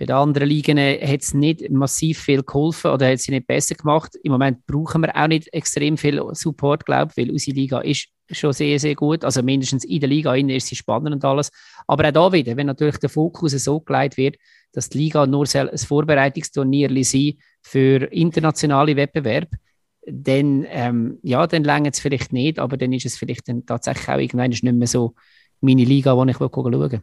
Bei 0.00 0.06
den 0.06 0.16
anderen 0.16 0.48
Ligen 0.48 0.78
äh, 0.78 0.98
hat 1.06 1.20
es 1.20 1.34
nicht 1.34 1.68
massiv 1.70 2.20
viel 2.20 2.42
geholfen 2.42 2.90
oder 2.90 3.12
hat 3.12 3.18
sie 3.18 3.32
nicht 3.32 3.46
besser 3.46 3.74
gemacht. 3.74 4.16
Im 4.22 4.32
Moment 4.32 4.66
brauchen 4.66 5.02
wir 5.02 5.14
auch 5.14 5.28
nicht 5.28 5.52
extrem 5.52 5.98
viel 5.98 6.22
Support, 6.32 6.86
glaube 6.86 7.12
ich, 7.14 7.18
weil 7.18 7.30
unsere 7.30 7.54
Liga 7.54 7.80
ist 7.80 8.08
schon 8.30 8.54
sehr, 8.54 8.78
sehr 8.78 8.94
gut. 8.94 9.26
Also 9.26 9.42
mindestens 9.42 9.84
in 9.84 10.00
der 10.00 10.08
Liga 10.08 10.34
ist 10.34 10.68
sie 10.68 10.76
spannend 10.76 11.16
und 11.16 11.24
alles. 11.26 11.50
Aber 11.86 12.08
auch 12.08 12.12
da 12.12 12.32
wieder, 12.32 12.56
wenn 12.56 12.68
natürlich 12.68 12.96
der 12.96 13.10
Fokus 13.10 13.52
so 13.52 13.80
gelegt 13.80 14.16
wird, 14.16 14.36
dass 14.72 14.88
die 14.88 14.96
Liga 14.96 15.26
nur 15.26 15.46
ein 15.54 15.76
Vorbereitungsturnier 15.76 17.04
sein 17.04 17.34
für 17.60 18.10
internationale 18.10 18.96
Wettbewerbe, 18.96 19.58
dann, 20.06 20.64
ähm, 20.70 21.18
ja, 21.22 21.46
dann 21.46 21.62
längert 21.62 21.96
es 21.96 22.00
vielleicht 22.00 22.32
nicht, 22.32 22.58
aber 22.58 22.78
dann 22.78 22.94
ist 22.94 23.04
es 23.04 23.18
vielleicht 23.18 23.48
dann 23.48 23.66
tatsächlich 23.66 24.08
auch 24.08 24.18
irgendwann 24.18 24.48
nicht 24.48 24.62
mehr 24.62 24.88
so 24.88 25.14
meine 25.60 25.84
Liga, 25.84 26.16
wo 26.16 26.24
ich 26.24 26.38
schauen 26.38 26.72
will. 26.72 27.00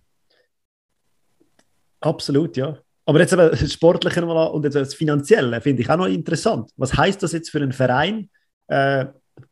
Absolut, 2.00 2.58
ja. 2.58 2.80
Aber 3.08 3.22
jetzt 3.22 3.32
aber 3.32 3.56
Sportliche 3.56 4.20
nochmal 4.20 4.50
und 4.50 4.66
jetzt 4.66 4.76
das 4.76 4.94
Finanzielle 4.94 5.62
finde 5.62 5.82
ich 5.82 5.90
auch 5.90 5.96
noch 5.96 6.08
interessant. 6.08 6.70
Was 6.76 6.96
heißt 6.96 7.24
das 7.24 7.32
jetzt 7.32 7.50
für 7.50 7.60
einen 7.60 7.72
Verein 7.72 8.30
äh, 8.68 9.06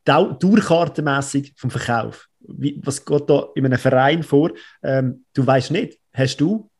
durchkartenmäßig 0.04 1.54
vom 1.56 1.70
Verkauf? 1.70 2.28
Wie, 2.40 2.78
was 2.84 3.02
geht 3.02 3.30
da 3.30 3.48
in 3.54 3.64
einem 3.64 3.78
Verein 3.78 4.22
vor? 4.22 4.52
Ähm, 4.82 5.24
du 5.32 5.46
weißt 5.46 5.70
nicht, 5.70 5.98
hast 6.12 6.36
du 6.36 6.70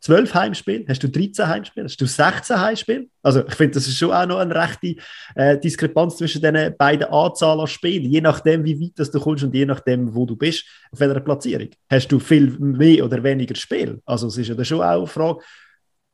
12 0.00 0.34
Heimspiele? 0.34 0.84
Hast 0.88 1.00
du 1.04 1.08
13 1.08 1.46
Heimspiele? 1.46 1.84
Hast 1.84 2.00
du 2.00 2.06
16 2.06 2.60
Heimspiele? 2.60 3.06
Also 3.22 3.46
ich 3.46 3.54
finde, 3.54 3.74
das 3.74 3.86
ist 3.86 3.96
schon 3.96 4.10
auch 4.10 4.26
noch 4.26 4.38
eine 4.38 4.52
rechte 4.52 4.96
äh, 5.36 5.58
Diskrepanz 5.58 6.16
zwischen 6.16 6.42
den 6.42 6.76
beiden 6.76 7.06
Anzahlen 7.06 7.60
an 7.60 7.66
Spielen, 7.68 8.10
je 8.10 8.20
nachdem, 8.20 8.64
wie 8.64 8.80
weit 8.80 8.98
das 8.98 9.12
du 9.12 9.20
kommst 9.20 9.44
und 9.44 9.54
je 9.54 9.64
nachdem, 9.64 10.12
wo 10.12 10.26
du 10.26 10.34
bist, 10.34 10.64
auf 10.90 10.98
welcher 10.98 11.20
Platzierung. 11.20 11.68
Hast 11.88 12.08
du 12.08 12.18
viel 12.18 12.58
mehr 12.58 13.04
oder 13.04 13.22
weniger 13.22 13.54
Spiel? 13.54 14.00
Also 14.04 14.26
es 14.26 14.38
ist 14.38 14.48
ja 14.48 14.64
schon 14.64 14.80
auch 14.80 14.98
eine 14.98 15.06
Frage, 15.06 15.40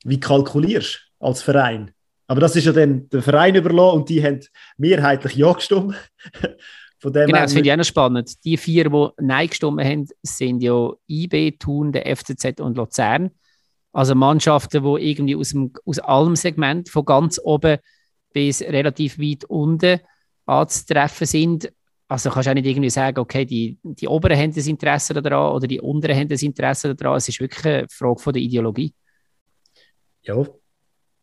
wie 0.09 0.21
kalkulierst 0.21 1.13
du 1.19 1.27
als 1.27 1.43
Verein? 1.43 1.93
Aber 2.29 2.41
das 2.41 2.57
ist 2.57 2.65
ja 2.65 2.73
dann 2.73 3.09
der 3.09 3.23
Verein 3.23 3.55
überlassen 3.55 3.99
und 3.99 4.09
die 4.09 4.23
haben 4.23 4.41
mehrheitlich 4.77 5.35
Ja 5.35 5.53
gestimmt. 5.53 5.95
Von 6.99 7.13
dem 7.13 7.27
genau, 7.27 7.41
das 7.41 7.53
finde 7.53 7.69
ich 7.69 7.73
auch 7.73 7.77
noch 7.77 7.85
spannend. 7.85 8.45
Die 8.45 8.57
vier, 8.57 8.89
die 8.89 9.09
Nein 9.21 9.49
gestimmt 9.49 9.85
haben, 9.85 10.09
sind 10.23 10.63
ja 10.63 10.91
IB, 11.09 11.53
Thun, 11.59 11.93
der 11.93 12.17
FCZ 12.17 12.61
und 12.61 12.77
Luzern. 12.77 13.31
Also 13.93 14.15
Mannschaften, 14.15 14.83
die 14.83 15.11
irgendwie 15.11 15.37
aus, 15.37 15.51
dem, 15.51 15.73
aus 15.85 15.99
allem 15.99 16.37
Segment, 16.37 16.89
von 16.89 17.05
ganz 17.05 17.39
oben 17.43 17.79
bis 18.33 18.63
relativ 18.63 19.19
weit 19.19 19.45
unten 19.45 20.01
anzutreffen 20.47 21.27
sind. 21.27 21.73
Also 22.09 22.31
kannst 22.31 22.47
du 22.47 22.51
auch 22.51 22.55
nicht 22.55 22.67
irgendwie 22.67 22.91
sagen, 22.91 23.19
okay, 23.19 23.45
die, 23.45 23.79
die 23.83 24.09
Oberen 24.09 24.39
haben 24.39 24.55
das 24.55 24.67
Interesse 24.67 25.15
daran 25.15 25.55
oder 25.55 25.67
die 25.67 25.81
Unteren 25.81 26.17
haben 26.17 26.29
das 26.29 26.43
Interesse 26.43 26.95
daran. 26.95 27.19
Es 27.19 27.29
ist 27.29 27.41
wirklich 27.41 27.65
eine 27.65 27.87
Frage 27.91 28.21
von 28.21 28.33
der 28.33 28.43
Ideologie. 28.43 28.95
Ja. 30.27 30.45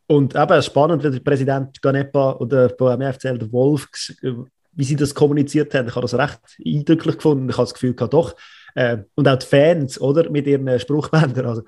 Und 0.07 0.35
eben 0.35 0.61
spannend, 0.61 1.03
wie 1.03 1.11
der 1.11 1.19
Präsident 1.19 1.81
Ganepa 1.81 2.33
oder 2.33 2.69
beim 2.69 3.13
FCL, 3.13 3.37
der 3.37 3.51
Wolf, 3.51 3.87
wie 4.71 4.83
sie 4.83 4.95
das 4.95 5.15
kommuniziert 5.15 5.73
haben. 5.73 5.87
Ich 5.87 5.95
habe 5.95 6.07
das 6.07 6.15
recht 6.15 6.39
eindrücklich 6.65 7.15
gefunden. 7.15 7.49
Ich 7.49 7.57
habe 7.57 7.65
das 7.65 7.73
Gefühl 7.73 7.93
gehabt, 7.93 8.13
doch. 8.13 8.35
Äh, 8.75 8.99
und 9.15 9.27
auch 9.27 9.37
die 9.37 9.45
Fans, 9.45 9.99
oder? 10.01 10.29
Mit 10.29 10.47
ihren 10.47 10.79
Spruchbändern. 10.79 11.45
Also, 11.45 11.63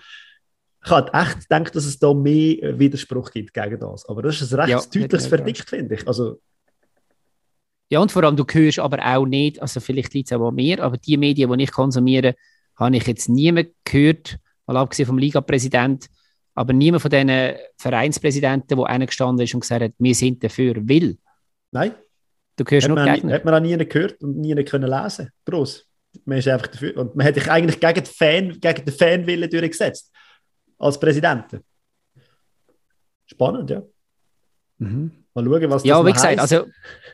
ich 0.84 0.92
habe 0.92 1.14
echt 1.14 1.42
gedacht, 1.42 1.76
dass 1.76 1.86
es 1.86 1.98
da 1.98 2.14
mehr 2.14 2.78
Widerspruch 2.78 3.32
gibt 3.32 3.54
gegen 3.54 3.80
das. 3.80 4.08
Aber 4.08 4.22
das 4.22 4.42
ist 4.42 4.54
ein 4.54 4.60
recht 4.60 4.70
ja, 4.70 5.02
deutliches 5.02 5.28
Verdikt, 5.28 5.70
finde 5.70 5.96
ich. 5.96 6.08
Also, 6.08 6.40
ja, 7.90 8.00
und 8.00 8.12
vor 8.12 8.24
allem, 8.24 8.36
du 8.36 8.46
hörst 8.52 8.80
aber 8.80 8.98
auch 9.06 9.26
nicht, 9.26 9.62
also 9.62 9.80
vielleicht 9.80 10.14
liegt 10.14 10.32
es 10.32 10.38
auch 10.38 10.48
an 10.48 10.56
mir, 10.56 10.84
aber 10.84 10.98
die 10.98 11.18
Medien, 11.18 11.56
die 11.56 11.64
ich 11.64 11.72
konsumiere, 11.72 12.36
habe 12.76 12.98
ich 12.98 13.06
jetzt 13.06 13.30
niemand 13.30 13.70
gehört, 13.84 14.38
mal 14.66 14.78
abgesehen 14.78 15.06
vom 15.06 15.20
Liga-Präsident, 15.20 16.08
aber 16.56 16.74
niemand 16.74 17.02
von 17.02 17.12
diesen 17.12 17.56
Vereinspräsidenten, 17.78 18.78
der 18.78 18.86
eingestanden 18.88 19.44
ist 19.44 19.54
und 19.54 19.60
gesagt 19.60 19.84
hat, 19.84 19.92
wir 20.00 20.16
sind 20.16 20.44
dafür, 20.44 20.76
will. 20.88 21.18
Nein. 21.72 21.94
Du 22.56 22.64
hörst 22.64 22.88
hat 22.88 22.96
nur 22.96 23.06
man, 23.06 23.34
Hat 23.34 23.44
man 23.44 23.54
auch 23.54 23.60
nie 23.60 23.78
gehört 23.78 24.24
und 24.24 24.38
nie 24.38 24.56
können 24.64 24.90
lesen. 24.90 25.30
Groß. 25.46 25.86
Man 26.24 26.38
ist 26.38 26.48
einfach 26.48 26.68
dafür. 26.68 26.96
Und 26.98 27.16
man 27.18 27.28
hat 27.28 27.36
sich 27.36 27.52
eigentlich 27.52 27.80
gegen 27.80 27.96
den, 27.96 28.06
Fan, 28.06 28.60
gegen 28.62 28.86
den 28.86 28.94
Fanwillen 28.94 29.50
durchgesetzt. 29.50 30.10
Als 30.78 30.98
Präsident. 30.98 31.46
Spannend, 33.26 33.70
ja. 33.70 33.84
Mhm. 34.78 35.12
Mal 35.34 35.44
schauen, 35.44 35.70
was 35.70 35.82
das 35.82 35.90
Ja, 35.90 36.06
wie 36.06 36.14
gesagt, 36.14 36.40
heisst. 36.40 36.54
also 36.54 36.68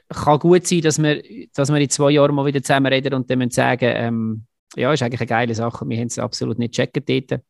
kann 0.10 0.38
gut 0.38 0.68
sein, 0.68 0.82
dass 0.82 1.02
wir, 1.02 1.24
dass 1.56 1.72
wir 1.72 1.80
in 1.80 1.90
zwei 1.90 2.12
Jahren 2.12 2.36
mal 2.36 2.46
wieder 2.46 2.62
zusammen 2.62 2.94
reden 2.94 3.16
und 3.16 3.28
dann 3.30 3.50
sagen, 3.50 3.92
ähm, 3.96 4.46
ja, 4.76 4.94
ist 4.94 5.02
eigentlich 5.02 5.22
eine 5.22 5.28
geile 5.28 5.56
Sache. 5.56 5.88
Wir 5.90 5.98
haben 5.98 6.08
es 6.08 6.20
absolut 6.20 6.60
nicht 6.60 6.76
checken 6.76 7.04
dort. 7.08 7.42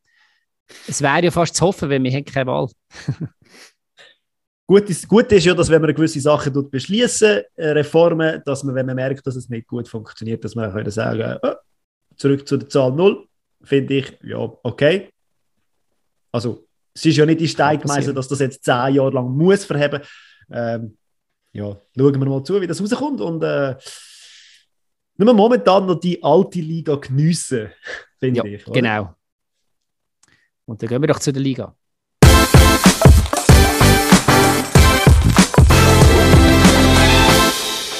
Es 0.86 1.02
wäre 1.02 1.24
ja 1.24 1.30
fast 1.30 1.56
zu 1.56 1.66
hoffen, 1.66 1.90
wenn 1.90 2.02
wir 2.04 2.24
keine 2.24 2.46
Wahl. 2.50 2.68
gut, 4.66 4.88
ist, 4.88 5.08
gut 5.08 5.30
ist 5.32 5.44
ja, 5.44 5.54
dass 5.54 5.68
wenn 5.68 5.82
man 5.82 5.94
gewisse 5.94 6.20
Sachen 6.20 6.70
beschließen, 6.70 7.42
äh, 7.56 7.68
Reformen, 7.68 8.42
dass 8.44 8.64
man, 8.64 8.74
wenn 8.74 8.86
man 8.86 8.96
merkt, 8.96 9.26
dass 9.26 9.36
es 9.36 9.48
nicht 9.48 9.66
gut 9.66 9.88
funktioniert, 9.88 10.44
dass 10.44 10.54
man 10.54 10.70
auch 10.70 10.74
können 10.74 10.90
sagen, 10.90 11.38
oh, 11.42 11.54
zurück 12.16 12.46
zu 12.46 12.56
der 12.56 12.68
Zahl 12.68 12.92
0, 12.92 13.26
finde 13.62 13.94
ich, 13.94 14.18
ja, 14.22 14.38
okay. 14.38 15.10
Also, 16.30 16.66
es 16.94 17.04
ist 17.06 17.16
ja 17.16 17.26
nicht 17.26 17.40
die 17.40 17.48
Stein 17.48 17.80
gemeißelt, 17.80 18.16
dass 18.16 18.28
das 18.28 18.38
jetzt 18.40 18.64
zehn 18.64 18.94
Jahre 18.94 19.10
lang 19.10 19.30
muss 19.36 19.64
verheben. 19.64 20.00
Ähm, 20.50 20.96
ja, 21.52 21.76
schauen 21.96 22.20
wir 22.20 22.28
mal 22.28 22.42
zu, 22.42 22.60
wie 22.60 22.66
das 22.66 22.80
rauskommt 22.80 23.20
und 23.20 23.42
äh, 23.42 23.76
nur 25.16 25.34
momentan 25.34 25.86
noch 25.86 26.00
die 26.00 26.22
alte 26.22 26.60
Liga 26.60 26.96
geniessen, 26.96 27.70
finde 28.18 28.38
ja, 28.38 28.44
ich. 28.44 28.66
Oder? 28.66 28.80
Genau. 28.80 29.14
Und 30.64 30.80
dann 30.80 30.88
gehen 30.88 31.02
wir 31.02 31.08
doch 31.08 31.18
zu 31.18 31.32
der 31.32 31.42
Liga. 31.42 31.74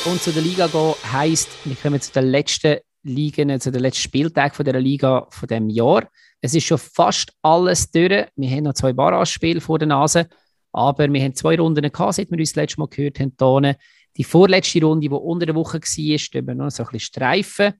Und 0.04 0.20
zu 0.20 0.32
der 0.32 0.42
Liga 0.42 0.68
gehen 0.68 0.94
heisst, 1.12 1.48
wir 1.64 1.74
kommen 1.76 2.00
zu 2.00 2.12
den 2.12 2.26
letzten 2.26 2.78
Ligen, 3.02 3.58
zu 3.60 3.72
den 3.72 3.82
letzten 3.82 4.02
Spieltagen 4.02 4.54
von 4.54 4.64
der 4.64 4.80
Liga 4.80 5.26
von 5.30 5.48
dem 5.48 5.68
Jahr. 5.70 6.08
Es 6.40 6.54
ist 6.54 6.64
schon 6.64 6.78
fast 6.78 7.32
alles 7.42 7.90
durch. 7.90 8.26
Wir 8.36 8.50
haben 8.50 8.64
noch 8.64 8.74
zwei 8.74 8.92
Barrage-Spiele 8.92 9.60
vor 9.60 9.78
der 9.78 9.88
Nase, 9.88 10.28
aber 10.72 11.12
wir 11.12 11.22
haben 11.22 11.34
zwei 11.34 11.56
Runden 11.56 11.90
gehabt, 11.90 12.14
seit 12.14 12.30
wir 12.30 12.38
uns 12.38 12.50
das 12.50 12.56
letzte 12.56 12.80
Mal 12.80 12.88
gehört 12.88 13.18
haben. 13.20 13.76
Die 14.16 14.24
vorletzte 14.24 14.84
Runde, 14.84 15.08
die 15.08 15.14
unter 15.14 15.46
der 15.46 15.54
Woche 15.54 15.80
war, 15.80 16.18
stehen 16.18 16.46
wir 16.46 16.54
noch 16.54 16.70
so 16.70 16.82
ein 16.84 16.88
bisschen 16.92 17.00
streifen. 17.00 17.74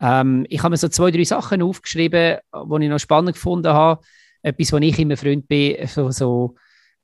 Ähm, 0.00 0.46
ich 0.48 0.62
habe 0.62 0.70
mir 0.70 0.76
so 0.76 0.88
zwei, 0.88 1.10
drei 1.10 1.24
Sachen 1.24 1.62
aufgeschrieben, 1.62 2.38
die 2.54 2.84
ich 2.84 2.90
noch 2.90 2.98
spannend 2.98 3.34
gefunden 3.34 3.72
habe. 3.72 4.02
Etwas, 4.42 4.72
wo 4.72 4.76
ich 4.78 4.98
immer 4.98 5.16
Freund 5.16 5.48
bin, 5.48 5.86
so, 5.86 6.10
so, 6.10 6.54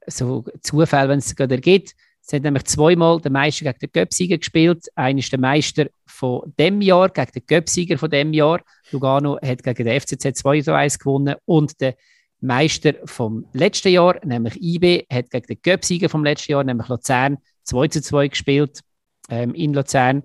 so 0.07 0.45
Zufall, 0.61 1.09
wenn 1.09 1.19
es 1.19 1.35
gerade 1.35 1.55
ergibt. 1.57 1.95
Es 2.27 2.33
hat 2.33 2.43
nämlich 2.43 2.65
zweimal 2.65 3.21
der 3.21 3.31
Meister 3.31 3.67
gegen 3.67 3.79
den 3.81 3.93
Göpsieger 3.93 4.39
gespielt. 4.39 4.87
Einer 4.95 5.19
ist 5.19 5.31
der 5.31 5.41
Meister 5.41 5.87
von 6.07 6.55
dem 6.59 6.81
Jahr 6.81 7.11
gegen 7.11 7.33
den 7.33 7.47
Göpsieger 7.47 7.99
von 7.99 8.11
dem 8.11 8.33
Jahr. 8.33 8.63
Lugano 8.93 9.39
hat 9.43 9.63
gegen 9.63 9.85
den 9.85 10.01
FCZ 10.01 10.39
2 10.39 10.63
zu 10.63 10.75
1 10.75 10.99
gewonnen 10.99 11.35
und 11.45 11.81
der 11.83 11.97
Meister 12.41 12.95
vom 13.05 13.47
letzten 13.53 13.89
Jahr, 13.89 14.25
nämlich 14.25 14.63
IB, 14.63 15.07
hat 15.13 15.31
gegen 15.31 15.47
den 15.47 15.59
Göpsieger 15.63 16.09
vom 16.09 16.25
letzten 16.25 16.53
Jahr, 16.53 16.65
nämlich 16.65 16.89
Luzern, 16.89 17.39
2 17.65 17.89
zu 17.89 18.03
2 18.03 18.29
gespielt 18.29 18.81
ähm, 19.29 19.55
in 19.55 19.75
Luzern. 19.75 20.23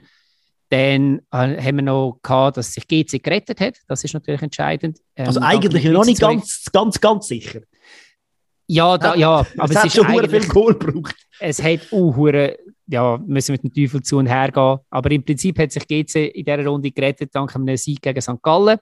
Dann 0.70 1.20
äh, 1.32 1.62
haben 1.62 1.78
wir 1.78 1.84
noch 1.84 2.20
gehabt, 2.22 2.58
dass 2.58 2.74
sich 2.74 2.88
GC 2.88 3.24
gerettet 3.24 3.60
hat. 3.60 3.78
Das 3.88 4.04
ist 4.04 4.14
natürlich 4.14 4.42
entscheidend. 4.42 5.00
Ähm, 5.16 5.28
also 5.28 5.40
eigentlich 5.42 5.84
noch 5.86 6.06
nicht 6.06 6.22
ganz, 6.22 6.66
ganz, 6.72 7.02
ganz 7.02 7.28
sicher. 7.28 7.62
Ja, 8.68 9.00
da, 9.00 9.16
ja, 9.16 9.48
aber 9.58 9.72
es, 9.72 9.72
es 9.72 9.84
hat 9.84 9.92
schon 9.94 10.30
viel 10.30 10.48
Kohl 10.48 10.76
gebraucht. 10.78 11.16
Es 11.40 11.64
hat 11.64 11.92
auch 11.92 12.16
ja, 12.86 13.20
müssen 13.26 13.52
mit 13.54 13.64
dem 13.64 13.74
Teufel 13.74 14.02
zu 14.02 14.18
und 14.18 14.28
her 14.28 14.52
gehen. 14.52 14.78
Aber 14.90 15.12
im 15.12 15.24
Prinzip 15.24 15.58
hat 15.60 15.72
sich 15.72 15.88
GC 15.88 16.28
in 16.36 16.46
dieser 16.46 16.66
Runde 16.66 16.92
gerettet, 16.92 17.30
dank 17.34 17.56
einem 17.56 17.78
Sieg 17.78 18.02
gegen 18.02 18.22
St. 18.22 18.42
Gallen. 18.42 18.78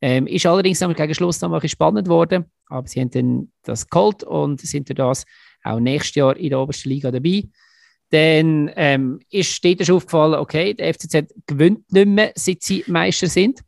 Ähm, 0.00 0.26
ist 0.26 0.46
allerdings 0.46 0.80
gegen 0.80 1.14
Schluss 1.14 1.40
noch 1.40 1.52
ein 1.52 1.68
spannend 1.68 2.06
geworden, 2.06 2.46
aber 2.66 2.88
sie 2.88 3.00
haben 3.00 3.10
dann 3.10 3.52
das 3.62 3.88
geholt 3.88 4.24
und 4.24 4.60
sind 4.60 4.88
durch 4.88 4.96
das 4.96 5.24
auch 5.62 5.78
nächstes 5.78 6.16
Jahr 6.16 6.36
in 6.36 6.50
der 6.50 6.58
obersten 6.58 6.88
Liga 6.88 7.12
dabei. 7.12 7.44
Dann 8.12 8.70
ähm, 8.76 9.20
ist 9.30 9.64
dort 9.64 9.86
schon 9.86 9.96
aufgefallen, 9.96 10.34
okay, 10.34 10.74
der 10.74 10.92
FCZ 10.92 11.32
gewinnt 11.46 11.90
nicht 11.90 12.06
mehr, 12.06 12.32
seit 12.34 12.62
sie 12.62 12.84
Meister 12.86 13.26
sind. 13.26 13.60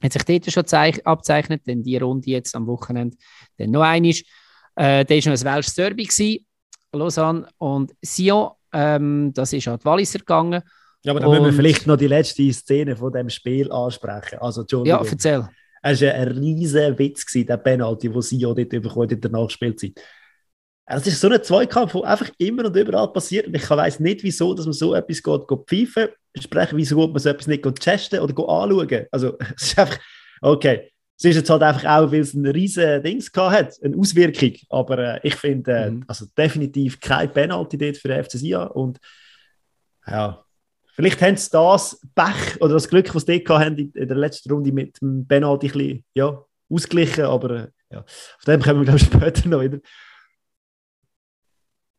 Hat 0.00 0.12
sich 0.12 0.22
dort 0.22 0.52
schon 0.52 1.00
abzeichnet, 1.04 1.66
denn 1.66 1.82
die 1.82 1.96
Runde 1.96 2.30
jetzt 2.30 2.54
am 2.54 2.68
Wochenende 2.68 3.16
dann 3.56 3.72
noch 3.72 3.82
eine 3.82 4.10
ist. 4.10 4.24
Äh, 4.76 5.04
da 5.04 5.14
war 5.14 5.32
noch 5.32 5.40
ein 5.40 5.56
Welsh 5.56 5.74
Derby, 5.74 6.46
Lausanne 6.92 7.48
und 7.58 7.92
Sion. 8.02 8.50
Ähm, 8.72 9.32
das 9.34 9.52
ist 9.52 9.66
an 9.66 9.80
die 9.80 9.84
Walliser 9.84 10.20
gegangen. 10.20 10.62
Ja, 11.02 11.12
aber 11.12 11.20
da 11.20 11.28
müssen 11.28 11.44
wir 11.46 11.52
vielleicht 11.52 11.88
noch 11.88 11.96
die 11.96 12.06
letzte 12.06 12.52
Szene 12.52 12.94
von 12.94 13.12
dem 13.12 13.28
Spiel 13.30 13.72
ansprechen. 13.72 14.38
Also, 14.38 14.64
Ja, 14.84 15.02
erzähl. 15.02 15.48
Es 15.82 16.02
war 16.02 16.14
ein 16.14 16.28
riesiger 16.28 16.96
Witz, 16.96 17.26
gewesen, 17.26 17.46
der 17.46 17.56
Penalty, 17.56 18.08
den 18.08 18.22
Sion 18.22 18.54
dort 18.54 18.68
bekommen 18.68 19.10
in 19.10 19.20
der 19.20 19.30
Nachspielzeit. 19.30 20.00
Es 20.88 21.06
ist 21.06 21.20
so 21.20 21.28
ein 21.28 21.42
Zweikampf, 21.42 21.92
der 21.92 22.04
einfach 22.04 22.30
immer 22.38 22.64
und 22.66 22.76
überall 22.76 23.12
passiert. 23.12 23.48
Und 23.48 23.56
ich 23.56 23.68
weiß 23.68 23.98
nicht, 24.00 24.22
wieso 24.22 24.54
dass 24.54 24.66
man 24.66 24.72
so 24.72 24.94
etwas 24.94 25.22
geht, 25.22 25.48
geht 25.48 25.66
pfeifen 25.66 26.08
sprechen, 26.38 26.78
wieso 26.78 27.06
man 27.08 27.18
so 27.18 27.28
etwas 27.28 27.48
nicht 27.48 27.62
geht 27.62 27.80
testen 27.80 28.20
oder 28.20 28.32
geht 28.32 28.48
anschauen. 28.48 29.06
Also, 29.10 29.36
es 29.56 29.62
ist 29.64 29.78
einfach, 29.78 29.98
okay. 30.40 30.92
Es 31.18 31.24
ist 31.24 31.36
jetzt 31.36 31.50
halt 31.50 31.62
einfach 31.62 31.84
auch, 31.84 32.12
weil 32.12 32.20
es 32.20 32.34
ein 32.34 32.46
riesen 32.46 33.02
Dings 33.02 33.32
hat, 33.34 33.74
eine 33.82 33.96
Auswirkung. 33.96 34.52
Aber 34.68 34.98
äh, 34.98 35.20
ich 35.22 35.34
finde, 35.34 35.72
äh, 35.72 35.90
mhm. 35.90 36.04
also 36.06 36.26
definitiv 36.36 37.00
kein 37.00 37.32
Penalty 37.32 37.78
dort 37.78 37.96
für 37.96 38.08
den 38.08 38.22
FC 38.22 38.32
Sia. 38.32 38.64
Und 38.64 39.00
ja, 40.06 40.44
vielleicht 40.94 41.22
haben 41.22 41.38
sie 41.38 41.48
das 41.50 42.00
Pech 42.14 42.60
oder 42.60 42.74
das 42.74 42.88
Glück, 42.88 43.12
was 43.14 43.24
sie 43.24 43.42
dort 43.42 43.64
haben, 43.64 43.78
in, 43.78 43.90
in 43.92 44.08
der 44.08 44.16
letzten 44.18 44.52
Runde 44.52 44.70
mit 44.72 45.00
dem 45.00 45.26
Penalty 45.26 45.68
ein 45.68 45.72
bisschen, 45.72 46.04
ja, 46.14 46.44
ausgeglichen. 46.68 47.24
Aber 47.24 47.50
äh, 47.50 47.68
ja, 47.90 48.00
auf 48.00 48.44
dem 48.46 48.60
kommen 48.60 48.80
wir, 48.80 48.84
glaube 48.84 48.98
ich, 48.98 49.06
später 49.06 49.48
noch 49.48 49.62
wieder. 49.62 49.78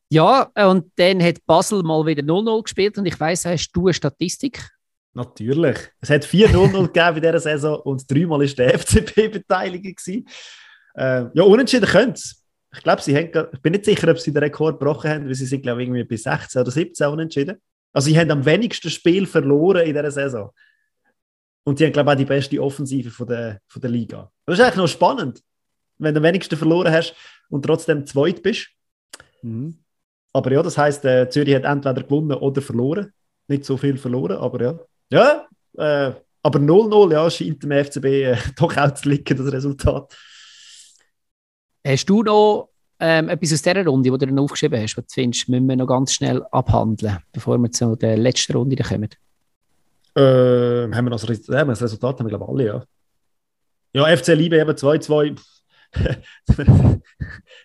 Ja, 0.10 0.50
und 0.56 0.92
dann 0.96 1.22
hat 1.22 1.46
Basel 1.46 1.84
mal 1.84 2.06
wieder 2.06 2.24
0-0 2.24 2.64
gespielt 2.64 2.98
und 2.98 3.06
ich 3.06 3.20
weiß, 3.20 3.46
hast 3.46 3.72
du 3.72 3.88
eine 3.88 3.94
Statistik? 3.94 4.70
Natürlich. 5.14 5.78
Es 6.00 6.10
hat 6.10 6.24
4-0 6.24 6.88
gegeben 6.94 7.18
in 7.18 7.22
dieser 7.22 7.40
Saison 7.40 7.80
und 7.82 8.10
dreimal 8.10 8.40
war 8.40 8.48
der 8.48 8.80
FCP 8.80 9.28
beteiligt. 9.30 10.08
Äh, 10.08 11.26
ja, 11.34 11.44
unentschieden 11.44 11.88
können 11.88 12.14
es. 12.14 12.44
Ich 12.74 12.84
glaube, 12.84 13.02
sie 13.02 13.16
haben, 13.16 13.50
ich 13.52 13.62
bin 13.62 13.72
nicht 13.72 13.86
sicher, 13.86 14.10
ob 14.10 14.20
sie 14.20 14.32
den 14.32 14.44
Rekord 14.44 14.80
gebrochen 14.80 15.10
haben, 15.10 15.26
weil 15.26 15.36
sie 15.36 15.46
sind, 15.46 15.64
glaube 15.64 15.82
ich, 15.82 15.88
irgendwie 15.88 16.04
bis 16.04 16.24
16 16.24 16.62
oder 16.62 16.72
17 16.72 17.08
unentschieden. 17.08 17.58
Also, 17.94 18.10
sie 18.10 18.20
haben 18.20 18.30
am 18.30 18.46
wenigsten 18.46 18.90
Spiel 18.90 19.26
verloren 19.26 19.88
in 19.88 19.96
dieser 19.96 20.12
Saison. 20.12 20.52
Und 21.64 21.80
die 21.80 21.86
haben, 21.86 21.94
glaube 21.94 22.12
ich, 22.12 22.14
auch 22.14 22.18
die 22.18 22.26
beste 22.26 22.62
Offensive 22.62 23.10
von 23.10 23.28
der, 23.28 23.60
von 23.68 23.82
der 23.82 23.90
Liga. 23.90 24.32
Das 24.46 24.60
ist 24.60 24.64
eigentlich 24.64 24.76
noch 24.78 24.88
spannend, 24.88 25.42
wenn 25.98 26.14
du 26.14 26.20
am 26.20 26.24
wenigsten 26.24 26.56
verloren 26.56 26.92
hast 26.92 27.16
und 27.50 27.66
trotzdem 27.66 28.06
zweit 28.06 28.44
bist. 28.44 28.70
Mhm. 29.42 29.80
Aber 30.34 30.52
ja, 30.52 30.62
das 30.62 30.78
heisst, 30.78 31.06
äh, 31.06 31.30
Zürich 31.30 31.56
hat 31.56 31.64
entweder 31.64 32.04
gewonnen 32.04 32.38
oder 32.38 32.62
verloren. 32.62 33.12
Nicht 33.48 33.66
so 33.66 33.78
viel 33.78 33.98
verloren, 33.98 34.38
aber 34.38 34.62
ja. 34.62 34.80
Ja, 35.10 35.48
äh, 35.78 36.14
aber 36.44 36.60
0-0, 36.60 37.14
ja, 37.14 37.30
scheint 37.30 37.64
dem 37.64 37.72
FCB 37.72 38.06
äh, 38.06 38.38
doch 38.58 38.76
auch 38.78 38.94
zu 38.94 39.10
liegen, 39.10 39.38
das 39.38 39.52
Resultat. 39.52 40.16
Hast 41.86 42.06
du 42.10 42.24
noch 42.24 42.70
ähm, 43.00 43.30
etwas 43.30 43.54
aus 43.54 43.62
dieser 43.62 43.86
Runde, 43.86 44.12
die 44.12 44.18
du 44.18 44.26
dann 44.26 44.40
aufgeschrieben 44.40 44.82
hast, 44.82 44.98
was 44.98 45.06
du 45.08 45.14
findest, 45.14 45.48
müssen 45.50 45.68
wir 45.68 45.76
noch 45.76 45.88
ganz 45.88 46.14
schnell 46.14 46.44
abhandeln, 46.52 47.20
bevor 47.32 47.58
wir 47.58 47.72
zu 47.72 47.96
der 47.96 48.18
letzten 48.18 48.54
Runde 48.54 48.76
kommen? 48.76 49.10
Äh, 50.16 50.22
haben 50.22 51.06
wir 51.06 51.10
noch 51.10 51.20
das 51.20 51.30
Resultat? 51.30 51.56
Ja, 51.56 51.66
das 51.66 51.82
Resultat 51.82 52.20
haben 52.20 52.26
wir, 52.26 52.38
glaube 52.38 52.46
ich, 52.46 52.50
alle, 52.50 52.66
ja. 52.66 52.84
Ja, 53.94 54.18
FC 54.18 54.30
Liebe 54.30 54.58
eben 54.60 54.72
2-2. 54.72 55.40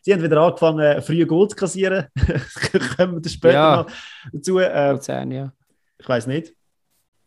Sie 0.02 0.12
haben 0.12 0.22
wieder 0.22 0.40
angefangen, 0.40 1.02
frühe 1.02 1.26
Goal 1.26 1.48
zu 1.48 1.56
kassieren. 1.56 2.06
Kommen 2.96 3.22
wir 3.22 3.30
später 3.30 3.54
ja. 3.54 3.76
noch 3.76 3.92
dazu. 4.32 4.58
Äh, 4.58 4.98
10, 4.98 5.30
ja. 5.32 5.52
Ich 5.98 6.08
weiß 6.08 6.26
nicht. 6.26 6.54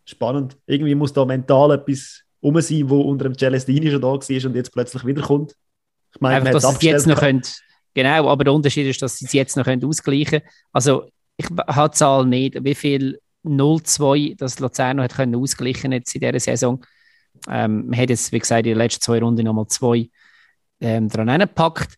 Spannend. 0.06 0.58
Irgendwie 0.66 0.96
muss 0.96 1.14
da 1.14 1.26
mental 1.26 1.72
etwas 1.72 2.22
um 2.40 2.60
sein, 2.62 2.90
wo 2.90 3.02
unter 3.02 3.26
dem 3.26 3.38
Celestini 3.38 3.90
schon 3.90 4.02
da 4.02 4.08
war 4.08 4.18
und 4.18 4.56
jetzt 4.56 4.72
plötzlich 4.72 5.06
wiederkommt. 5.06 5.56
Ich 6.14 6.22
meine, 6.22 6.36
Einfach, 6.38 6.52
dass 6.52 6.76
es 6.76 6.82
jetzt 6.82 7.08
noch 7.08 7.20
könnt, 7.20 7.66
Genau, 7.96 8.28
aber 8.28 8.44
der 8.44 8.54
Unterschied 8.54 8.86
ist, 8.88 9.02
dass 9.02 9.18
sie 9.18 9.26
es 9.26 9.34
jetzt 9.34 9.56
noch 9.56 9.66
ausgleichen 9.66 10.42
können. 10.42 10.52
Also 10.74 11.10
ich 11.38 11.48
habe 11.50 11.90
die 11.90 11.98
Zahl 11.98 12.26
nicht, 12.26 12.62
wie 12.64 12.76
viel 12.76 13.20
0-2 13.46 14.36
das 14.38 14.60
Luzern 14.60 14.98
noch 14.98 15.06
hat 15.06 15.16
können 15.16 15.36
ausgleichen 15.36 15.94
jetzt 15.94 16.14
in 16.14 16.22
dieser 16.22 16.40
Saison. 16.40 16.86
Ähm, 17.50 17.88
man 17.88 17.98
hat 17.98 18.10
jetzt, 18.10 18.32
wie 18.34 18.40
gesagt, 18.40 18.66
in 18.66 18.74
den 18.74 18.78
letzten 18.78 19.02
zwei 19.02 19.20
Runden 19.20 19.46
nochmal 19.46 19.68
zwei 19.68 20.10
ähm, 20.82 21.10
dran 21.10 21.40
gepackt. 21.40 21.98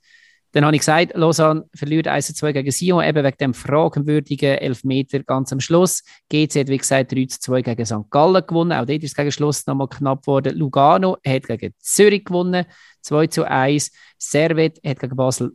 Dann 0.53 0.65
habe 0.65 0.75
ich 0.75 0.81
gesagt, 0.81 1.15
Lausanne 1.15 1.65
verliert 1.75 2.07
1-2 2.07 2.53
gegen 2.53 2.71
Sion, 2.71 3.03
eben 3.03 3.23
wegen 3.23 3.37
dem 3.37 3.53
fragwürdigen 3.53 4.57
Elfmeter 4.57 5.21
ganz 5.23 5.51
am 5.51 5.59
Schluss. 5.59 6.03
GC 6.29 6.61
hat, 6.61 6.69
wie 6.69 6.77
gesagt, 6.77 7.11
3-2 7.11 7.61
gegen 7.61 7.85
St. 7.85 8.09
Gallen 8.09 8.43
gewonnen. 8.47 8.71
Auch 8.71 8.85
dort 8.85 9.03
ist 9.03 9.11
es 9.11 9.15
gegen 9.15 9.31
Schluss 9.31 9.67
nochmal 9.67 9.89
knapp 9.89 10.21
geworden. 10.21 10.57
Lugano 10.57 11.17
hat 11.25 11.47
gegen 11.47 11.73
Zürich 11.79 12.25
gewonnen, 12.25 12.65
2-1. 13.05 13.91
Servet 14.17 14.79
hat 14.85 14.99
gegen 14.99 15.15
Basel, 15.15 15.51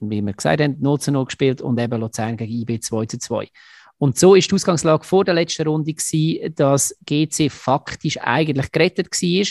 wie 0.00 0.20
wir 0.20 0.32
gesagt 0.32 0.62
haben, 0.62 0.76
0-0 0.82 1.24
gespielt 1.26 1.60
und 1.60 1.78
eben 1.78 2.00
Luzern 2.00 2.36
gegen 2.36 2.52
IB 2.52 2.76
2-2. 2.76 3.48
Und 3.98 4.18
so 4.18 4.34
ist 4.34 4.50
die 4.50 4.54
Ausgangslage 4.54 5.04
vor 5.04 5.24
der 5.26 5.34
letzten 5.34 5.68
Runde 5.68 5.92
gewesen, 5.92 6.54
dass 6.54 6.96
GC 7.04 7.52
faktisch 7.52 8.18
eigentlich 8.18 8.72
gerettet 8.72 9.08
war. 9.12 9.46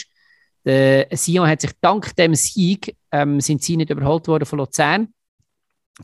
Der 0.64 1.16
Sion 1.16 1.48
hat 1.48 1.60
sich 1.60 1.70
dank 1.80 2.14
dem 2.16 2.34
Sieg 2.34 2.96
ähm, 3.12 3.40
sind 3.40 3.62
sie 3.62 3.76
nicht 3.76 3.90
überholt 3.90 4.28
worden 4.28 4.46
von 4.46 4.58
Luzern 4.58 5.08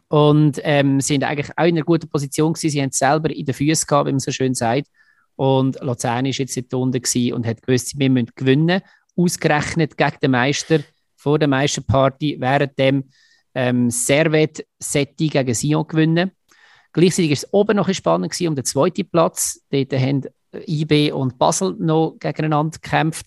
und 0.08 0.60
ähm, 0.62 1.00
sind 1.00 1.24
eigentlich 1.24 1.50
auch 1.56 1.64
in 1.64 1.76
einer 1.76 1.84
guten 1.84 2.08
Position 2.08 2.52
gewesen. 2.52 2.70
Sie 2.70 2.82
haben 2.82 2.90
es 2.90 2.98
selber 2.98 3.30
in 3.30 3.44
den 3.46 3.54
Füßen 3.54 3.86
gehabt, 3.86 4.08
wie 4.08 4.12
man 4.12 4.20
so 4.20 4.30
schön 4.30 4.54
sagt. 4.54 4.88
Und 5.36 5.78
Luzern 5.80 6.26
ist 6.26 6.38
jetzt 6.38 6.56
nicht 6.56 6.72
unten 6.72 7.02
und 7.32 7.46
hat 7.46 7.62
gewusst, 7.62 7.98
wir 7.98 8.10
müssen 8.10 8.30
gewinnen. 8.34 8.80
Ausgerechnet 9.16 9.96
gegen 9.96 10.16
den 10.22 10.30
Meister 10.30 10.80
vor 11.16 11.38
der 11.38 11.48
Meisterparty, 11.48 12.36
während 12.38 12.78
dem 12.78 13.04
ähm, 13.54 13.90
Servet 13.90 14.66
Setti 14.78 15.28
gegen 15.28 15.54
Sion 15.54 15.86
gewinnen. 15.86 16.30
Gleichzeitig 16.92 17.30
war 17.30 17.34
es 17.34 17.52
oben 17.52 17.76
noch 17.76 17.92
spannend 17.92 18.32
gewesen, 18.32 18.48
um 18.48 18.54
den 18.54 18.64
zweiten 18.64 19.08
Platz. 19.08 19.60
Dort 19.70 19.92
haben 19.92 20.22
IB 20.66 21.12
und 21.12 21.38
Basel 21.38 21.74
noch 21.78 22.16
gegeneinander 22.18 22.78
gekämpft 22.78 23.26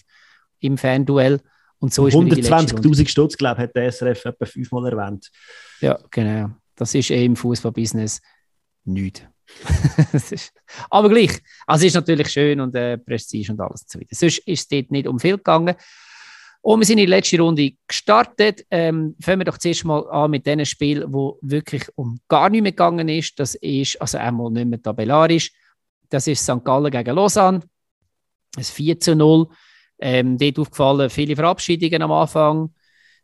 im 0.60 0.78
Fanduell. 0.78 1.42
Und 1.80 1.94
so 1.94 2.06
120.000 2.06 3.08
Stutz, 3.08 3.38
glaube 3.38 3.62
ich, 3.62 3.64
hat 3.64 3.76
der 3.76 3.92
SRF 3.92 4.26
etwa 4.26 4.46
fünfmal 4.46 4.92
erwähnt. 4.92 5.30
Ja, 5.80 5.98
genau. 6.12 6.52
Das 6.76 6.94
ist 6.94 7.10
eh 7.10 7.26
im 7.26 7.36
Fußballbusiness 7.36 8.22
nichts. 8.86 9.22
aber 10.90 11.10
gleich, 11.10 11.40
also 11.66 11.86
es 11.86 11.90
ist 11.90 11.96
natürlich 11.96 12.30
schön 12.30 12.60
und 12.60 12.76
äh, 12.76 12.98
Prestige 12.98 13.52
und 13.52 13.60
alles 13.60 13.82
und 13.82 13.90
so 13.90 14.00
weiter. 14.00 14.16
Sonst 14.16 14.40
ist 14.40 14.60
es 14.60 14.68
dort 14.68 14.92
nicht 14.92 15.08
um 15.08 15.20
viel 15.20 15.38
gegangen. 15.38 15.76
Und 16.62 16.80
wir 16.80 16.86
sind 16.86 16.98
in 16.98 17.06
die 17.06 17.12
letzte 17.12 17.40
Runde 17.40 17.72
gestartet. 17.88 18.66
Ähm, 18.70 19.16
fangen 19.22 19.40
wir 19.40 19.46
doch 19.46 19.58
zuerst 19.58 19.86
mal 19.86 20.08
an 20.10 20.32
mit 20.32 20.46
dem 20.46 20.64
Spiel, 20.66 21.06
wo 21.08 21.40
wirklich 21.42 21.86
um 21.96 22.20
gar 22.28 22.50
nichts 22.50 22.64
mehr 22.64 22.72
gegangen 22.74 23.08
ist. 23.08 23.40
Das 23.40 23.56
ist 23.56 24.00
also 24.02 24.18
einmal 24.18 24.52
nicht 24.52 24.68
mehr 24.68 24.82
tabellarisch. 24.82 25.52
Das 26.10 26.28
ist 26.28 26.44
St. 26.44 26.64
Gallen 26.64 26.92
gegen 26.92 27.16
Lausanne. 27.16 27.62
Ein 28.58 28.64
4 28.64 29.00
zu 29.00 29.16
0. 29.16 29.48
Ähm, 30.00 30.38
dort 30.38 30.60
aufgefallen, 30.60 31.10
viele 31.10 31.36
Verabschiedungen 31.36 32.02
am 32.02 32.12
Anfang. 32.12 32.74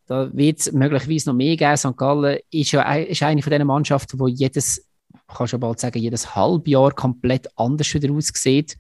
Da 0.08 0.30
wird 0.34 0.60
es 0.60 0.72
möglicherweise 0.72 1.30
noch 1.30 1.36
mehr 1.36 1.56
geben. 1.56 1.78
St. 1.78 1.98
Gallen 1.98 2.40
ist 2.52 2.72
ja 2.72 2.94
ist 2.94 3.24
eine 3.24 3.42
von 3.42 3.52
diesen 3.52 3.68
Mannschaften, 3.68 4.20
wo 4.20 4.28
jedes, 4.28 4.88
kann 5.28 5.48
schon 5.48 5.60
bald 5.60 5.80
sagen, 5.80 6.00
jedes 6.00 6.36
Halbjahr 6.36 6.92
komplett 6.92 7.48
anders 7.58 7.94
wieder 7.94 8.14
aussieht. 8.14 8.78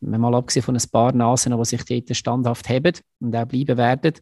Mal 0.00 0.34
abgesehen 0.34 0.64
von 0.64 0.76
ein 0.76 0.90
paar 0.90 1.12
Nasen, 1.12 1.56
die 1.56 1.64
sich 1.64 1.84
dort 1.84 2.16
standhaft 2.16 2.68
haben 2.68 2.94
und 3.20 3.36
auch 3.36 3.46
bleiben 3.46 3.76
werden. 3.76 4.14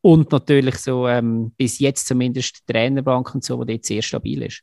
Und 0.00 0.30
natürlich 0.30 0.76
so 0.76 1.08
ähm, 1.08 1.52
bis 1.56 1.78
jetzt 1.78 2.06
zumindest 2.06 2.60
die 2.60 2.72
Trainerbank 2.72 3.34
und 3.34 3.44
so, 3.44 3.62
die 3.64 3.74
dort 3.74 3.84
sehr 3.84 4.02
stabil 4.02 4.42
ist. 4.42 4.62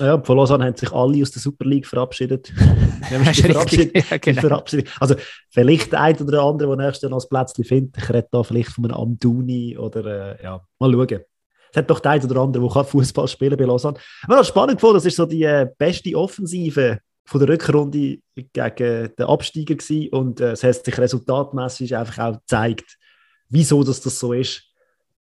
Ja, 0.00 0.22
von 0.22 0.36
Lausanne 0.38 0.64
haben 0.64 0.76
sich 0.76 0.90
alle 0.90 1.20
aus 1.20 1.30
der 1.30 1.42
Super 1.42 1.66
League 1.66 1.86
verabschiedet. 1.86 2.48
verabschiedet, 3.08 4.10
ja, 4.10 4.16
genau. 4.16 4.40
verabschiedet. 4.40 4.88
Also 4.98 5.16
vielleicht 5.50 5.92
der 5.92 6.00
eine 6.00 6.18
oder 6.18 6.32
der 6.32 6.40
andere, 6.40 6.76
der 6.76 6.86
nächstes 6.86 7.02
Jahr 7.02 7.10
noch 7.10 7.22
ein 7.22 7.28
Plätzchen 7.28 7.64
findet. 7.64 7.98
Ich 7.98 8.08
rede 8.08 8.28
da 8.30 8.42
vielleicht 8.42 8.70
von 8.70 8.86
einem 8.86 8.94
Amduni 8.94 9.76
oder 9.76 10.38
äh, 10.40 10.42
ja, 10.42 10.60
mal 10.78 10.92
schauen. 10.92 11.20
Es 11.70 11.76
hat 11.76 11.90
doch 11.90 12.00
der 12.00 12.12
eine 12.12 12.24
oder 12.24 12.40
andere, 12.40 12.68
der 12.72 12.84
Fußball 12.84 13.28
spielen 13.28 13.56
bei 13.56 13.64
Lausanne. 13.64 13.98
Aber 14.24 14.38
was 14.38 14.48
spannend 14.48 14.76
gefunden, 14.76 14.94
das 14.94 15.06
ist 15.06 15.16
so 15.16 15.26
die 15.26 15.42
äh, 15.42 15.68
beste 15.76 16.16
Offensive 16.16 16.98
von 17.24 17.40
der 17.40 17.48
Rückrunde 17.50 18.18
gegen 18.34 19.10
den 19.18 19.26
Absteiger 19.26 19.74
gewesen. 19.74 20.08
und 20.08 20.40
äh, 20.40 20.52
es 20.52 20.64
hat 20.64 20.84
sich 20.84 20.98
resultatmäßig 20.98 21.96
einfach 21.96 22.18
auch 22.18 22.38
gezeigt, 22.38 22.98
wieso 23.48 23.84
das, 23.84 24.00
das 24.00 24.18
so 24.18 24.32
ist 24.32 24.71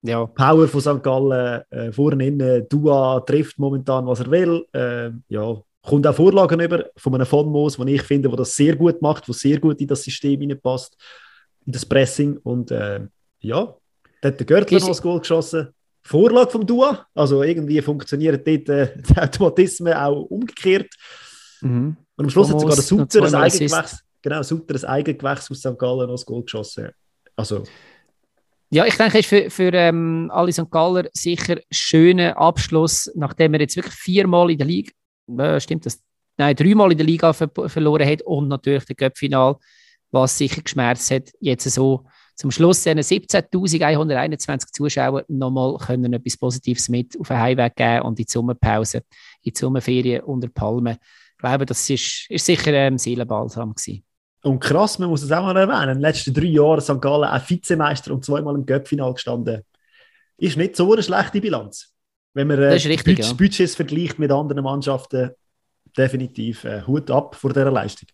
ja. 0.01 0.25
Power 0.25 0.67
von 0.67 0.81
St. 0.81 1.03
Gallen, 1.03 1.61
äh, 1.69 1.91
vorne 1.91 2.27
innen, 2.27 2.67
Dua 2.69 3.19
trifft 3.21 3.59
momentan, 3.59 4.05
was 4.07 4.21
er 4.21 4.31
will. 4.31 4.65
Äh, 4.73 5.11
ja, 5.29 5.61
kommt 5.81 6.07
auch 6.07 6.15
Vorlagen 6.15 6.59
über 6.59 6.85
von 6.97 7.15
einem 7.15 7.25
von 7.25 7.49
Moos, 7.49 7.77
den 7.77 7.87
ich 7.87 8.03
finde, 8.03 8.29
der 8.29 8.37
das 8.37 8.55
sehr 8.55 8.75
gut 8.75 9.01
macht, 9.01 9.27
der 9.27 9.33
sehr 9.33 9.59
gut 9.59 9.79
in 9.81 9.87
das 9.87 10.03
System 10.03 10.39
hineinpasst, 10.41 10.97
in 11.65 11.71
das 11.71 11.85
Pressing. 11.85 12.37
Und 12.37 12.71
äh, 12.71 13.01
ja, 13.39 13.75
da 14.21 14.27
hat 14.29 14.39
der 14.39 14.45
Görtler 14.45 14.79
noch 14.79 14.87
das 14.89 15.01
Goal 15.01 15.19
geschossen. 15.19 15.69
Vorlage 16.03 16.49
vom 16.49 16.65
Dua, 16.65 17.05
also 17.13 17.43
irgendwie 17.43 17.79
funktionieren 17.81 18.41
dort 18.43 18.69
äh, 18.69 18.93
die 19.07 19.17
Automatismen 19.17 19.93
auch 19.93 20.23
umgekehrt. 20.23 20.93
Mhm. 21.61 21.95
Und 22.15 22.25
am 22.25 22.29
Schluss 22.29 22.51
hat 22.51 22.59
sogar 22.59 22.75
der 22.75 22.83
Sutter 22.83 23.23
ein 23.23 23.35
Eigengewächs, 23.35 24.03
genau, 24.21 24.41
Sutter 24.41 24.75
ein 24.75 24.85
Eigengewächs 24.85 25.51
aus 25.51 25.59
St. 25.59 25.77
Gallen 25.77 26.07
noch 26.07 26.15
das 26.15 26.25
Goal 26.25 26.43
geschossen. 26.43 26.89
Also 27.35 27.63
ja, 28.73 28.85
ich 28.85 28.95
denke, 28.95 29.19
es 29.19 29.25
ist 29.25 29.29
für, 29.29 29.49
für 29.49 29.73
ähm, 29.73 30.31
alle 30.33 30.53
St. 30.53 30.71
Galler 30.71 31.09
sicher 31.13 31.57
ein 31.57 31.61
schöner 31.71 32.37
Abschluss, 32.37 33.11
nachdem 33.15 33.53
er 33.53 33.59
jetzt 33.59 33.75
wirklich 33.75 33.93
viermal 33.93 34.49
in 34.49 34.57
der 34.57 34.67
Liga, 34.67 34.91
äh, 35.37 35.59
stimmt 35.59 35.85
das? 35.85 36.01
Nein, 36.37 36.55
dreimal 36.55 36.91
in 36.91 36.97
der 36.97 37.05
Liga 37.05 37.33
ver 37.33 37.49
verloren 37.67 38.07
hat 38.07 38.21
und 38.21 38.47
natürlich 38.47 38.85
der 38.85 38.95
Cup-Final, 38.95 39.57
was 40.11 40.37
sicher 40.37 40.61
geschmerzt 40.61 41.11
hat, 41.11 41.31
jetzt 41.41 41.69
so 41.69 42.05
zum 42.35 42.49
Schluss 42.49 42.83
diesen 42.83 42.99
17.121 42.99 44.71
Zuschauer 44.71 45.25
nochmal 45.27 45.77
können 45.77 46.13
etwas 46.13 46.37
Positives 46.37 46.87
mit 46.87 47.19
auf 47.19 47.27
den 47.27 47.37
Heimweg 47.37 47.75
geben 47.75 48.01
und 48.03 48.19
in 48.19 48.25
die 48.25 48.31
Sommerpause, 48.31 49.03
in 49.43 49.53
die 49.53 49.59
Sommerferien 49.59 50.23
unter 50.23 50.47
Palmen. 50.47 50.97
Ich 51.35 51.37
glaube, 51.37 51.65
das 51.65 51.89
ist, 51.89 52.25
ist 52.29 52.45
sicher 52.45 52.71
ein 52.71 52.93
ähm, 52.93 52.97
Seelenbalsam 52.97 53.75
gewesen. 53.75 54.03
Und 54.43 54.59
krass, 54.59 54.97
man 54.97 55.09
muss 55.09 55.21
es 55.21 55.31
auch 55.31 55.43
mal 55.43 55.55
erwähnen, 55.55 55.89
in 55.89 55.95
den 55.95 56.01
letzten 56.01 56.33
drei 56.33 56.45
Jahren 56.45 56.81
St. 56.81 56.99
Gallen 56.99 57.29
auch 57.29 57.49
Vizemeister 57.49 58.11
und 58.13 58.25
zweimal 58.25 58.55
im 58.55 58.65
Göppfinal 58.65 59.13
gestanden. 59.13 59.61
Ist 60.37 60.57
nicht 60.57 60.75
so 60.75 60.91
eine 60.91 61.03
schlechte 61.03 61.39
Bilanz. 61.39 61.93
Wenn 62.33 62.47
man 62.47 62.59
äh, 62.59 62.73
richtig, 62.73 63.03
Budget, 63.03 63.25
ja. 63.25 63.33
Budgets 63.33 63.75
vergleicht 63.75 64.17
mit 64.17 64.31
anderen 64.31 64.63
Mannschaften, 64.63 65.31
definitiv 65.97 66.63
äh, 66.63 66.81
Hut 66.87 67.11
ab 67.11 67.35
vor 67.35 67.51
dieser 67.51 67.71
Leistung. 67.71 68.07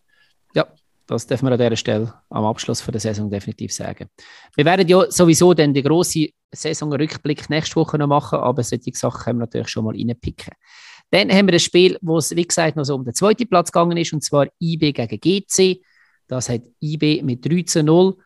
Ja, 0.54 0.66
das 1.06 1.26
dürfen 1.26 1.46
wir 1.46 1.52
an 1.52 1.58
dieser 1.58 1.76
Stelle 1.76 2.12
am 2.28 2.44
Abschluss 2.44 2.84
der 2.84 3.00
Saison 3.00 3.30
definitiv 3.30 3.72
sagen. 3.72 4.10
Wir 4.54 4.64
werden 4.64 4.86
ja 4.86 5.10
sowieso 5.10 5.54
dann 5.54 5.72
die 5.72 5.82
grosse 5.82 6.28
Saisonrückblick 6.52 7.48
nächste 7.48 7.76
Woche 7.76 7.96
noch 7.96 8.08
machen, 8.08 8.40
aber 8.40 8.62
solche 8.62 8.90
Sachen 8.92 9.22
können 9.22 9.38
wir 9.38 9.44
natürlich 9.44 9.68
schon 9.68 9.84
mal 9.84 9.94
reinpicken. 9.94 10.52
Dann 11.10 11.30
haben 11.32 11.46
wir 11.46 11.54
ein 11.54 11.60
Spiel, 11.60 11.96
wo 12.02 12.18
es, 12.18 12.36
wie 12.36 12.46
gesagt, 12.46 12.76
noch 12.76 12.84
so 12.84 12.94
um 12.94 13.04
den 13.04 13.14
zweiten 13.14 13.48
Platz 13.48 13.72
gegangen 13.72 13.96
ist, 13.96 14.12
und 14.12 14.22
zwar 14.22 14.48
IB 14.60 14.92
gegen 14.92 15.18
GC. 15.18 15.80
Das 16.28 16.48
hat 16.48 16.62
IB 16.80 17.22
mit 17.22 17.44
3 17.44 17.62
zu 17.62 17.82
0 17.82 18.16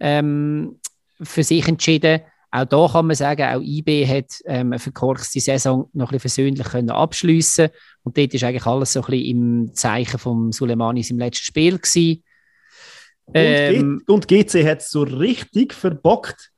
ähm, 0.00 0.78
für 1.22 1.44
sich 1.44 1.68
entschieden. 1.68 2.20
Auch 2.50 2.64
da 2.64 2.88
kann 2.90 3.06
man 3.06 3.14
sagen, 3.14 3.42
auch 3.42 3.60
IB 3.60 4.06
hat 4.06 4.40
ähm, 4.46 4.72
eine 4.72 4.78
verkorkste 4.80 5.38
Saison 5.38 5.88
noch 5.92 6.08
ein 6.08 6.18
bisschen 6.18 6.20
versöhnlich 6.20 6.66
können 6.66 6.90
abschliessen 6.90 7.68
und 8.02 8.18
dort 8.18 8.34
ist 8.34 8.42
eigentlich 8.42 8.66
alles 8.66 8.94
so 8.94 9.02
ein 9.02 9.06
bisschen 9.06 9.26
im 9.26 9.74
Zeichen 9.74 10.18
von 10.18 10.50
Sulemanis 10.50 11.10
im 11.10 11.18
letzten 11.18 11.44
Spiel 11.44 11.78
gewesen. 11.78 12.24
Ähm, 13.32 14.02
und, 14.08 14.26
GC 14.26 14.66
hat 14.66 14.80
es 14.80 14.90
so 14.90 15.02
richtig 15.02 15.72
verbockt, 15.74 16.50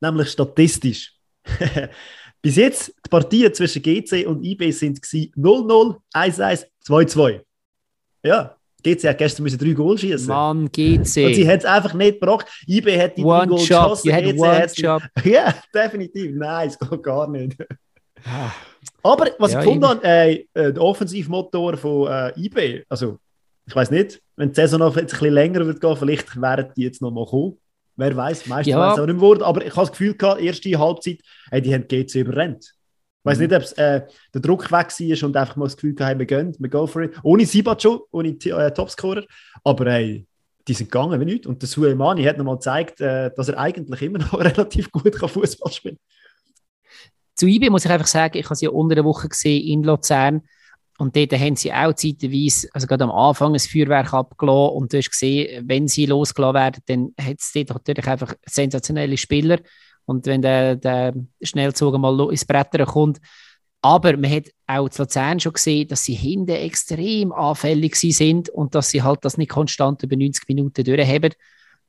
nämlich 0.00 0.30
statistisch. 0.30 1.14
Bis 2.42 2.56
jetzt 2.56 2.88
die 2.88 3.08
Partien 3.08 3.54
zwischen 3.54 3.82
GC 3.82 4.26
und 4.26 4.42
IB 4.42 4.72
sind 4.72 4.98
0-0, 4.98 5.96
1-1, 6.12 6.66
2-2. 6.86 7.42
Ja, 8.24 8.56
GC 8.82 9.08
hat 9.08 9.18
gestern 9.18 9.42
müssen 9.44 9.58
drei 9.58 9.72
Goal 9.72 9.98
schießen. 9.98 10.28
Mann, 10.28 10.70
GC. 10.70 10.98
Und 10.98 11.34
sie 11.34 11.48
hat 11.48 11.60
es 11.60 11.64
einfach 11.64 11.94
nicht 11.94 12.20
gebracht. 12.20 12.46
IB 12.66 13.00
hat 13.00 13.16
die 13.16 13.24
one 13.24 13.40
drei 13.40 13.46
Goal 13.46 13.58
geschossen. 13.60 14.10
GC 14.10 14.78
job. 14.78 15.02
Ja, 15.24 15.54
definitiv. 15.74 16.32
Nein, 16.34 16.68
es 16.68 16.78
geht 16.78 17.02
gar 17.02 17.28
nicht. 17.28 17.56
Ah. 18.24 18.50
Aber 19.02 19.30
was 19.38 19.52
ja, 19.52 19.60
ich 19.60 19.64
gefunden 19.64 19.86
habe, 19.86 20.04
äh, 20.04 20.46
äh, 20.54 20.72
der 20.72 20.82
Offensivmotor 20.82 21.76
von 21.76 22.08
äh, 22.10 22.32
IB, 22.38 22.84
also 22.88 23.18
ich 23.66 23.74
weiß 23.74 23.90
nicht, 23.90 24.20
wenn 24.36 24.50
die 24.50 24.54
Saison 24.54 24.80
noch 24.80 24.96
jetzt 24.96 25.14
ein 25.14 25.18
bisschen 25.20 25.34
länger 25.34 25.66
wird 25.66 25.80
gehen, 25.80 25.96
vielleicht 25.96 26.40
werden 26.40 26.72
die 26.76 26.82
jetzt 26.82 27.00
noch 27.00 27.10
mal 27.10 27.26
kommen. 27.26 27.56
Wer 27.96 28.16
weiß, 28.16 28.46
meistens 28.46 28.72
ja. 28.72 28.78
weiß 28.78 28.94
es 28.94 29.00
auch 29.00 29.06
nicht 29.06 29.20
mehr. 29.20 29.46
Aber 29.46 29.64
ich 29.64 29.70
habe 29.76 29.82
das 29.82 29.90
Gefühl 29.92 30.14
gehabt, 30.14 30.40
erste 30.40 30.78
Halbzeit, 30.78 31.18
hey, 31.50 31.60
die 31.60 31.74
haben 31.74 31.86
GC 31.86 32.14
überrennt. 32.16 32.74
Ich 33.20 33.24
weiß 33.24 33.38
mhm. 33.38 33.46
nicht, 33.46 33.54
ob 33.54 33.78
äh, 33.78 34.06
der 34.32 34.40
Druck 34.40 34.72
weg 34.72 34.88
war 34.88 35.28
und 35.28 35.36
einfach 35.36 35.56
mal 35.56 35.66
das 35.66 35.76
Gefühl 35.76 35.94
haben, 36.00 36.18
wir 36.18 36.26
gehen, 36.26 36.56
wir 36.58 36.70
go 36.70 36.86
for 36.86 37.02
it. 37.02 37.12
Ohne 37.22 37.44
Sibacho, 37.44 38.06
ohne 38.12 38.30
äh, 38.30 38.70
Topscorer. 38.72 39.24
Aber 39.62 39.90
hey, 39.92 40.26
die 40.66 40.74
sind 40.74 40.90
gegangen 40.90 41.20
wie 41.20 41.24
nichts. 41.26 41.46
Und 41.46 41.60
der 41.60 41.68
Suleimani 41.68 42.24
hat 42.24 42.38
nochmal 42.38 42.56
gezeigt, 42.56 43.00
äh, 43.00 43.30
dass 43.36 43.48
er 43.48 43.58
eigentlich 43.58 44.02
immer 44.02 44.18
noch 44.18 44.32
relativ 44.40 44.90
gut 44.90 45.14
Fußball 45.16 45.72
spielen 45.72 45.96
kann. 45.96 46.20
Zu 47.34 47.46
IB 47.46 47.70
muss 47.70 47.84
ich 47.84 47.90
einfach 47.90 48.06
sagen, 48.06 48.38
ich 48.38 48.44
habe 48.44 48.54
sie 48.54 48.66
ja 48.66 48.70
unter 48.70 48.94
der 48.94 49.04
Woche 49.04 49.28
gesehen 49.28 49.66
in 49.66 49.82
Luzern. 49.82 50.42
Und 50.98 51.16
dort 51.16 51.32
haben 51.32 51.56
sie 51.56 51.72
auch 51.72 51.94
zeitweise, 51.94 52.68
also 52.74 52.86
gerade 52.86 53.04
am 53.04 53.10
Anfang, 53.10 53.54
ein 53.54 53.58
Feuerwerk 53.58 54.12
abgelassen. 54.12 54.76
Und 54.76 54.92
du 54.92 54.98
hast 54.98 55.10
gesehen, 55.10 55.64
wenn 55.66 55.88
sie 55.88 56.06
losgelassen 56.06 56.54
werden, 56.54 56.82
dann 56.86 57.14
hat 57.18 57.38
es 57.40 57.52
dort 57.54 57.70
natürlich 57.70 58.06
einfach 58.06 58.34
sensationelle 58.46 59.16
Spieler. 59.16 59.58
Und 60.06 60.26
wenn 60.26 60.42
der, 60.42 60.76
der 60.76 61.14
Schnellzug 61.42 61.96
mal 61.98 62.30
ins 62.30 62.44
Brettern 62.44 62.86
kommt. 62.86 63.20
Aber 63.82 64.16
man 64.16 64.30
hat 64.30 64.48
auch 64.66 64.88
zu 64.88 65.02
Luzern 65.02 65.40
schon 65.40 65.54
gesehen, 65.54 65.88
dass 65.88 66.04
sie 66.04 66.14
hinten 66.14 66.50
extrem 66.50 67.32
anfällig 67.32 67.96
sind 67.96 68.48
und 68.50 68.74
dass 68.74 68.90
sie 68.90 69.02
halt 69.02 69.24
das 69.24 69.38
nicht 69.38 69.50
konstant 69.50 70.02
über 70.02 70.16
90 70.16 70.48
Minuten 70.48 70.84
durchhaben. 70.84 71.32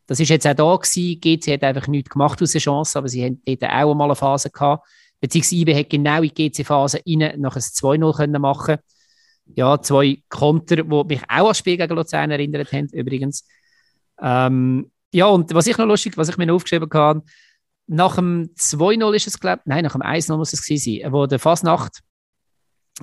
Das 0.07 0.20
ist 0.20 0.30
jetzt 0.30 0.47
auch 0.47 0.53
da 0.53 0.76
gewesen. 0.76 1.20
GC 1.20 1.53
hat 1.53 1.64
einfach 1.64 1.88
nichts 1.88 2.09
gemacht 2.09 2.41
aus 2.41 2.51
der 2.51 2.62
Chance, 2.62 2.97
aber 2.97 3.09
sie 3.09 3.38
dort 3.45 3.64
auch 3.64 3.93
mal 3.93 4.05
eine 4.05 4.16
Phase 4.16 4.49
gehabt. 4.49 4.88
Beziehungsweise 5.20 5.55
IBE 5.55 5.76
hat 5.80 5.89
genau 5.89 6.22
in 6.22 6.32
die 6.34 6.49
GC-Phase 6.49 7.01
rein 7.05 7.39
noch 7.39 7.55
ein 7.55 7.62
2-0 7.62 8.39
machen 8.39 8.78
ja, 9.55 9.82
zwei 9.82 10.22
Konter, 10.30 10.78
die 10.78 10.84
mich 10.84 11.24
auch 11.24 11.28
an 11.28 11.45
das 11.47 11.57
Spiel 11.57 11.78
gegen 11.78 11.95
Luzern 11.95 12.32
erinnert 12.32 12.72
haben, 12.72 12.88
übrigens. 12.91 13.47
Ähm, 14.22 14.91
ja, 15.14 15.28
und 15.28 15.53
was 15.53 15.68
ich 15.68 15.78
noch 15.78 15.86
lustig, 15.86 16.18
was 16.18 16.30
ich 16.30 16.38
mir 16.38 16.53
aufgeschrieben 16.53 16.89
habe, 16.93 17.24
nach 17.88 18.15
dem 18.15 18.49
2-0 18.55 19.13
ist 19.13 19.27
es, 19.27 19.39
glaube 19.39 19.61
ich, 19.63 19.65
nein, 19.65 19.84
nach 19.84 19.93
dem 19.93 20.01
1-0 20.01 20.38
muss 20.38 20.53
es 20.53 20.63
gewesen 20.65 21.01
sein, 21.01 21.11
wo 21.11 21.25
der 21.25 21.39
Fasnacht 21.39 22.01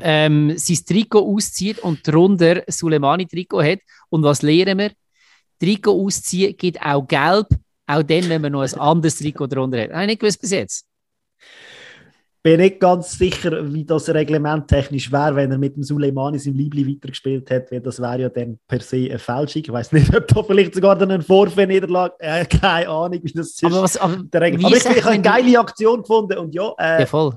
ähm, 0.00 0.56
sein 0.56 0.78
Trikot 0.86 1.26
auszieht 1.26 1.78
und 1.80 2.06
darunter 2.06 2.62
Suleimani-Trikot 2.66 3.62
hat. 3.62 3.80
Und 4.08 4.22
was 4.22 4.42
lernen 4.42 4.78
wir? 4.78 4.92
Trikot 5.60 5.92
ausziehen 5.92 6.56
gibt 6.56 6.80
auch 6.80 7.06
gelb, 7.06 7.48
auch 7.86 8.02
dann, 8.02 8.28
wenn 8.28 8.42
man 8.42 8.52
noch 8.52 8.62
ein 8.62 8.74
anderes 8.74 9.16
Trikot 9.16 9.48
darunter 9.48 9.82
hat. 9.82 9.90
Habe 9.90 10.02
ich 10.02 10.08
nicht 10.08 10.20
gewusst 10.20 10.40
bis 10.40 10.50
jetzt 10.52 10.87
bin 12.42 12.60
nicht 12.60 12.80
ganz 12.80 13.18
sicher, 13.18 13.72
wie 13.72 13.84
das 13.84 14.08
Reglement 14.08 14.68
technisch 14.68 15.10
wäre, 15.10 15.36
wenn 15.36 15.50
er 15.50 15.58
mit 15.58 15.76
dem 15.76 15.82
Suleimani 15.82 16.38
im 16.44 16.54
Liebli 16.54 16.86
weitergespielt 16.86 17.50
hätte, 17.50 17.72
weil 17.72 17.80
das 17.80 18.00
wäre 18.00 18.20
ja 18.20 18.28
dann 18.28 18.58
per 18.66 18.80
se 18.80 19.08
eine 19.08 19.18
Fälschung. 19.18 19.62
Ich 19.62 19.72
weiß 19.72 19.92
nicht, 19.92 20.14
ob 20.16 20.26
da 20.28 20.42
vielleicht 20.42 20.74
sogar 20.74 20.96
dann 20.96 21.10
ein 21.10 21.22
Vorfehlniederlage, 21.22 22.14
äh, 22.18 22.44
keine 22.46 22.88
Ahnung, 22.88 23.20
wie 23.22 23.32
das 23.32 23.48
ist. 23.48 23.64
Aber, 23.64 23.82
was, 23.82 23.96
aber, 23.96 24.16
der 24.22 24.40
Regel. 24.40 24.64
aber 24.64 24.76
ich, 24.76 24.84
ich 24.84 25.02
habe 25.02 25.10
eine 25.10 25.22
geile 25.22 25.58
Aktion 25.58 26.00
gefunden 26.00 26.38
und 26.38 26.54
ja, 26.54 26.72
äh, 26.78 27.00
ja 27.00 27.06
voll. 27.06 27.36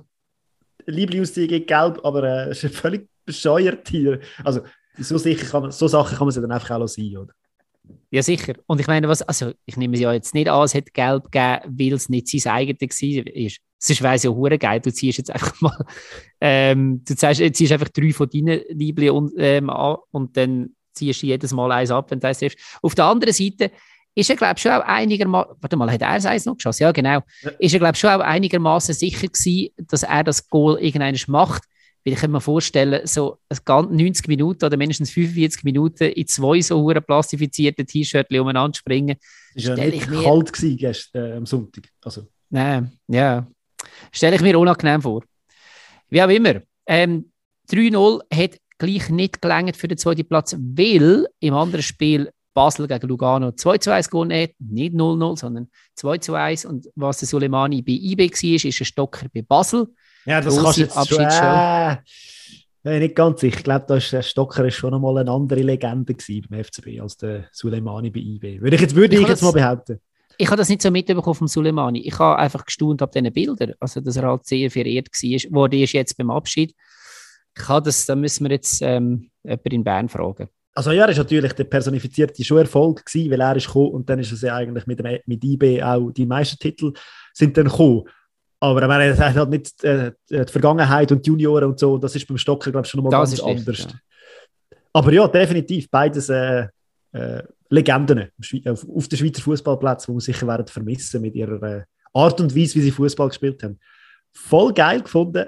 Liebli 0.86 1.22
ausziehen 1.22 1.66
Gelb, 1.66 2.00
aber 2.04 2.24
äh, 2.24 2.50
es 2.50 2.64
ist 2.64 2.76
völlig 2.76 3.08
bescheuert 3.26 3.88
hier. 3.88 4.20
Also 4.44 4.62
so, 4.98 5.18
sicher 5.18 5.46
kann 5.46 5.64
man, 5.64 5.72
so 5.72 5.88
Sachen 5.88 6.18
kann 6.18 6.28
man 6.28 6.32
sie 6.32 6.42
dann 6.42 6.52
einfach 6.52 6.72
auch 6.72 6.88
sein, 6.88 7.18
oder? 7.18 7.34
Ja, 8.10 8.22
sicher. 8.22 8.54
Und 8.68 8.80
ich 8.80 8.88
meine, 8.88 9.08
was, 9.08 9.22
also 9.22 9.54
ich 9.66 9.78
nehme 9.78 9.96
es 9.96 10.02
ja 10.02 10.14
jetzt 10.14 10.34
nicht 10.34 10.50
an, 10.50 10.64
es 10.64 10.74
hätte 10.74 10.92
Gelb 10.92 11.32
gegeben, 11.32 11.78
weil 11.80 11.94
es 11.94 12.10
nicht 12.10 12.28
sein 12.28 12.54
eigenes 12.54 13.02
war. 13.02 13.52
Sonst 13.84 14.04
wäre 14.04 14.14
es 14.14 14.24
ja 14.24 14.30
hure 14.30 14.60
geil. 14.60 14.80
Du 14.80 14.94
ziehst 14.94 15.18
jetzt 15.18 15.32
einfach 15.32 15.60
mal, 15.60 15.86
ähm, 16.42 17.04
du 17.04 17.16
ziehst, 17.16 17.56
ziehst 17.56 17.72
einfach 17.72 17.90
drei 17.90 18.14
von 18.14 18.30
deinen 18.30 18.62
Liebling 18.70 19.32
ähm, 19.38 19.70
an 19.72 19.98
und 20.12 20.38
dann 20.38 20.76
ziehst 20.94 21.24
du 21.24 21.28
jedes 21.28 21.52
Mal 21.52 21.72
eins 21.72 21.90
ab, 21.90 22.12
wenn 22.12 22.20
du 22.20 22.28
eins 22.28 22.40
triffst. 22.40 22.60
Auf 22.84 22.94
der 22.94 23.06
anderen 23.06 23.34
Seite 23.34 23.72
ist 24.14 24.30
er, 24.30 24.36
glaube 24.36 24.54
ich, 24.58 24.62
schon 24.62 24.72
auch 24.72 24.86
einigermaßen, 24.86 25.56
warte 25.60 25.78
mal, 25.78 25.92
hat 25.92 26.02
er 26.02 26.10
eins 26.10 26.46
noch 26.46 26.58
geschossen? 26.58 26.84
Ja, 26.84 26.92
genau. 26.92 27.22
Ja. 27.42 27.52
Ist 27.58 27.74
er, 27.74 27.80
glaube 27.80 27.94
ich, 27.96 28.00
schon 28.00 28.12
auch 28.12 28.20
einigermaßen 28.20 28.94
sicher 28.94 29.28
gewesen, 29.28 29.70
dass 29.88 30.04
er 30.04 30.24
das 30.24 30.48
Goal 30.48 30.78
irgendwann 30.80 31.18
macht. 31.28 31.64
Weil 32.04 32.14
ich 32.14 32.20
kann 32.20 32.32
mir 32.32 32.42
vorstellen, 32.42 33.06
so 33.06 33.38
90 33.50 34.28
Minuten 34.28 34.66
oder 34.66 34.78
mindestens 34.78 35.12
45 35.12 35.64
Minuten 35.64 36.04
in 36.04 36.28
zwei 36.28 36.62
so 36.62 36.82
hure 36.82 37.02
plastifizierte 37.02 37.86
T-Shirts 37.86 38.30
umeinander 38.32 38.76
springen. 38.76 39.18
Das 39.56 39.68
war 39.68 39.78
ja 39.78 39.86
nicht 39.86 40.10
mir... 40.10 40.24
kalt 40.24 40.52
gestern 40.54 41.32
äh, 41.32 41.36
am 41.36 41.46
Sonntag. 41.46 41.90
Also. 42.04 42.28
Nein, 42.50 42.92
ja. 43.08 43.48
Stelle 44.12 44.36
ich 44.36 44.42
mir 44.42 44.58
unangenehm 44.58 45.02
vor. 45.02 45.24
Wie 46.10 46.22
auch 46.22 46.30
immer. 46.30 46.62
Ähm, 46.86 47.32
3-0 47.70 48.20
hat 48.34 48.58
gleich 48.78 49.10
nicht 49.10 49.42
gelangt 49.42 49.78
für 49.78 49.88
den 49.88 49.98
zweiten 49.98 50.28
Platz, 50.28 50.56
weil 50.58 51.28
im 51.40 51.54
anderen 51.54 51.84
Spiel 51.84 52.32
Basel 52.54 52.88
gegen 52.88 53.08
Lugano 53.08 53.52
2 53.52 53.94
1 53.94 54.10
gewonnen 54.10 54.42
hat. 54.42 54.52
Nicht 54.60 54.94
0-0, 54.94 55.38
sondern 55.38 55.70
2 55.96 56.38
1. 56.38 56.66
Und 56.66 56.90
was 56.96 57.20
der 57.20 57.28
Suleimani 57.28 57.82
bei 57.82 57.94
IB 57.94 58.30
war, 58.30 58.66
ist 58.66 58.82
ein 58.82 58.86
Stocker 58.86 59.28
bei 59.34 59.42
Basel. 59.42 59.88
Ja, 60.26 60.42
das 60.42 60.62
kannst 60.62 60.78
du 60.78 60.82
jetzt 60.82 61.08
schon, 61.08 61.26
äh, 62.84 63.00
nicht 63.00 63.16
ganz 63.16 63.42
sicher. 63.42 63.58
Ich 63.58 63.64
glaube, 63.64 63.86
der 63.88 64.22
Stocker 64.22 64.66
ist 64.66 64.76
schon 64.76 64.94
einmal 64.94 65.20
eine 65.20 65.32
andere 65.32 65.62
Legende 65.62 66.14
beim 66.14 66.64
FCB 66.64 67.00
als 67.00 67.16
der 67.16 67.46
Suleimani 67.52 68.10
bei 68.10 68.20
IB. 68.20 68.62
Würde 68.62 68.76
ich 68.76 68.82
jetzt, 68.82 68.96
würde 68.96 69.16
ich, 69.16 69.22
ich 69.22 69.28
jetzt 69.28 69.44
mal 69.44 69.52
behaupten 69.52 70.00
ich 70.42 70.48
habe 70.48 70.58
das 70.58 70.70
nicht 70.70 70.82
so 70.82 70.90
mitbekommen 70.90 71.36
vom 71.36 71.48
Suleimani. 71.48 72.00
Ich 72.00 72.18
habe 72.18 72.40
einfach 72.40 72.66
gestaunt 72.66 73.02
ab 73.04 73.12
diesen 73.12 73.32
Bildern. 73.32 73.74
Also, 73.80 74.02
dass 74.02 74.16
er 74.16 74.24
halt 74.24 74.46
sehr 74.46 74.72
verehrt 74.72 75.08
war, 75.08 75.52
wurde 75.52 75.82
ist 75.82 75.94
jetzt 75.94 76.18
beim 76.18 76.32
Abschied. 76.32 76.74
Ich 77.56 77.68
habe 77.68 77.86
das, 77.86 78.08
da 78.08 78.16
müssen 78.16 78.46
wir 78.46 78.52
jetzt 78.52 78.82
ähm, 78.82 79.30
jemanden 79.44 79.70
in 79.70 79.84
Bern 79.84 80.10
fragen. 80.10 80.50
Also 80.74 80.92
ja, 80.92 81.04
er 81.04 81.10
ist 81.10 81.18
natürlich 81.18 81.54
der 81.54 81.66
personifizierte 81.66 82.44
schon 82.44 82.60
Erfolg 82.60 83.06
gewesen, 83.06 83.30
weil 83.30 83.42
er 83.42 83.56
ist 83.56 83.68
gekommen 83.68 83.92
und 83.92 84.10
dann 84.10 84.20
ist 84.20 84.32
es 84.32 84.42
ja 84.42 84.56
eigentlich 84.56 84.88
mit, 84.88 85.00
dem, 85.00 85.20
mit 85.26 85.44
IB 85.44 85.84
auch 85.84 86.12
die 86.12 86.26
meisten 86.26 86.58
Titel 86.58 86.94
sind 87.34 87.58
dann 87.58 87.68
gekommen. 87.68 88.04
Aber 88.62 88.82
er 88.82 89.18
hat 89.18 89.36
halt 89.36 89.50
nicht 89.50 89.84
äh, 89.84 90.12
die 90.30 90.46
Vergangenheit 90.46 91.12
und 91.12 91.26
die 91.26 91.30
Junioren 91.30 91.66
und 91.66 91.80
so, 91.80 91.98
das 91.98 92.16
ist 92.16 92.28
beim 92.28 92.38
Stocker, 92.38 92.72
glaube 92.72 92.86
ich, 92.86 92.92
schon 92.92 93.04
mal 93.04 93.10
das 93.10 93.32
ganz 93.32 93.42
anders. 93.42 93.80
Ja. 93.80 94.80
Aber 94.94 95.12
ja, 95.12 95.28
definitiv 95.28 95.90
beides 95.90 96.30
äh, 96.30 96.68
äh, 97.12 97.44
Legenden 97.72 98.30
auf 98.38 99.08
den 99.08 99.18
Schweizer 99.18 99.42
Fußballplatz, 99.42 100.06
die 100.06 100.12
wir 100.12 100.20
sicher 100.20 100.46
werden 100.46 100.68
vermissen 100.68 101.22
mit 101.22 101.36
ihrer 101.36 101.64
äh, 101.64 101.84
Art 102.14 102.42
und 102.42 102.56
Weise, 102.56 102.76
wie 102.76 102.82
sie 102.82 102.92
Fußball 102.92 103.30
gespielt 103.30 103.64
haben. 103.64 103.80
Voll 104.34 104.74
geil 104.74 105.02
gefunden. 105.02 105.46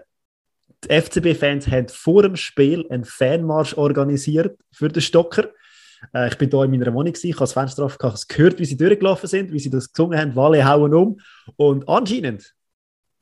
Die 0.83 1.01
FCB-Fans 1.01 1.67
haben 1.67 1.89
vor 1.89 2.23
dem 2.23 2.37
Spiel 2.37 2.85
einen 2.89 3.03
Fanmarsch 3.03 3.77
organisiert 3.77 4.57
für 4.71 4.87
den 4.87 5.01
Stocker. 5.01 5.49
Äh, 6.13 6.29
ich 6.29 6.37
bin 6.37 6.49
hier 6.49 6.63
in 6.63 6.71
meiner 6.71 6.93
Wohnung, 6.93 7.13
ich 7.13 7.33
habe 7.33 7.39
das 7.39 7.53
Fenster 7.53 7.83
auf, 7.83 7.97
habe 8.01 8.17
gehört, 8.27 8.57
wie 8.57 8.65
sie 8.65 8.77
durchgelaufen 8.77 9.27
sind, 9.27 9.51
wie 9.51 9.59
sie 9.59 9.69
das 9.69 9.91
gesungen 9.91 10.17
haben, 10.17 10.35
Walle 10.35 10.65
hauen 10.65 10.93
um. 10.93 11.19
Und 11.57 11.87
anscheinend 11.89 12.53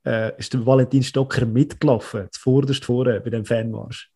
äh, 0.06 0.38
ist 0.38 0.54
der 0.54 0.64
Valentin 0.64 1.02
Stocker 1.02 1.47
mitgelaufen, 1.47 2.28
zuvorderst 2.32 2.86
vorne 2.86 3.20
bei 3.20 3.32
dem 3.32 3.45
Fanmarsch. 3.45 4.12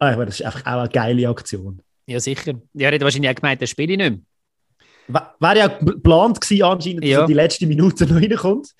Ah, 0.00 0.14
das 0.24 0.40
ist 0.40 0.46
einfach 0.46 0.66
auch 0.66 0.80
eine 0.80 0.88
geile 0.88 1.28
Aktion. 1.28 1.82
Ja, 2.08 2.18
sicher. 2.20 2.54
Ja, 2.72 2.88
er 2.88 2.94
hat 2.94 3.02
wahrscheinlich 3.02 3.30
auch 3.30 3.34
gemeint, 3.34 3.60
das 3.60 3.68
spiele 3.68 3.92
ich 3.92 3.98
nicht 3.98 4.22
mehr. 5.08 5.34
Wäre 5.38 5.58
ja 5.58 5.66
geplant 5.68 6.40
gewesen, 6.40 6.62
anscheinend, 6.62 7.04
dass 7.04 7.10
ja. 7.10 7.26
die 7.26 7.34
letzte 7.34 7.66
Minute 7.66 8.06
noch 8.12 8.16
reinkommt. 8.16 8.74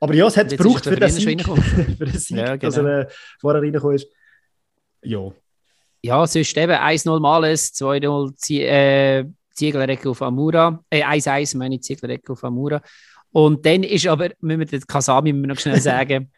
Aber 0.00 0.14
ja, 0.14 0.26
es 0.26 0.36
hat 0.36 0.50
es 0.50 0.56
gebraucht 0.56 0.84
für 0.84 0.96
den 0.96 1.10
Sieg, 1.10 1.42
für 1.98 2.06
den 2.06 2.18
Sieg 2.18 2.38
ja, 2.38 2.56
genau. 2.56 2.58
dass 2.58 2.76
er 2.78 3.00
äh, 3.00 3.06
vorher 3.38 3.62
reingekommen 3.62 3.96
ist. 3.96 4.08
Ja. 5.02 5.30
Ja, 6.02 6.26
sonst 6.26 6.56
eben 6.56 6.72
1-0 6.72 7.20
Males, 7.20 7.74
2-0 7.74 8.36
Zie 8.36 8.62
äh, 8.62 9.24
Zieglerecke 9.52 10.08
auf 10.08 10.22
Amura, 10.22 10.82
äh, 10.88 11.02
1-1 11.02 11.56
meine 11.58 11.74
ich 11.74 11.82
Zieglerecke 11.82 12.32
auf 12.32 12.44
Amura. 12.44 12.80
Und 13.30 13.64
dann 13.66 13.82
ist 13.82 14.06
aber, 14.06 14.30
müssen 14.40 14.60
wir 14.60 14.66
den 14.66 14.86
Kasami 14.86 15.34
noch 15.34 15.58
schnell 15.58 15.80
sagen, 15.82 16.30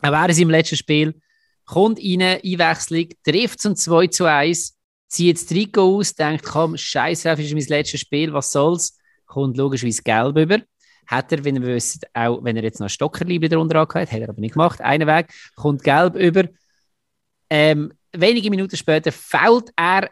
er 0.00 0.12
wäre 0.12 0.30
es 0.30 0.38
im 0.38 0.50
letzten 0.50 0.76
Spiel, 0.76 1.20
kommt 1.64 1.98
rein, 1.98 2.22
Einwechslung, 2.22 3.08
trifft 3.24 3.60
zum 3.60 3.74
2 3.74 4.08
1 4.24 4.77
zieht 5.08 5.36
das 5.36 5.46
Trikot 5.46 5.98
aus, 5.98 6.14
denkt, 6.14 6.44
komm, 6.44 6.76
scheiße, 6.76 7.28
das 7.28 7.40
ist 7.40 7.54
mein 7.54 7.64
letztes 7.64 8.00
Spiel, 8.00 8.32
was 8.32 8.52
soll's? 8.52 8.98
Kommt 9.26 9.56
logischerweise 9.56 10.02
gelb 10.02 10.36
über. 10.36 10.60
Hat 11.06 11.32
er, 11.32 11.44
wenn 11.44 11.56
ihr 11.56 11.62
wisst, 11.62 12.06
auch 12.14 12.42
wenn 12.44 12.56
er 12.56 12.62
jetzt 12.62 12.80
noch 12.80 12.88
Stockerliebe 12.88 13.48
darunter 13.48 13.80
angehört 13.80 14.12
hat, 14.12 14.20
er 14.20 14.28
aber 14.28 14.40
nicht 14.40 14.52
gemacht, 14.52 14.80
einen 14.80 15.08
Weg, 15.08 15.32
kommt 15.56 15.82
gelb 15.82 16.14
über. 16.16 16.44
Ähm, 17.50 17.92
wenige 18.12 18.50
Minuten 18.50 18.76
später 18.76 19.10
fällt 19.10 19.70
er, 19.76 20.10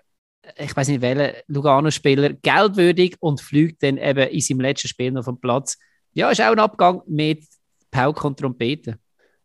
ich 0.56 0.74
weiß 0.74 0.88
nicht 0.88 1.02
welcher 1.02 1.34
Lugano-Spieler, 1.48 2.34
gelbwürdig 2.34 3.16
und 3.20 3.40
fliegt 3.40 3.82
dann 3.82 3.98
eben 3.98 4.28
in 4.28 4.40
seinem 4.40 4.60
letzten 4.60 4.88
Spiel 4.88 5.10
noch 5.10 5.24
vom 5.24 5.40
Platz. 5.40 5.76
Ja, 6.14 6.30
ist 6.30 6.40
auch 6.40 6.52
ein 6.52 6.58
Abgang 6.58 7.02
mit 7.06 7.44
Pauk 7.90 8.24
und 8.24 8.38
Trompeten. 8.38 8.96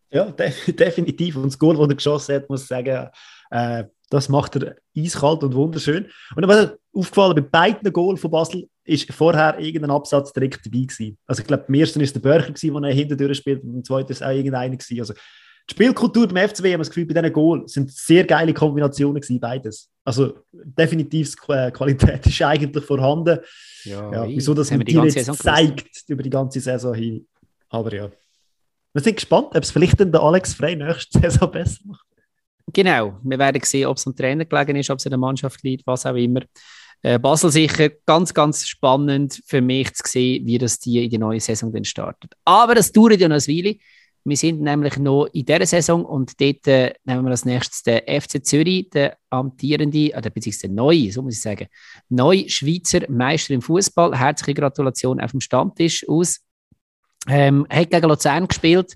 Ja, 0.09 0.25
definitiv. 0.67 1.35
Und 1.35 1.45
das 1.45 1.59
Goal, 1.59 1.75
das 1.75 1.89
er 1.89 1.95
geschossen 1.95 2.35
hat, 2.35 2.49
muss 2.49 2.61
ich 2.63 2.67
sagen, 2.67 3.09
äh, 3.49 3.83
das 4.11 4.27
macht 4.27 4.57
er 4.57 4.75
eiskalt 4.95 5.41
und 5.41 5.55
wunderschön. 5.55 6.05
Und 6.35 6.47
was 6.47 6.73
aufgefallen 6.93 7.35
bei 7.35 7.41
beiden 7.41 7.93
Goal 7.93 8.17
von 8.17 8.29
Basel 8.29 8.67
ist 8.83 9.11
vorher 9.13 9.57
irgendein 9.57 9.91
Absatz 9.91 10.33
direkt 10.33 10.65
dabei 10.65 10.81
gewesen. 10.81 11.17
Also 11.25 11.41
ich 11.41 11.47
glaube, 11.47 11.63
beim 11.65 11.75
ersten 11.75 12.01
ist 12.01 12.13
der 12.13 12.19
Börcher 12.19 12.51
gewesen, 12.51 12.81
der 12.81 12.93
hinten 12.93 13.17
durchspielt, 13.17 13.63
und 13.63 13.71
beim 13.71 13.83
zweiten 13.83 14.11
ist 14.11 14.21
auch 14.21 14.31
irgendeiner 14.31 14.75
gewesen. 14.75 14.99
Also 14.99 15.13
die 15.13 15.73
Spielkultur 15.73 16.27
beim 16.27 16.49
FCW, 16.49 16.73
haben 16.73 16.73
wir 16.73 16.77
das 16.79 16.89
Gefühl, 16.89 17.05
bei 17.05 17.13
diesen 17.13 17.33
Goal 17.33 17.63
sind 17.67 17.89
sehr 17.89 18.25
geile 18.25 18.53
Kombinationen 18.53 19.21
gewesen, 19.21 19.39
beides. 19.39 19.89
Also 20.03 20.39
definitiv 20.51 21.33
die 21.33 21.71
Qualität 21.71 22.25
ist 22.27 22.41
eigentlich 22.41 22.83
vorhanden. 22.83 23.39
Ja, 23.85 24.11
ja 24.11 24.27
wieso 24.27 24.53
das, 24.53 24.71
mit 24.71 24.89
dir 24.89 25.05
jetzt 25.05 25.33
zeigt 25.41 26.03
über 26.09 26.21
die 26.21 26.29
ganze 26.29 26.59
Saison 26.59 26.93
hin. 26.93 27.25
Aber 27.69 27.93
ja. 27.93 28.11
Wir 28.91 29.01
sind 29.01 29.15
gespannt, 29.15 29.55
ob 29.55 29.63
es 29.63 29.71
vielleicht 29.71 30.01
dann 30.01 30.11
der 30.11 30.21
Alex 30.21 30.53
Frey 30.53 30.75
nächste 30.75 31.17
Saison 31.17 31.49
besser 31.49 31.79
macht. 31.85 32.05
Genau, 32.73 33.17
wir 33.23 33.39
werden 33.39 33.61
sehen, 33.63 33.87
ob 33.87 33.97
es 33.97 34.07
am 34.07 34.15
Trainer 34.15 34.45
gelegen 34.45 34.75
ist, 34.75 34.89
ob 34.89 34.99
es 34.99 35.05
in 35.05 35.11
der 35.11 35.19
Mannschaft 35.19 35.63
liegt, 35.63 35.85
was 35.87 36.05
auch 36.05 36.15
immer. 36.15 36.41
Äh, 37.01 37.17
Basel 37.17 37.51
sicher 37.51 37.89
ganz, 38.05 38.33
ganz 38.33 38.67
spannend 38.67 39.41
für 39.45 39.61
mich 39.61 39.93
zu 39.93 40.03
sehen, 40.05 40.45
wie 40.45 40.57
das 40.57 40.79
die 40.79 41.03
in 41.03 41.09
die 41.09 41.17
neue 41.17 41.39
Saison 41.39 41.71
dann 41.73 41.83
startet. 41.83 42.33
Aber 42.45 42.75
das 42.75 42.91
dauert 42.91 43.19
ja 43.19 43.27
noch 43.27 43.37
ein 43.37 43.47
Weile. 43.47 43.77
Wir 44.23 44.37
sind 44.37 44.61
nämlich 44.61 44.97
noch 44.97 45.25
in 45.33 45.45
dieser 45.45 45.65
Saison 45.65 46.05
und 46.05 46.39
dort 46.39 46.67
äh, 46.67 46.93
nehmen 47.05 47.25
wir 47.25 47.31
als 47.31 47.43
nächstes 47.43 47.81
den 47.81 48.01
FC 48.01 48.45
Zürich, 48.45 48.91
der 48.91 49.17
amtierende, 49.31 50.11
oder 50.15 50.29
beziehungsweise 50.29 50.71
neue, 50.71 51.11
so 51.11 51.23
muss 51.23 51.37
ich 51.37 51.41
sagen, 51.41 51.67
neue 52.07 52.47
Schweizer 52.47 53.09
Meister 53.09 53.55
im 53.55 53.63
Fußball. 53.63 54.15
Herzliche 54.15 54.53
Gratulation 54.53 55.19
auf 55.19 55.31
dem 55.31 55.41
Stammtisch 55.41 56.07
aus. 56.07 56.39
Ähm, 57.27 57.65
hat 57.67 57.89
gegen 57.89 58.07
Luzern 58.07 58.47
gespielt. 58.47 58.93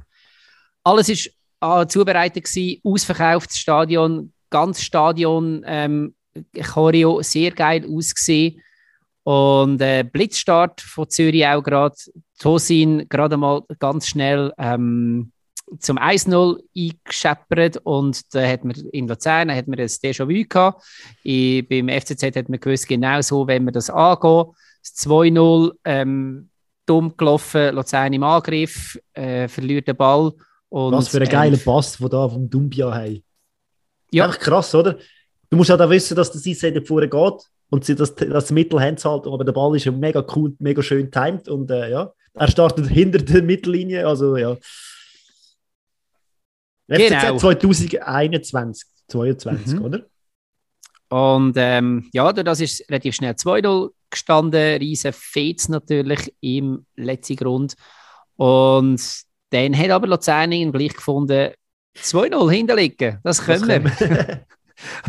Alles 0.83 1.09
war 1.09 1.31
äh, 1.65 1.87
zubereitet 1.87 2.45
gewesen, 2.45 2.81
ausverkauftes 2.83 3.57
Stadion, 3.57 4.31
ganz 4.49 4.81
Stadion, 4.81 5.63
ähm, 5.65 6.15
Choreo, 6.61 7.21
sehr 7.21 7.51
geil 7.51 7.85
ausgesehen. 7.89 8.61
Und 9.23 9.81
äh, 9.81 10.03
Blitzstart 10.03 10.81
von 10.81 11.09
Zürich 11.09 11.45
auch 11.47 11.63
gerade. 11.63 11.95
Tosin 12.37 13.07
gerade 13.09 13.37
mal 13.37 13.63
ganz 13.79 14.07
schnell 14.07 14.51
ähm, 14.57 15.31
zum 15.79 15.97
1-0 15.97 16.59
eingescheppert 16.77 17.77
und 17.83 18.35
da 18.35 18.47
hat 18.47 18.63
man 18.63 18.75
in 18.91 19.07
Luzern 19.07 19.53
hat 19.53 19.67
man 19.67 19.77
das 19.77 20.01
Déjà-vu 20.01 20.47
gehabt. 20.47 20.83
Ich, 21.23 21.67
beim 21.67 21.89
FCZ 21.89 22.35
hat 22.35 22.49
man 22.49 22.59
gewusst, 22.59 22.87
genau 22.87 23.21
so, 23.21 23.47
wenn 23.47 23.63
man 23.63 23.73
das 23.73 23.89
angeht. 23.89 24.47
Das 24.83 25.07
2-0 25.07 25.71
ähm, 25.85 26.49
dumm 26.85 27.15
gelaufen, 27.17 27.73
Luzern 27.73 28.13
im 28.13 28.23
Angriff, 28.23 28.99
äh, 29.13 29.47
verliert 29.47 29.87
den 29.87 29.95
Ball. 29.95 30.33
Und, 30.75 30.91
Was 30.91 31.07
für 31.07 31.21
ein 31.21 31.29
geiler 31.29 31.55
Pass, 31.55 31.97
den 31.97 32.09
da 32.09 32.27
vom 32.27 32.49
Dumbia 32.49 32.93
haben. 32.93 33.23
Ja. 34.11 34.25
Einfach 34.25 34.39
krass, 34.39 34.75
oder? 34.75 34.97
Du 35.49 35.55
musst 35.55 35.69
halt 35.69 35.79
auch 35.79 35.89
wissen, 35.89 36.17
dass 36.17 36.33
der 36.33 36.41
Seite 36.53 36.81
vorne 36.81 37.07
geht 37.07 37.49
und 37.69 37.85
sie 37.85 37.95
das, 37.95 38.13
das 38.13 38.51
Mittel 38.51 38.81
haben 38.81 38.97
halt, 39.01 39.25
aber 39.25 39.45
der 39.45 39.53
Ball 39.53 39.73
ist 39.77 39.85
ja 39.85 39.93
mega 39.93 40.25
cool, 40.35 40.53
mega 40.59 40.83
schön 40.83 41.09
timed 41.09 41.47
und 41.47 41.71
äh, 41.71 41.91
ja, 41.91 42.11
er 42.33 42.51
startet 42.51 42.87
hinter 42.89 43.19
der 43.19 43.41
Mittellinie, 43.41 44.05
also 44.05 44.35
ja. 44.35 44.57
Genau. 46.89 47.37
FCZ 47.37 47.39
2021, 47.39 48.87
22, 49.07 49.73
mhm. 49.75 49.81
oder? 49.81 50.05
Und 51.07 51.53
ähm, 51.55 52.09
ja, 52.11 52.33
das 52.33 52.59
ist 52.59 52.89
relativ 52.89 53.15
schnell 53.15 53.31
2-0 53.31 53.91
gestanden, 54.09 54.77
riesen 54.79 55.13
Fets 55.13 55.69
natürlich 55.69 56.35
im 56.41 56.85
letzten 56.97 57.37
Grund. 57.37 57.75
Und 58.35 59.25
dann 59.55 59.77
hat 59.77 59.89
aber 59.89 60.07
Luzern 60.07 60.71
gleich 60.71 60.93
gefunden, 60.93 61.51
2-0 61.97 62.51
hinterlegen, 62.51 63.19
das 63.23 63.43
können 63.43 63.83
das 63.83 63.99
wir. 63.99 64.45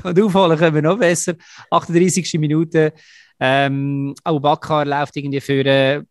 Und 0.05 0.21
aufholen 0.21 0.59
können 0.59 0.75
wir 0.77 0.83
noch 0.83 0.99
besser. 0.99 1.35
38. 1.71 2.35
Minute. 2.35 2.93
Ähm, 3.41 4.15
Abu 4.23 4.41
Bakar 4.41 4.85
läuft 4.85 5.17
irgendwie 5.17 5.41
für 5.41 6.07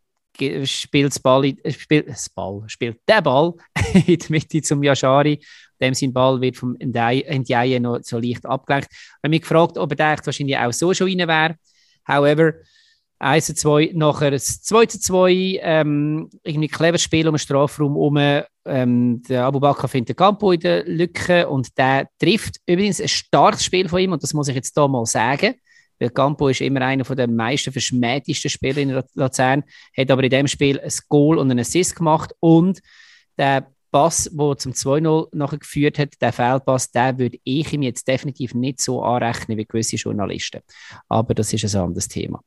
spielt 0.65 1.23
Ball, 1.23 1.55
spielt, 1.69 2.07
Ball, 2.35 2.63
spielt 2.67 2.99
der 3.07 3.21
Ball 3.21 3.53
in 3.93 4.17
die 4.17 4.25
Mitte 4.29 4.61
zum 4.61 4.83
Yashari. 4.83 5.39
Dem 5.79 5.93
sein 5.93 6.13
Ball 6.13 6.39
wird 6.41 6.57
vom 6.57 6.77
Ndiaye 6.81 7.79
noch 7.79 7.99
so 8.01 8.19
leicht 8.19 8.45
abgelenkt. 8.45 8.89
Ich 8.91 9.23
habe 9.23 9.29
mich 9.29 9.41
gefragt, 9.41 9.77
ob 9.77 9.91
er 9.91 9.95
da 9.95 10.25
wahrscheinlich 10.25 10.57
auch 10.57 10.73
so 10.73 10.93
schon 10.93 11.07
rein 11.07 11.27
wäre. 11.27 11.55
However, 12.07 12.53
1 13.19 13.45
zu 13.45 13.55
2, 13.55 13.91
nachher 13.93 14.31
das 14.31 14.61
2 14.61 14.85
zu 14.87 14.99
2, 14.99 15.59
ähm, 15.61 16.29
irgendwie 16.43 16.67
cleveres 16.67 17.01
Spiel 17.01 17.27
um 17.27 17.33
den 17.33 17.39
Strafraum 17.39 17.93
herum. 17.93 18.43
Ähm, 18.67 19.21
der 19.29 19.45
Abu 19.45 19.87
findet 19.87 20.09
den 20.09 20.15
Campo 20.15 20.51
in 20.51 20.59
der 20.59 20.83
Lücke 20.85 21.47
und 21.47 21.77
der 21.77 22.07
trifft 22.19 22.57
übrigens 22.65 22.99
ein 22.99 23.07
starkes 23.07 23.63
Spiel 23.63 23.87
von 23.87 23.99
ihm 23.99 24.11
und 24.11 24.23
das 24.23 24.33
muss 24.33 24.47
ich 24.47 24.55
jetzt 24.55 24.73
hier 24.75 24.87
mal 24.87 25.05
sagen. 25.05 25.55
Weil 25.99 26.09
Campo 26.09 26.49
ist 26.49 26.61
immer 26.61 26.81
einer 26.81 27.03
der 27.03 27.27
meisten 27.27 27.71
verschmähtesten 27.71 28.49
Spieler 28.49 28.79
in 28.79 29.03
Luzern, 29.13 29.63
hat 29.97 30.11
aber 30.11 30.23
in 30.23 30.29
dem 30.29 30.47
Spiel 30.47 30.79
ein 30.79 30.91
Goal 31.07 31.37
und 31.37 31.49
einen 31.51 31.59
Assist 31.59 31.95
gemacht 31.95 32.33
und 32.39 32.81
der 33.37 33.67
Pass, 33.91 34.29
der 34.29 34.57
zum 34.57 34.73
2-0 34.73 35.29
nachher 35.31 35.57
geführt 35.57 35.99
hat, 35.99 36.21
der 36.21 36.33
Fehlpass, 36.33 36.91
der 36.91 37.17
würde 37.17 37.39
ich 37.45 37.71
ihm 37.71 37.81
jetzt 37.81 38.05
definitiv 38.05 38.53
nicht 38.53 38.81
so 38.81 39.01
anrechnen 39.01 39.57
wie 39.57 39.63
gewisse 39.63 39.95
Journalisten. 39.95 40.59
Aber 41.07 41.33
das 41.33 41.53
ist 41.53 41.73
ein 41.73 41.81
anderes 41.81 42.09
Thema. 42.09 42.41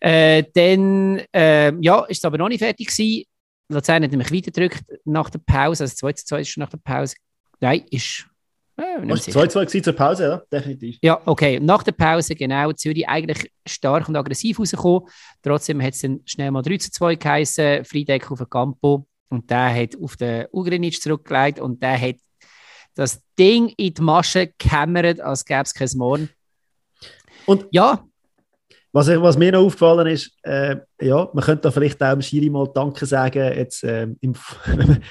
Äh, 0.00 0.44
dann 0.54 1.22
äh, 1.34 1.72
ja, 1.80 2.04
ist 2.04 2.18
es 2.18 2.24
aber 2.24 2.38
noch 2.38 2.48
nicht 2.48 2.60
fertig 2.60 2.88
gewesen. 2.88 3.24
Luzern 3.68 4.04
hat 4.04 4.10
nämlich 4.10 4.32
weitergedrückt 4.32 4.84
nach 5.04 5.30
der 5.30 5.40
Pause, 5.40 5.84
also 5.84 5.94
2 5.96 6.12
2 6.12 6.40
ist 6.40 6.56
nach 6.58 6.68
der 6.68 6.78
Pause. 6.78 7.16
Nein, 7.60 7.84
ist. 7.90 8.26
Äh, 8.78 9.00
2-2 9.00 9.82
zur 9.82 9.92
Pause, 9.94 10.24
ja, 10.24 10.42
definitiv. 10.52 10.98
Ja, 11.02 11.20
okay. 11.24 11.58
Nach 11.58 11.82
der 11.82 11.92
Pause, 11.92 12.34
genau, 12.34 12.72
Zürich 12.72 13.08
eigentlich 13.08 13.50
stark 13.66 14.06
und 14.06 14.16
aggressiv 14.16 14.58
rausgekommen. 14.58 15.08
Trotzdem 15.42 15.82
hat 15.82 15.94
es 15.94 16.02
dann 16.02 16.20
schnell 16.26 16.50
mal 16.50 16.60
3 16.60 16.76
2 16.76 17.14
geheißen, 17.14 17.84
Friedeck 17.86 18.30
auf 18.30 18.38
den 18.38 18.50
Campo. 18.50 19.06
Und 19.28 19.50
der 19.50 19.74
hat 19.74 19.96
auf 20.00 20.16
den 20.16 20.46
Ugrinic 20.52 21.00
zurückgelegt 21.00 21.58
und 21.58 21.82
der 21.82 22.00
hat 22.00 22.16
das 22.94 23.20
Ding 23.38 23.72
in 23.76 23.94
die 23.94 24.02
Masche 24.02 24.52
gehämmert, 24.58 25.20
als 25.20 25.44
gäbe 25.44 25.62
es 25.62 25.74
kein 25.74 25.88
Morgen. 25.96 26.30
Und 27.46 27.66
ja, 27.70 28.04
was, 28.96 29.08
was, 29.08 29.36
mir 29.36 29.52
noch 29.52 29.60
aufgefallen 29.60 30.06
ist, 30.06 30.32
äh, 30.42 30.76
ja, 31.02 31.28
man 31.34 31.44
könnte 31.44 31.62
da 31.62 31.70
vielleicht 31.70 32.02
auch 32.02 32.12
dem 32.12 32.22
Schiri 32.22 32.48
mal 32.48 32.66
Danke 32.74 33.04
sagen, 33.04 33.52
jetzt, 33.54 33.84
äh, 33.84 34.08
im, 34.20 34.34
wenn 34.64 34.78
man 34.78 34.90
ein 34.90 35.02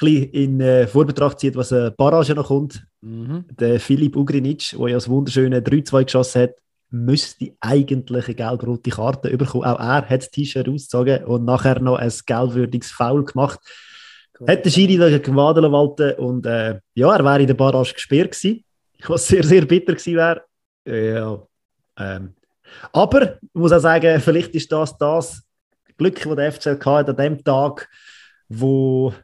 bisschen 0.00 0.30
in 0.30 0.60
äh, 0.60 0.86
Vorbetracht 0.86 1.40
zieht, 1.40 1.56
was 1.56 1.72
eine 1.72 1.90
Barrage 1.90 2.34
noch 2.34 2.46
kommt. 2.46 2.86
Mhm. 3.00 3.44
Der 3.58 3.80
Filip 3.80 4.16
Ugrinic, 4.16 4.76
der 4.78 4.88
ja 4.88 4.94
das 4.94 5.08
wunderschöne 5.08 5.60
3-2 5.60 6.04
geschossen 6.04 6.42
hat, 6.42 6.54
müsste 6.90 7.52
eigentlich 7.60 8.26
eine 8.26 8.34
gelb-rote 8.34 8.90
Karte 8.90 9.36
bekommen. 9.36 9.64
Auch 9.64 9.80
er 9.80 10.08
hat 10.08 10.22
das 10.22 10.30
T-Shirt 10.30 10.68
ausgezogen 10.68 11.24
und 11.24 11.44
nachher 11.44 11.80
noch 11.80 11.96
ein 11.96 12.12
gelbwürdiges 12.24 12.92
Foul 12.92 13.24
gemacht. 13.24 13.58
Cool. 14.38 14.48
Hat 14.48 14.64
der 14.64 14.70
Schiri 14.70 14.98
da 14.98 15.18
gewadeln 15.18 16.14
und 16.14 16.46
äh, 16.46 16.78
ja, 16.94 17.16
er 17.16 17.24
wäre 17.24 17.40
in 17.40 17.46
der 17.48 17.54
Barrage 17.54 17.94
gesperrt 17.94 18.32
gewesen, 18.32 18.64
was 19.04 19.26
sehr, 19.26 19.42
sehr 19.42 19.64
bitter 19.64 19.94
gewesen 19.94 20.16
wäre. 20.16 20.42
Ja, 20.84 21.42
ähm, 21.98 22.34
aber 22.92 23.34
ich 23.34 23.54
muss 23.54 23.72
auch 23.72 23.80
sagen, 23.80 24.20
vielleicht 24.20 24.54
ist 24.54 24.70
das 24.72 24.96
das 24.98 25.42
Glück, 25.96 26.22
das 26.22 26.36
der 26.36 26.52
FCL 26.52 26.84
hat 26.84 27.08
an 27.08 27.16
dem 27.16 27.44
Tag, 27.44 27.88
wo 28.48 29.14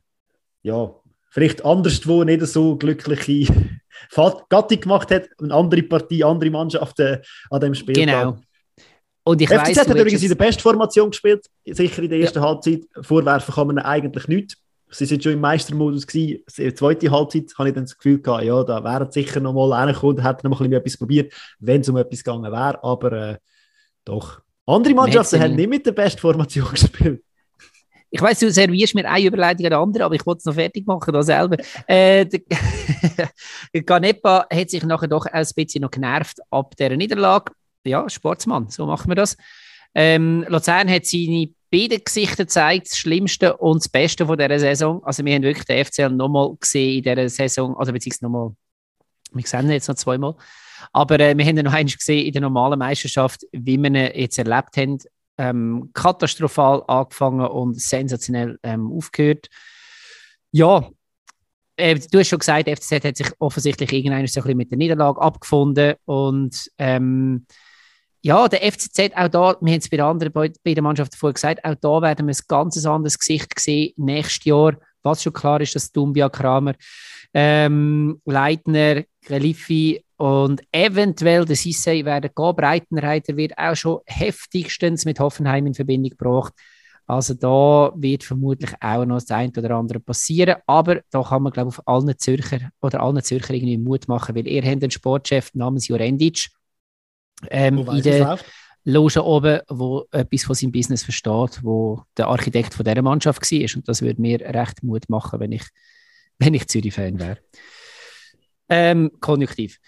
ja, 0.62 0.90
vielleicht 1.30 1.64
anderswo 1.64 2.24
nicht 2.24 2.42
so 2.46 2.76
glückliche 2.76 3.53
Gattung 4.49 4.80
gemacht 4.80 5.11
hat, 5.11 5.28
eine 5.40 5.55
andere 5.55 5.82
Partie, 5.82 6.24
andere 6.24 6.51
Mannschaften 6.51 7.18
an 7.51 7.61
dem 7.61 7.74
Spiel. 7.74 7.94
Genau. 7.94 8.38
Und 9.24 9.42
ich 9.42 9.49
FCZ 9.49 9.68
weiss, 9.68 9.78
hat 9.78 9.88
übrigens 9.88 10.22
in 10.22 10.28
der 10.28 10.36
Bestformation 10.36 11.11
gespielt, 11.11 11.46
sicher 11.66 12.03
in 12.03 12.09
der 12.09 12.20
ersten 12.20 12.38
ja. 12.38 12.44
Halbzeit. 12.44 12.84
Vorwerfen 13.03 13.55
kann 13.55 13.66
man 13.66 13.78
eigentlich 13.78 14.26
nicht. 14.26 14.57
Sie 14.91 15.07
sind 15.07 15.22
schon 15.22 15.32
im 15.32 15.41
Meistermodus 15.41 16.07
gewesen. 16.07 16.43
In 16.57 16.64
der 16.64 16.74
zweiten 16.74 17.11
Halbzeit 17.11 17.53
habe 17.59 17.68
ich 17.68 17.74
dann 17.74 17.84
das 17.84 17.97
Gefühl 17.97 18.20
gehabt, 18.20 18.45
ja, 18.45 18.62
da 18.64 18.82
wären 18.82 19.11
sicher 19.11 19.41
noch 19.41 19.53
mal 19.53 19.72
reingekommen, 19.72 20.22
hätten 20.22 20.49
noch 20.49 20.61
mal 20.61 20.72
etwas 20.72 20.97
probiert, 20.97 21.32
wenn 21.59 21.80
es 21.82 21.89
um 21.89 21.97
etwas 21.97 22.24
gegangen 22.24 22.51
wäre. 22.51 22.82
Aber 22.82 23.12
äh, 23.12 23.36
doch. 24.05 24.41
Andere 24.66 24.95
Mannschaften 24.95 25.41
haben 25.41 25.55
nicht 25.55 25.68
mit 25.68 25.86
der 25.86 25.93
Bestformation 25.93 26.68
gespielt. 26.70 27.22
Ich 28.11 28.22
weiß, 28.22 28.39
du 28.39 28.51
servierst 28.51 28.95
mir 28.95 29.09
eine 29.09 29.26
Überleitung 29.26 29.66
an 29.66 29.72
andere, 29.74 30.05
aber 30.05 30.14
ich 30.14 30.24
wollte 30.24 30.39
es 30.39 30.45
noch 30.47 30.55
fertig 30.55 30.86
machen 30.86 31.12
da 31.12 31.22
selber. 31.22 31.59
Äh, 31.86 32.26
Ganepa 33.72 34.47
hat 34.53 34.70
sich 34.70 34.82
nachher 34.82 35.09
doch 35.09 35.26
ein 35.26 35.47
bisschen 35.55 35.82
noch 35.82 35.91
genervt 35.91 36.39
ab 36.51 36.74
der 36.76 36.97
Niederlage. 36.97 37.53
Ja, 37.84 38.09
Sportsmann, 38.09 38.68
so 38.70 38.86
machen 38.86 39.11
wir 39.11 39.14
das. 39.14 39.36
Ähm, 39.95 40.45
Luzern 40.49 40.89
hat 40.89 41.05
seine 41.05 41.51
beiden 41.71 42.03
Gesichter 42.05 42.45
gezeigt, 42.45 42.91
das 42.91 42.99
Schlimmste 42.99 43.57
und 43.57 43.83
das 43.83 43.89
Beste 43.89 44.27
von 44.27 44.39
dieser 44.39 44.59
Saison. 44.59 45.03
Also 45.05 45.25
wir 45.25 45.35
haben 45.35 45.43
wirklich 45.43 45.66
den 45.66 45.85
FCL 45.85 46.11
nochmal 46.11 46.57
gesehen 46.59 46.99
in 46.99 47.03
dieser 47.03 47.29
Saison, 47.29 47.77
also 47.77 47.93
beziehungsweise 47.93 48.25
nochmal, 48.25 48.51
wir 49.33 49.47
sehen 49.47 49.66
ihn 49.66 49.73
jetzt 49.73 49.89
noch 49.89 49.97
zweimal. 49.97 50.35
Aber 50.93 51.19
äh, 51.21 51.37
wir 51.37 51.45
haben 51.45 51.59
ihn 51.59 51.64
noch 51.64 51.73
einmal 51.73 51.93
gesehen 51.93 52.27
in 52.27 52.33
der 52.33 52.43
normalen 52.43 52.79
Meisterschaft, 52.79 53.45
wie 53.53 53.77
wir 53.77 53.87
ihn 53.87 53.95
jetzt 53.95 54.39
erlebt 54.39 54.77
haben. 54.77 54.99
Ähm, 55.41 55.91
katastrophal 55.93 56.83
angefangen 56.89 57.47
und 57.47 57.81
sensationell 57.81 58.59
ähm, 58.62 58.91
aufgehört. 58.91 59.49
Ja, 60.51 60.89
äh, 61.77 61.99
du 62.11 62.19
hast 62.19 62.29
schon 62.29 62.41
gesagt, 62.41 62.66
der 62.66 62.77
FCZ 62.77 63.05
hat 63.05 63.16
sich 63.16 63.31
offensichtlich 63.39 63.93
irgendwann 63.93 64.27
so 64.27 64.41
ein 64.41 64.43
bisschen 64.43 64.57
mit 64.57 64.71
der 64.71 64.79
Niederlage 64.79 65.21
abgefunden 65.21 65.95
und 66.07 66.71
ähm, 66.79 67.47
ja, 68.23 68.49
der 68.49 68.61
FCZ, 68.73 69.12
auch 69.14 69.29
da, 69.29 69.57
wir 69.61 69.73
haben 69.73 69.79
es 69.79 69.89
bei 69.89 69.97
den 69.97 70.07
anderen 70.07 70.33
beiden 70.33 70.85
Mannschaften 70.85 71.16
vorher 71.16 71.35
gesagt, 71.35 71.64
auch 71.64 71.75
da 71.75 72.03
werden 72.03 72.27
wir 72.27 72.35
ein 72.35 72.45
ganz 72.49 72.85
anderes 72.85 73.19
Gesicht 73.19 73.59
sehen 73.59 73.93
nächstes 73.97 74.45
Jahr. 74.45 74.77
Was 75.03 75.23
schon 75.23 75.33
klar 75.33 75.61
ist, 75.61 75.75
dass 75.75 75.93
Dumbia, 75.93 76.29
Kramer, 76.29 76.75
ähm, 77.33 78.21
Leitner, 78.25 79.05
Relifi 79.29 80.03
und 80.16 80.62
eventuell 80.73 81.45
der 81.45 81.57
Sissé 81.57 82.05
werden 82.05 82.31
gehen. 82.35 82.57
Breitenreiter 82.57 83.37
wird 83.37 83.57
auch 83.57 83.77
schon 83.77 84.01
heftigstens 84.07 85.05
mit 85.05 85.21
Hoffenheim 85.21 85.66
in 85.66 85.75
Verbindung 85.75 86.11
gebracht. 86.11 86.53
Also 87.07 87.33
da 87.33 87.93
wird 87.97 88.23
vermutlich 88.25 88.71
auch 88.81 89.07
noch 89.07 89.21
das 89.21 89.31
eine 89.31 89.51
oder 89.57 89.77
andere 89.77 90.01
passieren. 90.01 90.57
Aber 90.66 91.01
da 91.11 91.23
kann 91.23 91.43
man, 91.43 91.53
glaube 91.53 91.71
ich, 91.71 91.79
auf 91.79 91.89
allen 91.89 92.19
Zürcher 92.19 92.71
oder 92.83 93.01
allen 93.01 93.23
Zürcher 93.23 93.55
irgendwie 93.55 93.79
Mut 93.79 94.09
machen, 94.09 94.35
weil 94.35 94.47
ihr 94.47 94.62
habt 94.62 94.83
einen 94.83 94.91
Sportchef 94.91 95.55
namens 95.55 95.89
Jurendic 95.89 96.49
ähm, 97.51 97.78
in 97.78 98.03
der 98.03 98.39
Loge 98.84 99.22
oben, 99.22 99.61
wo 99.68 100.07
etwas 100.11 100.45
von 100.45 100.55
seinem 100.55 100.72
Business 100.72 101.03
versteht, 101.03 101.62
wo 101.62 102.03
der 102.16 102.28
Architekt 102.28 102.74
von 102.74 102.84
dieser 102.84 103.03
Mannschaft 103.03 103.43
war. 103.43 103.76
Und 103.76 103.89
das 103.89 104.03
würde 104.03 104.20
mir 104.20 104.41
recht 104.41 104.82
Mut 104.82 105.09
machen, 105.09 105.41
wenn 105.41 105.53
ich 105.53 105.64
wenn 106.39 106.55
ich 106.55 106.68
Zürich-Fan 106.68 107.18
wäre. 107.18 107.39
Ähm, 108.68 109.11
konjunktiv. 109.20 109.78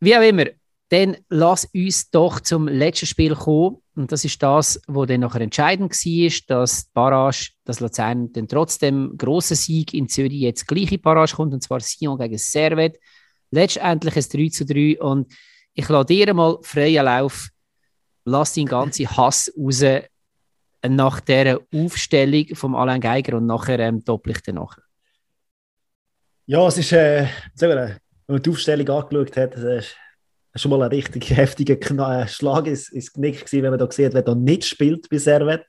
Wie 0.00 0.16
auch 0.16 0.22
immer, 0.22 0.46
dann 0.90 1.16
lass 1.28 1.64
uns 1.74 2.10
doch 2.10 2.40
zum 2.40 2.68
letzten 2.68 3.06
Spiel 3.06 3.34
kommen. 3.34 3.78
Und 3.96 4.12
das 4.12 4.24
ist 4.24 4.40
das, 4.42 4.80
wo 4.86 5.04
dann 5.04 5.20
nachher 5.20 5.40
entscheidend 5.40 5.92
war, 5.92 6.32
dass 6.46 6.84
Barrage, 6.92 7.50
dass 7.64 7.80
Luzern 7.80 8.32
dann 8.32 8.46
trotzdem 8.46 9.14
grossen 9.16 9.56
Sieg 9.56 9.94
in 9.94 10.08
Zürich 10.08 10.40
jetzt 10.40 10.68
gleiche 10.68 10.98
Barrage 10.98 11.34
kommt, 11.34 11.54
und 11.54 11.62
zwar 11.62 11.80
Sion 11.80 12.18
gegen 12.18 12.38
Servet. 12.38 12.98
Letztendlich 13.50 14.16
ein 14.16 14.24
3 14.30 14.48
zu 14.50 14.66
3. 14.66 15.00
Und 15.00 15.32
ich 15.76 15.88
lasse 15.88 16.06
dir 16.06 16.32
mal 16.32 16.58
freien 16.62 17.04
Lauf. 17.04 17.50
Lass 18.24 18.54
deinen 18.54 18.66
ganzen 18.66 19.08
Hass 19.08 19.52
raus 19.56 19.82
nach 20.88 21.20
dieser 21.20 21.60
Aufstellung 21.74 22.46
von 22.54 22.74
Alain 22.74 23.00
Geiger 23.00 23.36
und 23.36 23.46
nachher 23.46 23.78
ähm, 23.80 24.02
doppel 24.02 24.32
ich 24.32 24.42
dann 24.42 24.56
nachher. 24.56 24.82
Ja, 26.46 26.66
es 26.66 26.78
ist, 26.78 26.92
äh, 26.92 27.26
wenn 27.56 27.98
man 28.26 28.42
die 28.42 28.50
Aufstellung 28.50 28.88
angeschaut 28.88 29.36
hat, 29.36 29.54
es 29.56 29.84
ist 29.84 29.96
schon 30.54 30.70
mal 30.70 30.82
ein 30.82 30.88
richtig 30.88 31.30
heftiger 31.36 31.74
äh, 31.74 32.26
Schlag 32.26 32.66
ins, 32.66 32.88
ins 32.88 33.12
Knick 33.12 33.44
gewesen, 33.44 33.62
wenn 33.62 33.70
man 33.70 33.78
da 33.78 33.90
sieht, 33.90 34.14
wer 34.14 34.22
da 34.22 34.34
nicht 34.34 34.64
spielt 34.64 35.08
bei 35.10 35.18
Servet. 35.18 35.64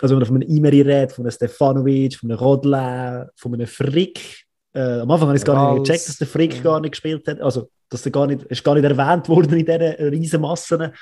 Also 0.00 0.14
wenn 0.14 0.18
man 0.18 0.26
von 0.26 0.36
einem 0.36 0.48
Imeri 0.48 0.82
redet, 0.82 1.12
von 1.12 1.24
einem 1.24 1.32
Stefanovic, 1.32 2.16
von 2.16 2.30
einem 2.30 2.38
Rodler, 2.38 3.30
von 3.34 3.54
einem 3.54 3.66
Frick. 3.66 4.45
Äh, 4.76 5.00
am 5.00 5.10
Anfang 5.10 5.28
habe 5.28 5.36
ich 5.36 5.42
es 5.42 5.46
gar 5.46 5.74
nicht 5.74 5.86
gecheckt, 5.86 6.08
dass 6.08 6.18
der 6.18 6.26
Frick 6.26 6.62
gar 6.62 6.80
nicht 6.80 6.92
gespielt 6.92 7.26
hat. 7.26 7.40
Also, 7.40 7.70
dass 7.88 8.04
er 8.04 8.12
gar 8.12 8.26
nicht, 8.26 8.42
ist 8.44 8.62
gar 8.62 8.74
nicht 8.74 8.84
erwähnt 8.84 9.28
worden 9.28 9.54
in 9.54 9.64
diesen 9.64 10.08
riesen 10.08 10.40
Massen. 10.42 10.92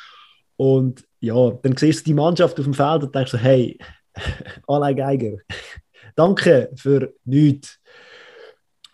Und 0.57 1.05
ja, 1.20 1.51
dann 1.51 1.77
siehst 1.77 2.01
du 2.01 2.05
die 2.05 2.14
Mannschaft 2.14 2.59
auf 2.59 2.64
dem 2.64 2.75
Feld 2.75 3.03
und 3.03 3.14
denkst 3.14 3.33
so, 3.33 3.39
hey, 3.39 3.77
Alain 4.68 4.97
Geiger, 4.97 5.39
danke 6.14 6.70
für 6.77 7.12
nichts. 7.25 7.81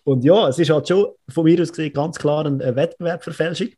Und 0.05 0.25
ja, 0.25 0.49
es 0.49 0.59
ist 0.59 0.71
halt 0.71 0.89
schon 0.89 1.09
von 1.29 1.45
mir 1.45 1.61
aus 1.61 1.69
gesehen 1.69 1.93
ganz 1.93 2.19
klar 2.19 2.47
eine 2.47 2.75
Wettbewerbsverfälschung 2.75 3.69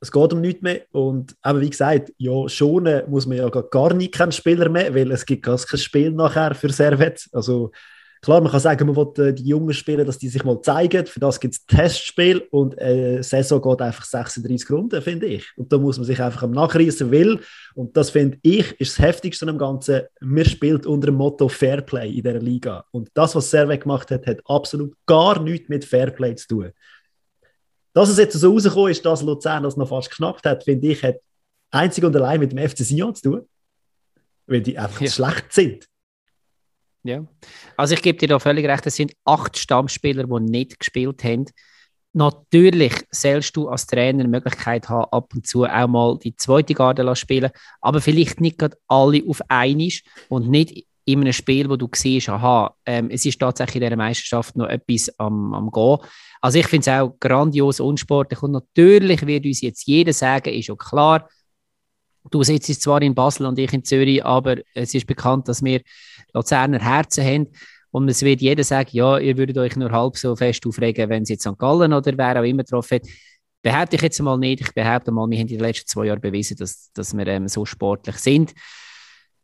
es 0.00 0.12
geht 0.12 0.32
um 0.32 0.40
nichts 0.40 0.62
mehr. 0.62 0.82
Und 0.92 1.34
eben 1.44 1.60
wie 1.60 1.70
gesagt, 1.70 2.12
ja, 2.18 2.48
schonen 2.48 3.08
muss 3.10 3.26
man 3.26 3.38
ja 3.38 3.48
gar 3.48 3.94
nicht 3.94 4.14
keinen 4.14 4.32
Spieler 4.32 4.68
mehr, 4.68 4.94
weil 4.94 5.10
es 5.10 5.24
gibt 5.24 5.44
gar 5.44 5.58
kein 5.58 5.78
Spiel 5.78 6.10
nachher 6.10 6.54
für 6.54 6.70
Servet. 6.70 7.26
Also 7.32 7.72
klar, 8.20 8.40
man 8.40 8.50
kann 8.50 8.60
sagen, 8.60 8.86
man 8.86 8.96
will 8.96 9.26
äh, 9.26 9.32
die 9.32 9.44
jungen 9.44 9.72
Spieler, 9.72 10.04
dass 10.04 10.18
die 10.18 10.28
sich 10.28 10.44
mal 10.44 10.60
zeigen. 10.60 11.06
Für 11.06 11.20
das 11.20 11.40
gibt 11.40 11.54
es 11.54 11.66
Testspiel 11.66 12.46
und 12.50 12.78
äh, 12.80 13.22
Saison 13.22 13.60
geht 13.62 13.82
einfach 13.82 14.04
36 14.04 14.70
Runden, 14.70 15.00
finde 15.02 15.26
ich. 15.26 15.46
Und 15.56 15.72
da 15.72 15.78
muss 15.78 15.96
man 15.96 16.06
sich 16.06 16.20
einfach 16.20 16.42
am 16.42 16.52
Nachreißen 16.52 17.10
will. 17.10 17.40
Und 17.74 17.96
das 17.96 18.10
finde 18.10 18.38
ich 18.42 18.78
ist 18.80 18.98
das 18.98 19.04
Heftigste 19.04 19.48
am 19.48 19.58
Ganzen. 19.58 20.02
Wir 20.20 20.44
spielt 20.44 20.86
unter 20.86 21.06
dem 21.06 21.16
Motto 21.16 21.48
Fairplay 21.48 22.08
in 22.10 22.22
dieser 22.22 22.40
Liga. 22.40 22.84
Und 22.90 23.10
das, 23.14 23.34
was 23.34 23.50
Servet 23.50 23.82
gemacht 23.82 24.10
hat, 24.10 24.26
hat 24.26 24.40
absolut 24.46 24.94
gar 25.06 25.40
nichts 25.42 25.68
mit 25.68 25.84
Fairplay 25.84 26.34
zu 26.34 26.48
tun. 26.48 26.72
Dass 27.92 28.10
es 28.10 28.18
jetzt 28.18 28.34
so 28.34 28.52
rausgekommen 28.52 28.90
ist, 28.90 29.04
dass 29.06 29.22
Luzern 29.22 29.62
das 29.62 29.76
noch 29.76 29.88
fast 29.88 30.10
geschnappt 30.10 30.44
hat, 30.44 30.64
finde 30.64 30.88
ich, 30.88 31.02
hat 31.02 31.16
einzig 31.70 32.04
und 32.04 32.14
allein 32.14 32.40
mit 32.40 32.52
dem 32.52 32.58
FC 32.58 32.78
Sion 32.78 33.14
zu 33.14 33.22
tun. 33.22 33.48
Weil 34.46 34.60
die 34.60 34.78
einfach 34.78 35.00
ja. 35.00 35.10
schlecht 35.10 35.52
sind. 35.52 35.88
Ja, 37.06 37.24
also 37.76 37.94
ich 37.94 38.02
gebe 38.02 38.18
dir 38.18 38.26
da 38.26 38.38
völlig 38.40 38.66
recht, 38.66 38.84
es 38.86 38.96
sind 38.96 39.12
acht 39.24 39.56
Stammspieler, 39.56 40.24
die 40.24 40.50
nicht 40.50 40.80
gespielt 40.80 41.22
haben. 41.22 41.44
Natürlich 42.12 42.94
sollst 43.10 43.56
du 43.56 43.68
als 43.68 43.86
Trainer 43.86 44.24
die 44.24 44.30
Möglichkeit 44.30 44.88
haben, 44.88 45.06
ab 45.12 45.32
und 45.32 45.46
zu 45.46 45.64
auch 45.64 45.86
mal 45.86 46.18
die 46.18 46.34
zweite 46.34 46.74
Garde 46.74 47.06
zu 47.06 47.14
spielen, 47.14 47.50
aber 47.80 48.00
vielleicht 48.00 48.40
nicht 48.40 48.58
gerade 48.58 48.76
alle 48.88 49.22
auf 49.28 49.40
einmal 49.48 49.88
und 50.28 50.48
nicht 50.48 50.84
in 51.04 51.20
einem 51.20 51.32
Spiel, 51.32 51.70
wo 51.70 51.76
du 51.76 51.88
siehst, 51.94 52.28
aha, 52.28 52.74
ähm, 52.84 53.08
es 53.10 53.24
ist 53.24 53.38
tatsächlich 53.38 53.76
in 53.76 53.82
dieser 53.82 53.96
Meisterschaft 53.96 54.56
noch 54.56 54.66
etwas 54.66 55.08
am, 55.20 55.54
am 55.54 55.70
Gehen. 55.70 55.98
Also 56.40 56.58
ich 56.58 56.66
finde 56.66 56.90
es 56.90 57.00
auch 57.00 57.14
grandios 57.20 57.78
unsportlich 57.78 58.42
und 58.42 58.50
natürlich 58.50 59.24
wird 59.24 59.46
uns 59.46 59.60
jetzt 59.60 59.86
jeder 59.86 60.12
sagen, 60.12 60.52
ist 60.52 60.70
auch 60.70 60.76
klar, 60.76 61.28
du 62.30 62.42
sitzt 62.42 62.82
zwar 62.82 63.02
in 63.02 63.14
Basel 63.14 63.46
und 63.46 63.58
ich 63.58 63.72
in 63.72 63.84
Zürich, 63.84 64.24
aber 64.24 64.56
es 64.74 64.94
ist 64.94 65.06
bekannt, 65.06 65.48
dass 65.48 65.62
wir 65.62 65.80
Luzerner 66.32 66.80
Herzen 66.80 67.24
haben 67.24 67.48
und 67.96 68.08
es 68.08 68.22
wird 68.22 68.42
jeder 68.42 68.62
sagen, 68.62 68.90
ja, 68.92 69.18
ihr 69.18 69.38
würdet 69.38 69.56
euch 69.56 69.74
nur 69.74 69.90
halb 69.90 70.18
so 70.18 70.36
fest 70.36 70.66
aufregen, 70.66 71.08
wenn 71.08 71.22
es 71.22 71.30
jetzt 71.30 71.44
St. 71.44 71.58
Gallen 71.58 71.94
oder 71.94 72.12
wer 72.18 72.38
auch 72.38 72.44
immer 72.44 72.62
getroffen 72.62 72.96
hat. 72.96 73.08
Behaupte 73.62 73.96
ich 73.96 74.02
jetzt 74.02 74.20
mal 74.20 74.36
nicht. 74.36 74.60
Ich 74.60 74.74
behaupte 74.74 75.10
mal, 75.10 75.26
wir 75.30 75.38
haben 75.38 75.48
in 75.48 75.56
den 75.56 75.60
letzten 75.60 75.88
zwei 75.88 76.04
Jahren 76.04 76.20
bewiesen, 76.20 76.58
dass, 76.58 76.92
dass 76.92 77.16
wir 77.16 77.26
ähm, 77.26 77.48
so 77.48 77.64
sportlich 77.64 78.16
sind. 78.16 78.52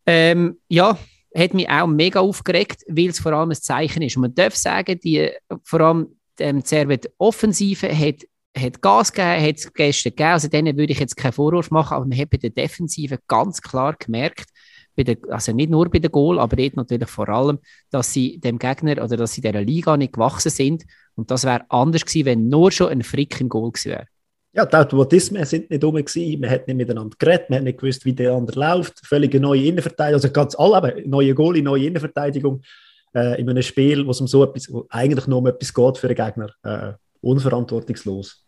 Ähm, 0.05 0.59
ja, 0.69 0.99
hat 1.35 1.55
mich 1.55 1.69
auch 1.69 1.87
mega 1.87 2.21
aufgeregt, 2.21 2.83
weil 2.89 3.09
es 3.09 3.21
vor 3.21 3.33
allem 3.33 3.51
ein 3.51 3.57
Zeichen 3.57 4.03
ist. 4.03 4.17
Und 4.17 4.23
man 4.23 4.35
darf 4.35 4.55
sagen, 4.55 5.01
die, 5.03 5.31
vor 5.65 5.81
allem 5.81 6.19
ähm, 6.39 6.61
die 6.63 6.69
Servet 6.69 7.11
Offensive 7.19 7.89
hat, 7.89 8.17
hat 8.57 8.83
Gas 8.83 9.13
gegeben, 9.13 9.47
hat 9.47 9.57
es 9.57 9.73
gestern 9.73 10.11
gegeben. 10.11 10.31
Also 10.31 10.49
denen 10.49 10.77
würde 10.77 10.93
ich 10.93 11.01
jetzt 11.01 11.17
keinen 11.17 11.33
Vorwurf 11.33 11.71
machen, 11.71 11.95
aber 11.95 12.07
man 12.07 12.19
hat 12.19 12.31
bei 12.31 12.39
der 12.39 12.51
Defensive 12.51 13.19
ganz 13.29 13.61
klar 13.61 13.95
gemerkt, 13.99 14.51
der, 14.99 15.17
also 15.31 15.53
nicht 15.53 15.71
nur 15.71 15.91
bei 15.91 15.99
der 15.99 16.11
Goal, 16.11 16.39
aber 16.39 16.57
dort 16.57 16.77
natürlich 16.77 17.09
vor 17.09 17.29
allem, 17.29 17.59
dass 17.91 18.13
sie 18.13 18.39
dem 18.39 18.59
Gegner 18.59 19.03
oder 19.03 19.17
dass 19.17 19.33
sie 19.33 19.41
dieser 19.41 19.63
Liga 19.63 19.97
nicht 19.97 20.13
gewachsen 20.13 20.51
sind. 20.51 20.85
Und 21.15 21.31
das 21.31 21.45
wäre 21.45 21.65
anders 21.71 22.05
gewesen, 22.05 22.27
wenn 22.27 22.49
nur 22.49 22.71
schon 22.71 22.89
ein 22.89 23.03
Frick 23.03 23.41
im 23.41 23.49
Goal 23.49 23.73
gewesen 23.73 23.93
wäre. 23.93 24.07
Ja, 24.55 24.67
die 24.67 24.77
Automatismen 24.77 25.45
sind 25.47 25.71
nicht 25.71 25.83
rum. 25.83 25.95
Man 25.95 26.51
hat 26.51 26.67
nicht 26.69 26.77
miteinander 26.77 27.17
geredet, 27.19 27.49
man 27.49 27.59
hat 27.59 27.65
nicht 27.65 27.79
gewusst, 27.79 28.05
wie 28.05 28.13
der 28.13 28.35
andere 28.35 28.61
läuft. 28.61 29.01
Völlige 29.07 29.41
neue 29.41 29.65
Innenverteidigung, 29.65 30.15
also 30.15 30.31
ganz 30.31 30.55
alle, 30.57 31.03
neue 31.07 31.35
Goalie, 31.35 31.63
neue 31.63 31.87
Innenverteidigung 31.87 32.61
äh, 33.15 33.41
in 33.41 33.49
einem 33.49 33.63
Spiel, 33.63 34.07
wo 34.07 34.11
es 34.11 34.21
um 34.21 34.27
so 34.27 34.45
etwas, 34.45 34.71
wo 34.71 34.87
eigentlich 34.91 35.27
nur 35.27 35.39
um 35.39 35.47
etwas 35.47 35.73
geht 35.73 35.97
für 35.97 36.09
den 36.09 36.17
Gegner. 36.17 36.51
Äh, 36.63 36.93
unverantwortungslos. 37.23 38.45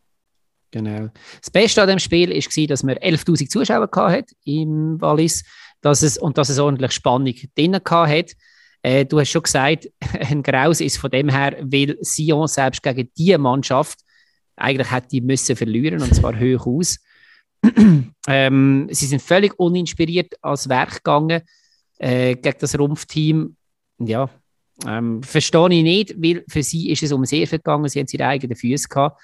Genau. 0.71 1.09
Das 1.41 1.51
Beste 1.51 1.83
an 1.83 1.89
dem 1.89 1.99
Spiel 1.99 2.31
war, 2.31 2.67
dass 2.67 2.85
wir 2.85 3.01
11.000 3.01 3.49
Zuschauer 3.49 3.89
hatten 3.95 4.35
im 4.45 5.01
Wallis 5.01 5.45
dass 5.85 6.03
es, 6.03 6.17
und 6.17 6.39
dass 6.39 6.49
es 6.49 6.59
ordentlich 6.59 6.93
Spannung 6.93 7.35
drin 7.55 7.75
hatte. 7.75 8.35
Äh, 8.83 9.05
du 9.05 9.21
hast 9.21 9.31
schon 9.31 9.43
gesagt, 9.43 9.89
ein 10.19 10.43
Graus 10.43 10.81
ist 10.81 10.97
von 10.97 11.11
dem 11.11 11.29
her, 11.29 11.57
weil 11.61 11.97
Sion 12.01 12.49
selbst 12.49 12.83
gegen 12.83 13.11
diese 13.17 13.39
Mannschaft 13.39 14.01
eigentlich 14.57 14.91
hätte 14.91 15.09
die 15.09 15.21
müssen 15.21 15.57
verlieren 15.57 16.01
und 16.01 16.15
zwar 16.15 16.39
hoch 16.41 16.67
aus. 16.67 16.99
ähm, 18.29 18.89
sie 18.91 19.07
sind 19.07 19.23
völlig 19.23 19.59
uninspiriert 19.59 20.35
als 20.43 20.69
Werk 20.69 20.97
gegangen 20.97 21.43
äh, 21.99 22.35
gegen 22.35 22.59
das 22.59 22.79
Rumpfteam. 22.79 23.57
Ja, 23.99 24.31
ähm, 24.87 25.23
verstehe 25.23 25.69
ich 25.71 25.83
nicht, 25.83 26.15
weil 26.23 26.45
für 26.49 26.63
sie 26.63 26.91
ist 26.91 27.03
es 27.03 27.13
um 27.13 27.25
sehr 27.25 27.47
viel 27.47 27.59
gegangen. 27.59 27.89
Sie 27.89 28.01
haben 28.01 28.07
ihre 28.11 28.27
eigenen 28.27 28.57
Füße 28.57 28.89
gehabt. 28.89 29.21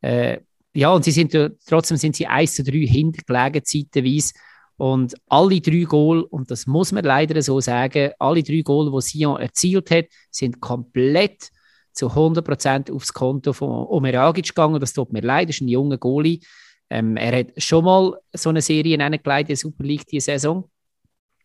Äh, 0.00 0.38
ja, 0.74 0.90
und 0.92 1.04
sie 1.04 1.10
sind 1.10 1.36
trotzdem 1.66 1.96
sind 1.96 2.16
sie 2.16 2.26
1 2.26 2.54
zu 2.54 2.62
3 2.62 2.86
hintergelegen, 2.86 3.64
zeitweise. 3.64 4.32
Und 4.76 5.14
alle 5.28 5.60
drei 5.60 5.82
Goal, 5.82 6.22
und 6.22 6.50
das 6.50 6.66
muss 6.66 6.90
man 6.90 7.04
leider 7.04 7.42
so 7.42 7.60
sagen, 7.60 8.12
alle 8.18 8.42
drei 8.42 8.62
Goal, 8.62 8.90
die 8.90 9.00
Sion 9.02 9.38
erzielt 9.38 9.90
hat, 9.90 10.06
sind 10.30 10.58
komplett 10.58 11.50
zu 11.92 12.06
100% 12.06 12.90
aufs 12.90 13.12
Konto 13.12 13.52
von 13.52 13.86
Omeragic 13.88 14.48
gegangen. 14.48 14.80
Das 14.80 14.94
tut 14.94 15.12
mir 15.12 15.20
leid, 15.20 15.50
das 15.50 15.56
ist 15.56 15.62
ein 15.62 15.68
junger 15.68 15.98
Goalie. 15.98 16.40
Ähm, 16.88 17.16
er 17.16 17.40
hat 17.40 17.52
schon 17.58 17.84
mal 17.84 18.16
so 18.32 18.48
eine 18.48 18.62
Serie 18.62 18.94
in 18.94 19.20
der 19.20 19.56
Super 19.56 19.84
League 19.84 20.06
diese 20.06 20.32
Saison. 20.32 20.70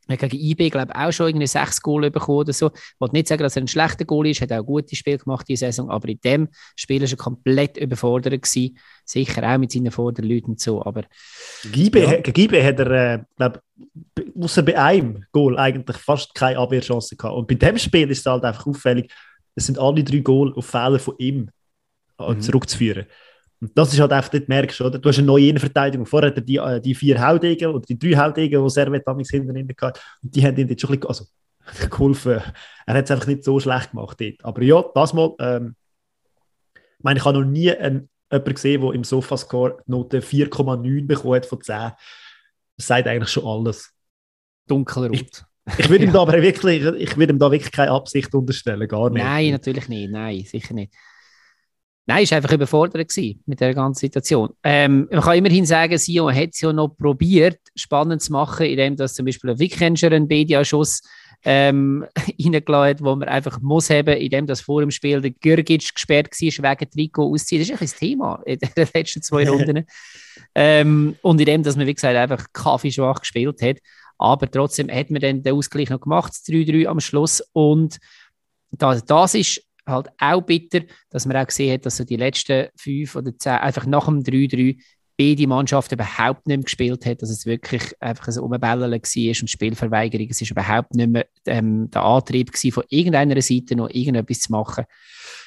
Er 0.07 0.17
hat 0.17 0.29
gegen 0.29 0.43
IB, 0.43 0.69
glaube 0.69 0.91
ich, 0.93 0.99
auch 0.99 1.11
schon 1.11 1.27
irgendwie 1.27 1.47
sechs 1.47 1.81
Goal 1.81 2.09
bekommen 2.11 2.39
oder 2.39 2.53
so. 2.53 2.71
Ich 2.73 2.99
wollte 2.99 3.15
nicht 3.15 3.27
sagen, 3.27 3.43
dass 3.43 3.55
er 3.55 3.63
ein 3.63 3.67
schlechter 3.67 4.05
Goal 4.05 4.27
ist, 4.27 4.41
hat 4.41 4.51
auch 4.51 4.63
gute 4.63 4.95
Spiel 4.95 5.17
gemacht 5.17 5.47
diese 5.47 5.65
Saison, 5.65 5.89
aber 5.89 6.09
in 6.09 6.19
dem 6.23 6.47
Spiel 6.75 7.01
war 7.01 7.09
er 7.09 7.17
komplett 7.17 7.77
überfordert 7.77 8.41
gewesen. 8.41 8.77
Sicher 9.03 9.43
auch 9.43 9.57
mit 9.57 9.71
seinen 9.71 9.91
Vorderleuten 9.91 10.51
und 10.51 10.59
so, 10.59 10.83
aber... 10.83 11.03
Gegen 11.71 11.97
ja. 11.97 12.19
IB 12.19 12.63
hat 12.63 12.79
er, 12.79 12.91
äh, 12.91 13.19
glaube 13.35 13.61
außer 14.39 14.63
bei 14.63 14.77
einem 14.77 15.25
Goal 15.31 15.57
eigentlich 15.57 15.97
fast 15.97 16.33
keine 16.33 16.59
Abwehrchance 16.59 17.15
gehabt. 17.15 17.35
Und 17.35 17.47
bei 17.47 17.55
dem 17.55 17.77
Spiel 17.77 18.09
ist 18.09 18.19
es 18.19 18.25
halt 18.25 18.43
einfach 18.43 18.67
auffällig, 18.67 19.11
es 19.55 19.65
sind 19.65 19.79
alle 19.79 20.03
drei 20.03 20.19
Goal 20.19 20.53
auf 20.55 20.65
Fehler 20.65 20.99
von 20.99 21.15
ihm 21.17 21.49
äh, 22.19 22.33
mhm. 22.33 22.41
zurückzuführen. 22.41 23.05
Und 23.65 23.75
das 23.75 23.91
ist 23.91 23.99
halt 23.99 24.11
einfach, 24.11 24.29
dort 24.29 24.47
merkst 24.47 24.79
du, 24.79 24.85
oder? 24.85 24.99
du 24.99 25.09
hast 25.09 25.17
eine 25.17 25.25
neue 25.25 25.47
Innenverteidigung. 25.47 26.05
Vorher 26.05 26.29
hat 26.29 26.37
er 26.37 26.43
die, 26.43 26.57
äh, 26.57 26.79
die 26.79 26.93
vier 26.93 27.19
Haudegen 27.19 27.73
oder 27.73 27.83
die 27.83 27.97
drei 27.97 28.15
Haudegen, 28.15 28.63
die 28.63 28.69
Servet 28.69 29.07
damals 29.07 29.31
hinten 29.31 29.51
drin 29.51 29.67
hatte. 29.81 29.99
Und 30.21 30.35
die 30.35 30.45
haben 30.45 30.55
ihm 30.55 30.67
jetzt 30.67 30.81
schon 30.81 30.91
ein 30.91 30.99
bisschen 30.99 31.25
also, 31.65 31.89
geholfen. 31.89 32.41
Er 32.85 32.93
hat 32.93 33.05
es 33.05 33.11
einfach 33.11 33.25
nicht 33.25 33.43
so 33.43 33.59
schlecht 33.59 33.89
gemacht 33.89 34.21
dort. 34.21 34.45
Aber 34.45 34.61
ja, 34.61 34.83
das 34.93 35.13
mal, 35.13 35.33
ähm, 35.39 35.75
ich 36.75 37.03
meine, 37.03 37.19
ich 37.19 37.25
habe 37.25 37.39
noch 37.39 37.45
nie 37.45 37.71
einen, 37.71 38.07
jemanden 38.31 38.53
gesehen, 38.53 38.81
der 38.81 38.91
im 38.91 39.03
Sofascore 39.03 39.79
Note 39.87 40.19
4,9 40.19 41.07
bekommen 41.07 41.35
hat 41.35 41.47
von 41.47 41.59
10. 41.59 41.91
Das 42.77 42.87
sagt 42.87 43.07
eigentlich 43.07 43.31
schon 43.31 43.45
alles. 43.45 43.93
Dunkelrot. 44.67 45.15
Ich, 45.15 45.43
ich 45.79 45.89
würde 45.89 46.05
ihm 46.05 46.13
da 46.13 46.21
aber 46.21 46.39
wirklich, 46.39 46.83
ich 46.83 47.17
würde 47.17 47.33
ihm 47.33 47.39
da 47.39 47.49
wirklich 47.49 47.71
keine 47.71 47.91
Absicht 47.91 48.31
unterstellen, 48.35 48.87
gar 48.87 49.09
nicht. 49.09 49.23
Nein, 49.23 49.51
natürlich 49.51 49.89
nicht, 49.89 50.11
nein, 50.11 50.43
sicher 50.45 50.75
nicht. 50.75 50.93
Nein, 52.07 52.29
war 52.29 52.37
einfach 52.37 52.51
überfordert 52.51 53.11
mit 53.45 53.59
der 53.59 53.73
ganzen 53.73 54.01
Situation. 54.01 54.49
Ähm, 54.63 55.07
man 55.11 55.21
kann 55.21 55.37
immerhin 55.37 55.65
sagen, 55.65 55.97
Sion 55.97 56.35
hat 56.35 56.49
es 56.51 56.61
ja 56.61 56.71
noch 56.71 56.89
probiert, 56.89 57.59
spannend 57.75 58.21
zu 58.21 58.31
machen, 58.31 58.67
indem 58.67 58.95
das 58.95 59.15
zum 59.15 59.25
Beispiel 59.25 59.49
ein 59.49 59.59
Wickenger 59.59 60.11
einen 60.11 60.27
Bedia-Schuss 60.27 61.01
ähm, 61.45 62.05
reingeladen, 62.39 63.05
wo 63.05 63.15
man 63.15 63.27
einfach 63.27 63.59
muss 63.59 63.89
haben, 63.89 64.17
indem 64.17 64.45
das 64.45 64.61
vor 64.61 64.81
dem 64.81 64.91
Spiel 64.91 65.19
der 65.19 65.31
Gürgic 65.31 65.95
gesperrt 65.95 66.31
war, 66.31 66.71
wegen 66.71 66.91
Trikot 66.91 67.33
ausziehen. 67.33 67.61
Das 67.61 67.69
ist 67.69 67.81
ein 67.81 67.87
das 67.87 67.95
Thema 67.95 68.41
in 68.45 68.59
den 68.59 68.87
letzten 68.93 69.23
zwei 69.23 69.49
Runden. 69.49 69.85
ähm, 70.53 71.15
und 71.23 71.39
indem, 71.39 71.63
dass 71.63 71.75
man, 71.75 71.87
wie 71.87 71.93
gesagt, 71.95 72.15
einfach 72.15 72.45
kaffeeschwach 72.53 73.21
gespielt 73.21 73.61
hat. 73.63 73.77
Aber 74.17 74.49
trotzdem 74.49 74.91
hat 74.91 75.09
man 75.09 75.21
dann 75.21 75.43
den 75.43 75.55
Ausgleich 75.55 75.89
noch 75.89 76.01
gemacht, 76.01 76.33
3-3 76.33 76.85
am 76.85 76.99
Schluss. 76.99 77.41
Und 77.51 77.97
das, 78.71 79.03
das 79.05 79.35
ist 79.35 79.64
halt 79.87 80.07
auch 80.17 80.41
bitter, 80.41 80.81
dass 81.09 81.25
man 81.25 81.37
auch 81.37 81.47
gesehen 81.47 81.73
hat, 81.73 81.85
dass 81.85 81.97
so 81.97 82.03
die 82.03 82.15
letzten 82.15 82.67
fünf 82.75 83.15
oder 83.15 83.37
zehn 83.37 83.53
einfach 83.53 83.85
nach 83.85 84.05
dem 84.05 84.21
3-3 84.21 84.77
beide 85.17 85.47
Mannschaften 85.47 85.95
überhaupt 85.95 86.47
nicht 86.47 86.57
mehr 86.57 86.63
gespielt 86.63 87.05
hat, 87.05 87.21
dass 87.21 87.29
es 87.29 87.45
wirklich 87.45 87.93
einfach 88.01 88.27
ein 88.27 88.39
Umbellen 88.39 88.91
war 88.91 89.41
und 89.41 89.49
Spielverweigerung. 89.49 90.27
Es 90.29 90.41
war 90.41 90.51
überhaupt 90.51 90.93
nicht 90.93 91.09
mehr 91.09 91.25
ähm, 91.45 91.89
der 91.89 92.03
Antrieb 92.03 92.51
gewesen, 92.51 92.71
von 92.73 92.83
irgendeiner 92.89 93.41
Seite 93.41 93.75
noch 93.75 93.89
irgendetwas 93.89 94.39
zu 94.39 94.51
machen. 94.51 94.85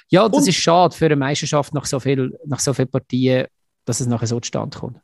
Ja, 0.09 0.29
das 0.29 0.43
und? 0.43 0.49
ist 0.49 0.57
schade 0.57 0.95
für 0.95 1.07
eine 1.07 1.17
Meisterschaft 1.17 1.75
nach 1.75 1.85
so, 1.85 2.01
viel, 2.01 2.39
nach 2.47 2.61
so 2.61 2.73
vielen 2.73 2.91
Partien, 2.91 3.47
dass 3.85 4.01
es 4.01 4.07
nachher 4.07 4.27
so 4.27 4.41
zustande 4.41 4.79
kommt. 4.79 5.01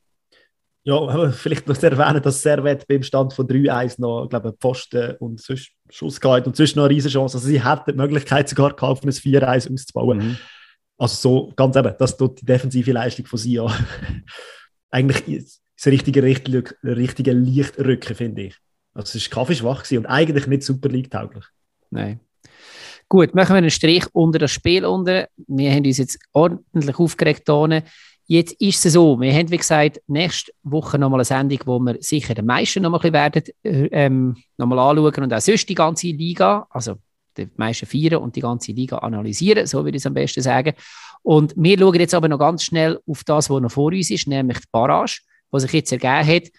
Ja, 0.86 1.32
vielleicht 1.32 1.66
noch 1.66 1.76
zu 1.76 1.90
erwähnen, 1.90 2.22
dass 2.22 2.42
Servet 2.42 2.86
beim 2.86 3.02
Stand 3.02 3.32
von 3.32 3.46
3-1 3.46 4.00
noch, 4.00 4.28
glaube 4.28 4.50
ich, 4.50 4.54
Pfosten 4.60 5.16
und 5.18 5.40
sonst 5.40 5.70
Schuss 5.88 6.20
gehabt 6.20 6.46
und 6.46 6.56
sonst 6.56 6.76
noch 6.76 6.84
eine 6.84 6.94
riesige 6.94 7.14
Chance. 7.14 7.38
Also 7.38 7.48
sie 7.48 7.64
hätten 7.64 7.92
die 7.92 7.96
Möglichkeit 7.96 8.48
sogar 8.48 8.74
gehabt, 8.76 9.02
ein 9.02 9.10
4-1 9.10 9.72
auszubauen. 9.72 10.18
Mhm. 10.18 10.36
Also 10.98 11.16
so, 11.16 11.52
ganz 11.56 11.76
eben, 11.76 11.94
das 11.98 12.16
tut 12.16 12.40
die 12.40 12.44
defensive 12.44 12.92
Leistung 12.92 13.26
von 13.26 13.38
Sia 13.38 13.66
eigentlich 14.90 15.26
ist 15.26 15.62
das 15.76 15.86
richtige, 15.92 16.22
richtige, 16.22 16.76
richtige 16.84 17.32
Lichtrücken, 17.32 18.14
finde 18.14 18.42
ich. 18.42 18.56
Also 18.92 19.18
es 19.18 19.30
war 19.30 19.40
kaffeeschwach 19.40 19.90
und 19.90 20.06
eigentlich 20.06 20.46
nicht 20.46 20.62
super 20.62 20.88
League-tauglich. 20.88 21.44
Nein. 21.90 22.20
Gut, 23.08 23.34
machen 23.34 23.50
wir 23.50 23.56
einen 23.56 23.70
Strich 23.70 24.06
unter 24.12 24.38
das 24.38 24.52
Spiel 24.52 24.84
unter. 24.84 25.28
Wir 25.48 25.72
haben 25.72 25.84
uns 25.84 25.98
jetzt 25.98 26.18
ordentlich 26.32 26.98
aufgeregt 26.98 27.42
hier. 27.46 27.82
Jetzt 28.26 28.54
ist 28.58 28.84
es 28.86 28.94
so, 28.94 29.20
wir 29.20 29.32
haben, 29.34 29.50
wie 29.50 29.58
gesagt, 29.58 30.00
nächste 30.06 30.52
Woche 30.62 30.98
nochmal 30.98 31.20
eine 31.20 31.24
Sendung, 31.24 31.58
wo 31.66 31.78
wir 31.78 31.96
sicher 32.00 32.34
den 32.34 32.46
meisten 32.46 32.82
nochmal 32.82 33.12
werden, 33.12 33.42
äh, 33.62 33.88
ähm, 33.92 34.36
nochmal 34.56 34.78
anschauen 34.78 35.24
und 35.24 35.34
auch 35.34 35.40
sonst 35.40 35.68
die 35.68 35.74
ganze 35.74 36.06
Liga, 36.06 36.66
also 36.70 36.94
die 37.36 37.48
meisten 37.56 37.86
vieren 37.86 38.22
und 38.22 38.34
die 38.36 38.40
ganze 38.40 38.72
Liga 38.72 38.98
analysieren, 38.98 39.66
so 39.66 39.84
würde 39.84 39.96
ich 39.96 40.02
es 40.02 40.06
am 40.06 40.14
besten 40.14 40.42
sagen. 40.42 40.72
Und 41.22 41.52
wir 41.56 41.78
schauen 41.78 42.00
jetzt 42.00 42.14
aber 42.14 42.28
noch 42.28 42.38
ganz 42.38 42.64
schnell 42.64 42.98
auf 43.06 43.24
das, 43.24 43.50
was 43.50 43.60
noch 43.60 43.70
vor 43.70 43.92
uns 43.92 44.10
ist, 44.10 44.26
nämlich 44.26 44.58
die 44.58 44.68
Barrage, 44.72 45.20
die 45.52 45.60
sich 45.60 45.72
jetzt 45.72 45.92
ergeben 45.92 46.26
hat. 46.26 46.50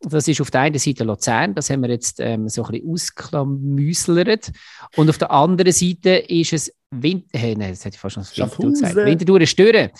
Das 0.00 0.26
ist 0.26 0.40
auf 0.40 0.50
der 0.50 0.62
einen 0.62 0.78
Seite 0.78 1.04
Luzern, 1.04 1.54
das 1.54 1.70
haben 1.70 1.82
wir 1.82 1.90
jetzt 1.90 2.20
ähm, 2.20 2.48
so 2.48 2.64
ein 2.64 2.72
bisschen 2.72 2.90
ausklamüslert. 2.90 4.50
Und 4.96 5.10
auf 5.10 5.18
der 5.18 5.30
anderen 5.30 5.72
Seite 5.72 6.10
ist 6.10 6.52
es 6.52 6.72
Hey, 7.00 7.56
nein, 7.56 7.70
das 7.70 7.84
hätte 7.84 7.94
ich 7.94 8.00
fast 8.00 8.14
schon 8.14 8.22
gesagt. 8.22 8.96
Winterthur 8.96 9.46
Stören. 9.46 9.90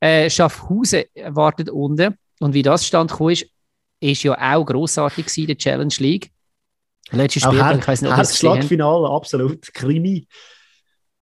Äh, 0.00 0.28
Schaffhausen 0.28 1.04
wartet 1.28 1.70
unten. 1.70 2.16
Und 2.40 2.54
wie 2.54 2.62
das 2.62 2.86
stand 2.86 3.12
ist, 3.20 3.46
ist 4.00 4.22
ja 4.22 4.54
auch 4.54 4.64
grossartig 4.64 5.26
gewesen, 5.26 5.46
der 5.46 5.58
Challenge 5.58 5.94
League. 5.98 6.30
Letztes 7.12 7.42
Spiel, 7.42 7.78
ich 7.78 7.86
weiß 7.86 8.02
nicht, 8.02 8.10
ob 8.10 8.16
das 8.16 8.38
Schlagfinale, 8.38 9.08
absolut. 9.08 9.72
Krimi. 9.74 10.26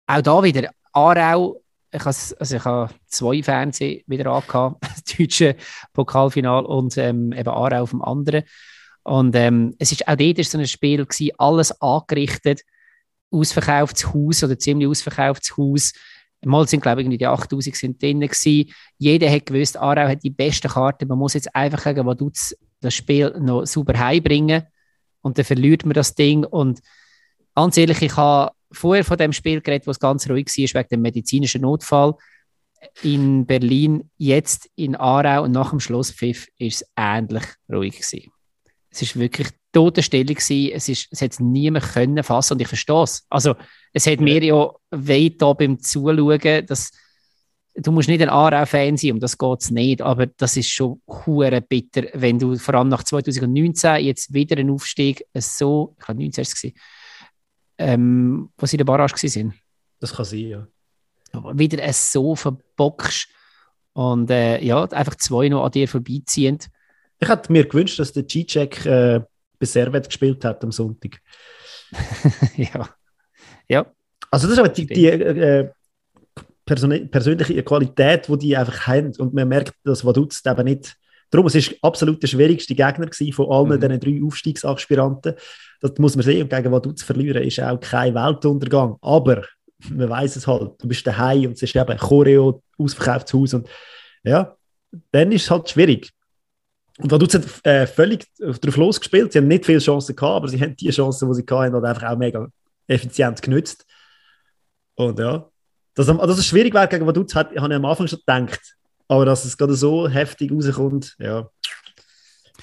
Auch 0.06 0.22
da 0.22 0.44
wieder 0.44 0.70
Aarau. 0.94 1.62
Ich 1.92 2.00
habe, 2.00 2.16
also 2.40 2.56
ich 2.56 2.66
habe 2.66 2.94
zwei 3.08 3.42
Fernsehen 3.42 4.04
wieder 4.08 4.32
angehabt, 4.32 4.82
das 4.82 5.04
deutsche 5.04 5.56
Pokalfinal 5.94 6.66
und 6.66 6.98
ähm, 6.98 7.32
eben 7.34 7.50
Aarau 7.50 7.84
auf 7.84 7.92
dem 7.92 8.02
anderen. 8.02 8.44
Und 9.04 9.36
ähm, 9.36 9.76
es 9.80 9.92
ist 9.92 10.08
auch 10.08 10.16
dort 10.16 10.44
so 10.44 10.58
ein 10.58 10.68
Spiel 10.68 11.06
gewesen, 11.06 11.32
alles 11.38 11.82
angerichtet 11.82 12.62
ausverkauftes 13.32 14.14
Haus 14.14 14.44
oder 14.44 14.58
ziemlich 14.58 14.88
ausverkauftes 14.88 15.56
Haus. 15.58 15.94
Mal 16.46 16.68
sind, 16.68 16.82
glaube 16.82 17.02
ich, 17.02 17.18
die 17.18 17.26
8000 17.26 17.76
sind 17.76 18.02
drin 18.02 18.20
gewesen. 18.20 18.72
Jeder 18.98 19.30
hat 19.30 19.46
gewusst, 19.48 19.76
Aarau 19.76 20.08
hat 20.08 20.24
die 20.24 20.30
beste 20.30 20.70
Karte. 20.70 21.06
Man 21.06 21.18
muss 21.18 21.34
jetzt 21.34 21.54
einfach 21.56 21.82
sagen, 21.82 22.06
wo 22.06 22.14
du 22.14 22.32
das 22.80 22.94
Spiel 22.94 23.36
noch 23.40 23.66
super 23.66 23.98
heimbringen 23.98 24.64
und 25.22 25.38
dann 25.38 25.46
verliert 25.46 25.86
man 25.86 25.94
das 25.94 26.14
Ding. 26.14 26.46
Und 26.46 26.80
ganz 27.56 27.76
ehrlich, 27.78 28.02
ich 28.02 28.16
habe 28.16 28.52
vorher 28.72 29.04
von 29.04 29.18
dem 29.18 29.34
Spiel 29.34 29.62
geredet, 29.62 29.88
wo 29.88 29.92
es 29.92 30.00
ganz 30.00 30.30
ruhig 30.30 30.48
war, 30.48 30.82
wegen 30.82 30.90
dem 30.90 31.02
medizinischen 31.02 31.62
Notfall 31.62 32.16
in 33.02 33.46
Berlin, 33.46 34.10
jetzt 34.18 34.70
in 34.76 34.96
Aarau 34.96 35.44
und 35.44 35.52
nach 35.52 35.72
dem 35.72 35.80
Schlusspfiff 35.80 36.48
ist 36.58 36.82
es 36.82 36.88
ähnlich 36.96 37.44
ruhig 37.72 37.96
gewesen. 37.96 38.32
Es 38.90 39.02
ist 39.02 39.18
wirklich 39.18 39.50
Totenstelle 39.78 40.34
gewesen. 40.34 40.72
Es, 40.74 40.90
ist, 40.90 41.08
es 41.12 41.22
hat 41.22 41.40
niemand 41.40 41.86
können 41.94 42.24
fassen 42.24 42.54
und 42.54 42.62
ich 42.62 42.68
verstehe 42.68 43.04
es. 43.04 43.26
Also, 43.30 43.56
es 43.94 44.08
hat 44.08 44.20
mir 44.20 44.44
ja 44.44 44.72
weit 44.90 45.42
da 45.42 45.54
beim 45.54 45.80
Zuschauen, 45.80 46.66
dass 46.66 46.92
du 47.76 47.92
musst 47.92 48.10
nicht 48.10 48.22
ein 48.24 48.30
Aarau-Fan 48.30 48.98
sein, 48.98 49.12
um 49.12 49.20
das 49.20 49.38
geht 49.38 49.62
es 49.62 49.70
nicht, 49.70 50.02
aber 50.02 50.26
das 50.26 50.58
ist 50.58 50.70
schon 50.70 51.00
hure 51.08 51.62
bitter, 51.62 52.06
wenn 52.14 52.40
du 52.40 52.58
vor 52.58 52.74
allem 52.74 52.90
nach 52.90 53.04
2019 53.04 54.04
jetzt 54.04 54.34
wieder 54.34 54.58
einen 54.58 54.72
Aufstieg 54.72 55.24
so, 55.36 55.96
ich 56.00 56.06
glaube 56.06 56.22
19 56.22 56.44
war 56.44 56.72
ähm, 57.78 58.50
wo 58.58 58.66
sie 58.66 58.76
in 58.76 58.80
der 58.80 58.86
Barrage 58.86 59.30
sind. 59.30 59.54
Das 60.00 60.16
kann 60.16 60.26
sein, 60.26 60.40
ja. 60.40 60.68
Aber 61.34 61.58
wieder 61.58 61.84
es 61.84 62.12
so 62.12 62.36
verbockst 62.36 63.28
und 63.94 64.32
äh, 64.32 64.60
ja, 64.64 64.84
einfach 64.86 65.16
zwei 65.16 65.50
noch 65.50 65.66
an 65.66 65.72
dir 65.72 65.88
vorbeiziehen. 65.88 66.58
Ich 67.20 67.30
hätte 67.30 67.52
mir 67.52 67.68
gewünscht, 67.68 68.00
dass 68.00 68.14
der 68.14 68.24
G-Check 68.24 68.86
äh, 68.86 69.22
bei 69.60 69.66
Servet 69.66 70.08
gespielt 70.08 70.44
hat 70.46 70.64
am 70.64 70.72
Sonntag. 70.72 71.20
ja. 72.58 72.90
ja. 73.68 73.86
Also 74.30 74.48
das 74.48 74.54
ist 74.54 74.60
aber 74.60 74.70
die, 74.70 74.86
die 74.86 75.08
äh, 75.08 75.70
persönliche 76.66 77.64
Qualität, 77.64 78.28
die 78.28 78.38
die 78.38 78.58
einfach 78.58 78.88
haben. 78.88 79.14
Und 79.18 79.34
man 79.34 79.48
merkt, 79.48 79.74
dass 79.84 80.06
Vaduz 80.06 80.42
eben 80.46 80.66
nicht... 80.66 80.96
Darum, 81.30 81.48
es 81.48 81.56
ist 81.56 81.76
absolut 81.82 82.24
der 82.24 82.28
schwierigste 82.28 82.74
Gegner 82.74 83.10
von 83.34 83.52
allen 83.52 83.68
mhm. 83.68 83.82
diesen 83.82 84.00
drei 84.00 84.26
Aufstiegsaspiranten. 84.26 85.34
Das 85.82 85.92
muss 85.98 86.16
man 86.16 86.24
sehen. 86.24 86.44
Und 86.44 86.50
gegen 86.50 86.72
Vaduz 86.72 87.04
verlieren 87.04 87.44
ist 87.44 87.60
auch 87.60 87.80
kein 87.80 88.16
Weltuntergang. 88.16 88.96
Aber 89.02 89.44
man 89.90 90.10
weiß 90.10 90.38
es 90.38 90.48
halt. 90.48 90.72
Du 90.82 90.88
bist 90.88 91.06
daheim 91.06 91.48
und 91.48 91.54
es 91.54 91.64
ist 91.64 91.76
eben 91.76 91.98
Choreo, 91.98 92.64
ausverkauftes 92.78 93.34
Haus. 93.34 93.54
Und 93.54 93.68
ja, 94.24 94.56
dann 95.12 95.32
ist 95.32 95.44
es 95.44 95.52
halt 95.52 95.70
schwierig. 95.70 96.12
Und 96.98 97.12
Vaduz 97.12 97.34
hat 97.34 97.44
äh, 97.64 97.86
völlig 97.86 98.26
drauf 98.40 98.76
losgespielt. 98.76 99.32
Sie 99.32 99.38
haben 99.38 99.48
nicht 99.48 99.66
viele 99.66 99.80
Chancen 99.80 100.16
gehabt, 100.16 100.36
aber 100.36 100.48
sie 100.48 100.60
haben 100.60 100.76
die 100.76 100.90
Chancen, 100.90 101.30
die 101.30 101.36
sie 101.36 101.46
hatten, 101.50 101.74
halt 101.74 101.86
einfach 101.86 102.12
auch 102.12 102.18
mega 102.18 102.48
effizient 102.88 103.42
genützt. 103.42 103.86
Und 104.96 105.20
ja, 105.20 105.48
dass, 105.94 106.08
dass 106.08 106.38
es 106.38 106.46
schwierig 106.46 106.74
wäre 106.74 106.88
gegen 106.88 107.06
Vaduz, 107.06 107.36
habe 107.36 107.54
ich 107.54 107.62
am 107.62 107.86
Anfang 107.86 108.08
schon 108.08 108.20
gedacht. 108.20 108.76
Aber 109.08 109.26
dass 109.26 109.46
es 109.46 109.58
gerade 109.58 109.76
so 109.76 110.08
heftig 110.08 110.52
rauskommt, 110.52 111.16
ja. 111.20 111.50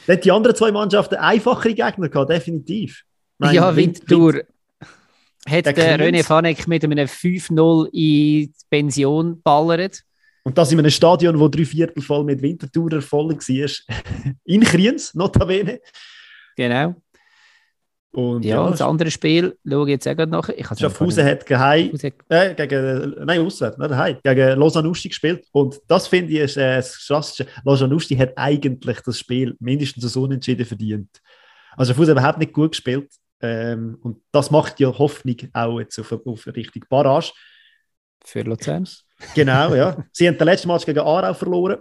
Dann 0.06 0.20
die 0.20 0.30
anderen 0.30 0.54
zwei 0.54 0.70
Mannschaften 0.70 1.14
einfachere 1.14 1.74
Gegner 1.74 2.08
gehabt, 2.08 2.30
definitiv. 2.30 3.04
Meine, 3.38 3.54
ja, 3.54 3.74
Winterthur 3.74 4.42
hat 5.48 5.66
der 5.66 5.98
René 5.98 6.22
Fanek 6.22 6.66
mit 6.68 6.84
einem 6.84 7.06
5-0 7.06 7.86
in 7.86 7.90
die 7.92 8.52
Pension 8.70 9.40
ballert. 9.42 10.02
Und 10.44 10.58
das 10.58 10.70
in 10.70 10.78
einem 10.78 10.90
Stadion, 10.90 11.40
wo 11.40 11.48
drei 11.48 11.64
Viertel 11.64 12.02
voll 12.02 12.22
mit 12.22 12.42
Wintertourer 12.42 13.00
voll 13.00 13.30
war. 13.30 14.36
in 14.44 14.60
Kriens, 14.62 15.14
notabene. 15.14 15.80
Genau. 16.56 16.94
Und 18.14 18.44
ja, 18.44 18.62
ja, 18.62 18.70
das 18.70 18.80
andere 18.80 19.10
Spiel 19.10 19.58
schaue 19.68 19.86
ich 19.86 19.90
jetzt 19.90 20.06
auch 20.06 20.26
noch. 20.26 20.48
Schaffhausen 20.78 21.24
hat 21.24 21.44
geheim, 21.44 21.90
äh, 22.28 22.54
gegen, 22.54 23.16
nein, 23.24 23.40
auswärts, 23.40 23.76
nicht 23.76 23.90
daheim, 23.90 24.18
gegen 24.22 24.58
Lausanne-Usti 24.60 25.08
gespielt. 25.08 25.44
Und 25.50 25.80
das 25.88 26.06
finde 26.06 26.32
ich 26.32 26.38
ist, 26.38 26.56
äh, 26.56 26.76
das 26.76 27.04
Klassische. 27.06 27.46
Lausanne-Usti 27.64 28.14
hat 28.14 28.32
eigentlich 28.36 29.00
das 29.00 29.18
Spiel 29.18 29.56
mindestens 29.58 30.12
so 30.12 30.22
unentschieden 30.22 30.64
verdient. 30.64 31.10
Also 31.76 31.92
Schaffhausen 31.92 32.14
hat 32.14 32.18
überhaupt 32.20 32.38
nicht 32.38 32.52
gut 32.52 32.70
gespielt. 32.70 33.10
Ähm, 33.40 33.98
und 34.02 34.22
das 34.30 34.50
macht 34.52 34.78
ja 34.78 34.96
Hoffnung 34.96 35.36
auch 35.52 35.80
jetzt 35.80 35.98
auf, 35.98 36.12
auf 36.12 36.46
Richtung 36.46 36.84
Barrage. 36.88 37.32
Für 38.24 38.42
Luzern. 38.42 38.88
Genau, 39.34 39.74
ja. 39.74 39.96
Sie 40.12 40.28
haben 40.28 40.38
den 40.38 40.46
letzten 40.46 40.68
Match 40.68 40.84
gegen 40.84 41.00
Aarau 41.00 41.34
verloren. 41.34 41.78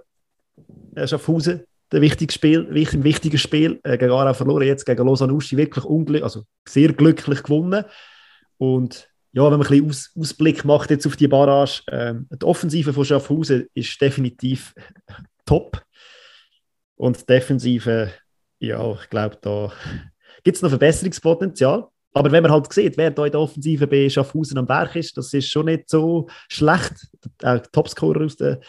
Schaffhausen, 1.06 1.64
ein 1.92 2.02
wichtiges 2.02 2.36
Spiel, 2.36 2.68
ein 2.70 3.04
wichtiges 3.04 3.42
Spiel 3.42 3.80
äh, 3.84 3.98
gegen 3.98 4.12
Aarau 4.12 4.34
verloren, 4.34 4.64
jetzt 4.64 4.86
gegen 4.86 5.06
Lausanne 5.06 5.34
Uschi 5.34 5.58
wirklich 5.58 5.86
unglücklich, 5.86 6.24
also 6.24 6.44
sehr 6.68 6.94
glücklich 6.94 7.44
gewonnen. 7.44 7.86
Und 8.58 9.10
ja, 9.32 9.44
wenn 9.44 9.60
man 9.60 9.62
ein 9.62 9.68
bisschen 9.68 9.90
Aus 9.90 10.12
Ausblick 10.18 10.64
macht 10.64 10.92
jetzt 10.92 11.08
auf 11.08 11.16
die 11.16 11.28
Barrage, 11.28 11.82
äh, 11.88 12.14
die 12.32 12.46
Offensive 12.46 12.94
von 12.94 13.06
Schaffhausen 13.06 13.68
ist 13.74 14.00
definitiv 14.00 14.74
top. 15.46 15.84
Und 16.96 17.22
die 17.22 17.26
Defensive, 17.26 18.12
ja, 18.60 18.94
ich 18.94 19.10
glaube, 19.10 19.38
da 19.42 19.74
gibt 20.44 20.56
es 20.56 20.62
noch 20.62 20.70
Verbesserungspotenzial. 20.70 21.88
Aber 22.14 22.32
wenn 22.32 22.44
man 22.44 22.52
halt 22.52 22.72
sieht, 22.72 22.96
wer 22.98 23.12
da 23.12 23.26
in 23.26 23.32
der 23.32 23.42
Offensive 23.42 23.88
bei 23.88 24.10
Schaffhausen 24.10 24.58
am 24.58 24.68
Berg 24.68 24.96
ist, 24.96 25.18
das 25.18 25.34
ist 25.34 25.50
schon 25.50 25.66
nicht 25.66 25.90
so 25.90 26.28
schlecht. 26.48 26.94
Auch 27.44 27.60
Topscorer 27.72 28.26
aus 28.26 28.36
der 28.36 28.60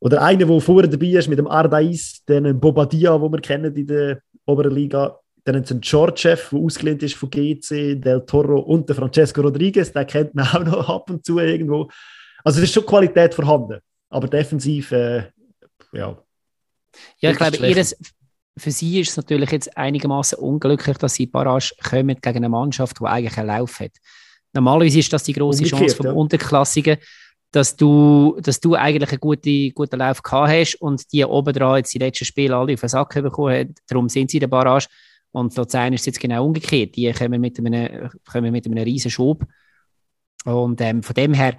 oder 0.00 0.22
einer, 0.22 0.46
der 0.46 0.60
vorher 0.60 0.88
dabei 0.88 1.06
ist 1.06 1.28
mit 1.28 1.38
dem 1.38 1.46
Ardais, 1.46 2.24
den 2.26 2.58
Bobadia, 2.58 3.18
den 3.18 3.32
wir 3.32 3.40
kennen 3.40 3.76
in 3.76 3.86
der 3.86 4.22
oberen 4.46 4.74
Liga, 4.74 5.18
Dann 5.44 5.56
haben 5.56 5.64
sie 5.64 5.74
einen 5.74 5.82
Georgiev, 5.82 6.48
der 6.50 6.58
ausgelehnt 6.58 7.02
ist 7.02 7.16
von 7.16 7.28
GC, 7.28 8.00
Del 8.00 8.24
Toro 8.24 8.60
und 8.60 8.88
der 8.88 8.96
Francesco 8.96 9.42
Rodriguez, 9.42 9.92
den 9.92 10.06
kennt 10.06 10.34
man 10.34 10.46
auch 10.54 10.64
noch 10.64 10.88
ab 10.88 11.10
und 11.10 11.24
zu 11.24 11.38
irgendwo. 11.38 11.90
Also 12.44 12.58
es 12.60 12.64
ist 12.64 12.74
schon 12.74 12.86
Qualität 12.86 13.34
vorhanden, 13.34 13.80
aber 14.08 14.26
defensiv, 14.26 14.90
äh, 14.92 15.30
ja. 15.92 16.16
Ja, 17.18 17.30
ich 17.30 17.36
glaube, 17.36 17.56
ihres, 17.58 17.96
für 18.56 18.70
sie 18.70 19.00
ist 19.00 19.10
es 19.10 19.16
natürlich 19.16 19.50
jetzt 19.50 19.76
einigermaßen 19.76 20.38
unglücklich, 20.38 20.98
dass 20.98 21.14
sie 21.14 21.26
Barrage 21.26 21.72
kommen 21.82 22.16
gegen 22.20 22.36
eine 22.38 22.48
Mannschaft, 22.48 23.00
die 23.00 23.04
eigentlich 23.04 23.38
einen 23.38 23.48
Lauf 23.48 23.80
hat. 23.80 23.92
Normalerweise 24.52 24.98
ist 24.98 25.12
das 25.12 25.22
die 25.22 25.32
große 25.32 25.64
Chance 25.64 25.96
vom 25.96 26.06
ja. 26.06 26.12
Unterklassigen, 26.12 26.98
dass 27.52 27.76
du, 27.76 28.38
dass 28.42 28.60
du 28.60 28.74
eigentlich 28.74 29.10
einen 29.10 29.20
guten, 29.20 29.72
guten 29.74 29.98
Lauf 29.98 30.22
gehabt 30.22 30.50
hast 30.50 30.74
und 30.76 31.12
die 31.12 31.24
oben 31.24 31.52
dran 31.52 31.78
jetzt 31.78 31.94
die 31.94 31.98
letzten 31.98 32.24
Spiele 32.24 32.56
alle 32.56 32.74
auf 32.74 32.80
den 32.80 32.88
Sack 32.88 33.14
bekommen 33.14 33.54
haben. 33.54 33.74
Darum 33.88 34.08
sind 34.08 34.30
sie 34.30 34.36
in 34.38 34.42
der 34.42 34.48
Barrage. 34.48 34.86
Und 35.32 35.56
Luzern 35.56 35.92
ist 35.92 36.06
jetzt 36.06 36.20
genau 36.20 36.44
umgekehrt. 36.44 36.96
Die 36.96 37.12
kommen 37.12 37.40
mit 37.40 37.58
einem, 37.58 38.10
kommen 38.30 38.52
mit 38.52 38.66
einem 38.66 38.82
riesen 38.82 39.10
Schub. 39.10 39.44
Und 40.44 40.80
ähm, 40.80 41.02
von 41.02 41.14
dem 41.14 41.34
her, 41.34 41.56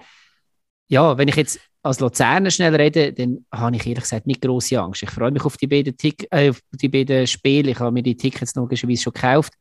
ja, 0.92 1.18
wenn 1.18 1.30
ich 1.30 1.38
jetzt 1.38 1.58
als 1.84 2.02
Luzerner 2.02 2.52
schnell 2.52 2.76
rede, 2.76 3.14
dann 3.14 3.46
habe 3.50 3.78
ich 3.78 3.88
ehrlich 3.88 4.04
gesagt 4.04 4.28
nicht 4.28 4.42
große 4.42 4.78
Angst. 4.78 5.04
Ich 5.04 5.10
freue 5.10 5.32
mich 5.32 5.46
auf 5.46 5.56
die 5.56 5.68
beiden, 5.68 5.96
Tick 5.96 6.28
äh, 6.32 6.50
auf 6.50 6.62
die 6.74 6.90
beiden 6.90 7.26
Spiele. 7.26 7.72
Ich 7.72 7.80
habe 7.80 7.94
mir 7.94 8.04
die 8.04 8.18
Tickets 8.18 8.54
logischerweise 8.56 9.04
schon 9.04 9.14
gekauft. 9.14 9.54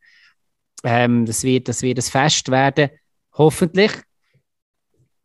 Ähm, 0.83 1.25
das, 1.25 1.43
wird, 1.43 1.69
das 1.69 1.81
wird 1.83 1.99
ein 1.99 2.01
Fest 2.01 2.51
werden. 2.51 2.89
Hoffentlich. 3.33 3.93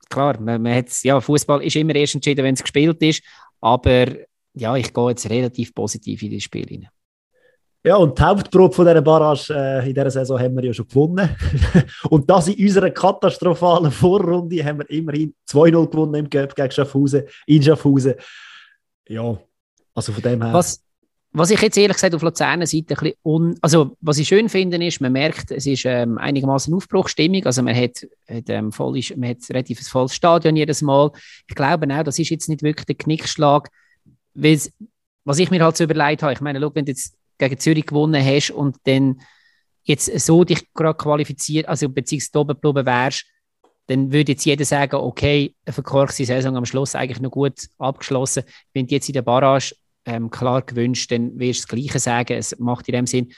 Klar, 0.08 0.40
man, 0.40 0.62
man 0.62 0.84
ja, 1.02 1.20
Fußball 1.20 1.64
ist 1.64 1.74
immer 1.74 1.96
erst 1.96 2.14
entschieden, 2.14 2.44
wenn 2.44 2.54
es 2.54 2.62
gespielt 2.62 3.02
ist. 3.02 3.24
Aber 3.60 4.06
ja, 4.54 4.76
ich 4.76 4.94
gehe 4.94 5.08
jetzt 5.08 5.28
relativ 5.28 5.74
positiv 5.74 6.22
in 6.22 6.34
das 6.34 6.44
Spiel 6.44 6.68
hinein. 6.68 6.90
Ja, 7.86 7.94
und 7.94 8.18
die 8.18 8.22
Hauptprobe 8.22 8.74
von 8.74 8.84
dieser 8.84 9.00
Barrage 9.00 9.54
äh, 9.54 9.88
in 9.88 9.94
dieser 9.94 10.10
Saison 10.10 10.40
haben 10.40 10.56
wir 10.56 10.64
ja 10.64 10.74
schon 10.74 10.88
gewonnen. 10.88 11.36
und 12.10 12.28
das 12.28 12.48
in 12.48 12.66
unserer 12.66 12.90
katastrophalen 12.90 13.92
Vorrunde 13.92 14.64
haben 14.64 14.80
wir 14.80 14.90
immerhin 14.90 15.32
2-0 15.48 15.88
gewonnen 15.88 16.14
im 16.16 16.28
Cup 16.28 16.52
gegen 16.56 16.72
Schaffhausen, 16.72 17.22
in 17.46 17.62
Schaffhausen. 17.62 18.14
Ja, 19.08 19.38
also 19.94 20.12
von 20.12 20.20
dem 20.20 20.42
her. 20.42 20.52
Was, 20.52 20.82
was 21.30 21.50
ich 21.50 21.62
jetzt 21.62 21.78
ehrlich 21.78 21.94
gesagt 21.94 22.12
auf 22.16 22.22
Luzerner 22.22 22.66
Seite 22.66 22.94
ein 22.94 22.96
bisschen 22.96 23.14
un... 23.22 23.54
Also, 23.60 23.96
was 24.00 24.18
ich 24.18 24.26
schön 24.26 24.48
finde, 24.48 24.84
ist, 24.84 25.00
man 25.00 25.12
merkt, 25.12 25.52
es 25.52 25.64
ist 25.64 25.84
ähm, 25.84 26.18
einigermaßen 26.18 26.74
Aufbruchstimmung. 26.74 27.46
Also, 27.46 27.62
man 27.62 27.76
hat, 27.76 28.04
hat, 28.28 28.48
ähm, 28.48 28.72
voll, 28.72 28.98
man 29.14 29.30
hat 29.30 29.48
relativ 29.48 29.78
ein 29.78 29.84
volles 29.84 30.12
Stadion 30.12 30.56
jedes 30.56 30.82
Mal. 30.82 31.12
Ich 31.46 31.54
glaube 31.54 31.86
auch, 31.94 32.02
das 32.02 32.18
ist 32.18 32.30
jetzt 32.30 32.48
nicht 32.48 32.64
wirklich 32.64 32.86
der 32.86 32.96
Knickschlag. 32.96 33.70
Was 34.34 35.38
ich 35.38 35.50
mir 35.52 35.62
halt 35.62 35.76
so 35.76 35.84
überlegt 35.84 36.24
habe, 36.24 36.32
ich 36.32 36.40
meine, 36.40 36.60
schau, 36.60 36.74
wenn 36.74 36.86
jetzt 36.86 37.14
gegen 37.38 37.58
Zürich 37.58 37.86
gewonnen 37.86 38.24
hast 38.24 38.50
und 38.50 38.76
dann 38.84 39.20
jetzt 39.84 40.06
so 40.18 40.44
dich 40.44 40.72
gerade 40.74 40.96
qualifiziert, 40.96 41.68
also 41.68 41.88
beziehungsweise 41.88 42.38
oben 42.40 42.60
geblieben 42.60 42.86
wärst, 42.86 43.24
dann 43.86 44.12
würde 44.12 44.32
jetzt 44.32 44.44
jeder 44.44 44.64
sagen, 44.64 44.96
okay, 44.96 45.54
eine 45.64 45.72
verkorkste 45.72 46.24
Saison 46.24 46.56
am 46.56 46.66
Schluss 46.66 46.94
eigentlich 46.94 47.20
noch 47.20 47.30
gut 47.30 47.68
abgeschlossen. 47.78 48.42
Wenn 48.74 48.86
du 48.86 48.94
jetzt 48.94 49.08
in 49.08 49.12
der 49.12 49.22
Barrage 49.22 49.76
ähm, 50.04 50.30
klar 50.30 50.62
gewünscht, 50.62 51.12
dann 51.12 51.38
wirst 51.38 51.60
du 51.60 51.62
das 51.62 51.68
Gleiche 51.68 51.98
sagen. 52.00 52.32
Es 52.32 52.58
macht 52.58 52.88
in 52.88 52.94
dem 52.94 53.06
Sinn 53.06 53.32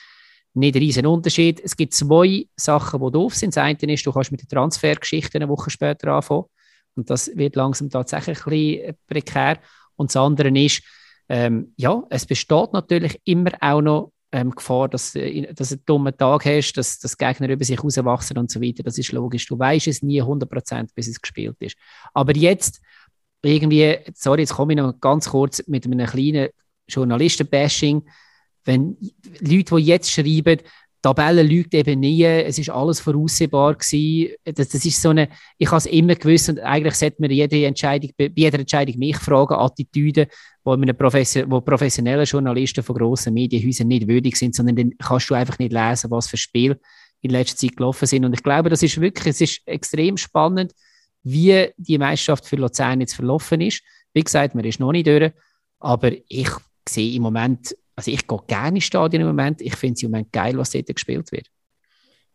nicht 0.55 0.75
einen 0.75 0.85
riesen 0.85 1.07
Unterschied. 1.07 1.61
Es 1.63 1.77
gibt 1.77 1.93
zwei 1.93 2.47
Sachen, 2.57 3.01
die 3.05 3.13
doof 3.13 3.35
sind. 3.35 3.55
Das 3.55 3.63
eine 3.63 3.79
ist, 3.93 4.07
du 4.07 4.13
kannst 4.13 4.33
mit 4.33 4.41
der 4.41 4.49
Transfergeschichte 4.49 5.39
eine 5.39 5.49
Woche 5.49 5.71
später 5.71 6.09
anfangen. 6.13 6.45
Und 6.95 7.11
das 7.11 7.31
wird 7.35 7.55
langsam 7.55 7.91
tatsächlich 7.91 8.45
ein 8.45 8.51
bisschen 8.51 8.97
prekär. 9.07 9.59
Und 9.97 10.11
das 10.11 10.17
andere 10.17 10.49
ist, 10.49 10.83
ähm, 11.29 11.73
ja, 11.77 12.03
es 12.11 12.27
besteht 12.27 12.73
natürlich 12.73 13.21
immer 13.25 13.51
auch 13.61 13.81
noch 13.81 14.13
ähm, 14.33 14.51
Gefahr, 14.51 14.89
dass, 14.89 15.15
äh, 15.15 15.53
dass 15.53 15.71
du 15.71 15.75
einen 15.75 15.85
dummen 15.87 16.17
Tag 16.17 16.45
hast, 16.45 16.73
dass, 16.75 16.99
dass 16.99 17.17
Gegner 17.17 17.49
über 17.49 17.65
sich 17.65 17.83
rauswachsen 17.83 18.39
und 18.39 18.51
so 18.51 18.61
weiter. 18.61 18.83
Das 18.83 18.99
ist 18.99 19.13
logisch. 19.13 19.47
Du 19.47 19.59
weißt 19.59 19.89
es 19.89 20.03
nie 20.03 20.23
100%, 20.23 20.91
bis 20.95 21.09
es 21.09 21.21
gespielt 21.21 21.57
ist. 21.61 21.77
Aber 22.15 22.35
jetzt 22.37 22.81
irgendwie, 23.43 23.99
sorry, 24.15 24.43
jetzt 24.43 24.55
komme 24.55 24.73
ich 24.73 24.79
noch 24.79 25.01
ganz 25.01 25.31
kurz 25.31 25.63
mit 25.67 25.87
einem 25.87 26.07
kleinen 26.07 26.49
Journalisten-Bashing. 26.89 28.03
Wenn 28.65 28.97
Leute, 29.41 29.77
die 29.77 29.83
jetzt 29.83 30.11
schreiben, 30.11 30.59
Tabelle 31.15 31.43
lügt 31.43 31.75
eben 31.75 32.01
nie, 32.01 32.25
es 32.25 32.59
ist 32.59 32.71
alles 32.71 33.01
voraussehbar 33.01 33.75
gewesen. 33.75 34.35
Das, 34.45 34.69
das 34.69 34.85
ist 34.85 35.01
so 35.01 35.11
eine, 35.11 35.29
ich 35.57 35.69
habe 35.69 35.79
es 35.79 35.87
immer 35.87 36.15
gewusst 36.15 36.49
und 36.49 36.61
eigentlich 36.61 36.95
sollte 36.95 37.17
man 37.21 37.31
jede 37.31 37.65
Entscheidung, 37.65 38.11
bei 38.17 38.31
jeder 38.35 38.59
Entscheidung 38.59 38.99
mich 38.99 39.17
fragen, 39.17 39.55
Attitüden, 39.55 40.27
wo, 40.65 40.73
wo 40.77 41.61
professionelle 41.61 42.25
Journalisten 42.25 42.83
von 42.83 42.97
grossen 42.97 43.35
Medienhäusern 43.35 43.89
nicht 43.89 44.07
würdig 44.07 44.37
sind, 44.37 44.55
sondern 44.55 44.77
dann 44.77 44.99
kannst 44.99 45.31
du 45.31 45.35
einfach 45.35 45.59
nicht 45.59 45.73
lesen, 45.73 46.11
was 46.11 46.29
für 46.29 46.37
Spiele 46.37 46.79
in 47.21 47.31
letzter 47.31 47.57
Zeit 47.57 47.77
gelaufen 47.77 48.07
sind. 48.07 48.25
Und 48.25 48.35
ich 48.35 48.43
glaube, 48.43 48.69
das 48.69 48.83
ist 48.83 49.01
wirklich, 49.01 49.35
es 49.35 49.41
ist 49.41 49.63
extrem 49.67 50.17
spannend, 50.17 50.73
wie 51.23 51.69
die 51.77 51.99
Meisterschaft 51.99 52.47
für 52.47 52.57
Luzern 52.57 53.01
jetzt 53.01 53.15
verlaufen 53.15 53.61
ist. 53.61 53.83
Wie 54.13 54.23
gesagt, 54.23 54.55
man 54.55 54.65
ist 54.65 54.81
noch 54.81 54.93
nicht 54.93 55.07
durch, 55.07 55.33
aber 55.81 56.13
ich 56.29 56.51
sehe 56.89 57.15
im 57.15 57.23
Moment 57.23 57.75
also 57.99 58.13
ich 58.13 58.29
gehe 58.29 58.39
gerne 58.47 58.77
ins 58.77 58.85
Stadion 58.85 59.23
im 59.23 59.27
Moment. 59.27 59.61
Ich 59.61 59.75
finde 59.75 59.95
es 59.95 60.03
im 60.05 60.13
Moment 60.13 60.33
geil, 60.33 60.57
was 60.57 60.71
dort 60.71 60.87
gespielt 60.87 61.33
wird. 61.33 61.49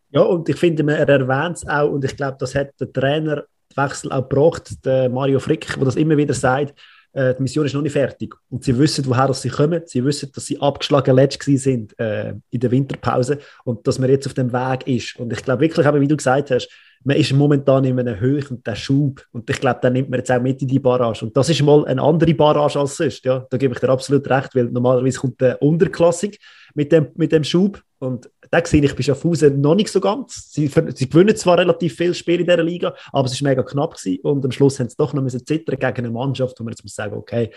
Ja, 0.10 0.20
und 0.20 0.50
ich 0.50 0.58
finde, 0.58 0.84
er 0.94 1.08
erwähnt 1.08 1.56
es 1.56 1.66
auch, 1.66 1.90
und 1.90 2.04
ich 2.04 2.18
glaube, 2.18 2.36
das 2.38 2.54
hat 2.54 2.78
der 2.82 2.92
Trainer 2.92 3.46
Wechsel 3.74 4.12
auch 4.12 4.28
gebracht, 4.28 4.86
der 4.86 5.08
Mario 5.08 5.40
Frick, 5.40 5.74
der 5.74 5.86
das 5.86 5.96
immer 5.96 6.18
wieder 6.18 6.34
sagt, 6.34 6.78
äh, 7.14 7.34
die 7.36 7.42
Mission 7.42 7.66
ist 7.66 7.74
noch 7.74 7.82
nicht 7.82 7.94
fertig. 7.94 8.36
Und 8.50 8.64
sie 8.64 8.78
wissen, 8.78 9.06
woher 9.08 9.34
sie 9.34 9.50
kommen. 9.50 9.82
Sie 9.86 10.04
wissen, 10.04 10.32
dass 10.34 10.46
sie 10.46 10.60
abgeschlagen 10.60 11.16
letzt 11.16 11.44
sind 11.44 11.98
äh, 12.00 12.34
in 12.50 12.60
der 12.60 12.72
Winterpause 12.72 13.40
und 13.64 13.88
dass 13.88 14.00
man 14.00 14.10
jetzt 14.10 14.28
auf 14.28 14.34
dem 14.34 14.52
Weg 14.52 14.88
ist. 14.88 15.20
Und 15.20 15.32
ich 15.32 15.44
glaube 15.44 15.62
wirklich, 15.62 15.86
wie 15.86 16.08
du 16.08 16.18
gesagt 16.18 16.52
hast, 16.52 16.70
man 17.06 17.18
ist 17.18 17.34
momentan 17.34 17.84
in 17.84 18.00
einem 18.00 18.20
höheren 18.20 18.62
Schub. 18.76 19.26
Und 19.32 19.50
ich 19.50 19.60
glaube, 19.60 19.82
den 19.82 19.94
nimmt 19.94 20.10
man 20.10 20.20
jetzt 20.20 20.32
auch 20.32 20.42
mit 20.42 20.62
in 20.62 20.68
die 20.68 20.80
Barrage. 20.80 21.26
Und 21.26 21.36
das 21.36 21.50
ist 21.50 21.62
mal 21.62 21.86
eine 21.86 22.02
andere 22.02 22.34
Barrage 22.34 22.80
als 22.80 22.98
sonst. 22.98 23.26
Ja, 23.26 23.46
da 23.50 23.58
gebe 23.58 23.74
ich 23.74 23.80
dir 23.80 23.90
absolut 23.90 24.28
recht, 24.30 24.56
weil 24.56 24.66
normalerweise 24.66 25.20
kommt 25.20 25.42
der 25.42 25.62
Unterklassik 25.62 26.40
mit 26.74 26.92
dem, 26.92 27.08
mit 27.16 27.32
dem 27.32 27.44
Schub. 27.44 27.82
Und 28.00 28.30
da 28.54 28.64
sehe 28.64 28.84
ich 28.84 28.96
bei 28.96 29.02
Schaffhausen 29.02 29.60
noch 29.62 29.74
nicht 29.74 29.90
so 29.90 30.00
ganz. 30.00 30.52
Sie, 30.52 30.68
sie 30.68 31.10
gewinnen 31.10 31.36
zwar 31.36 31.58
relativ 31.58 31.96
viele 31.96 32.14
Spiele 32.14 32.42
in 32.42 32.46
dieser 32.46 32.62
Liga, 32.62 32.96
aber 33.12 33.26
es 33.26 33.42
war 33.42 33.50
mega 33.50 33.64
knapp 33.64 33.96
gewesen. 33.96 34.22
Und 34.22 34.46
am 34.46 34.52
Schluss 34.52 34.80
haben 34.80 34.90
sie 34.90 34.96
doch 34.96 35.12
noch 35.12 35.24
müssen 35.24 35.44
zittern 35.44 35.80
gegen 35.80 36.06
eine 36.06 36.12
Mannschaft, 36.12 36.60
wo 36.60 36.64
man 36.64 36.72
jetzt 36.72 36.84
muss 36.84 36.94
sagen, 36.94 37.16
okay, 37.16 37.50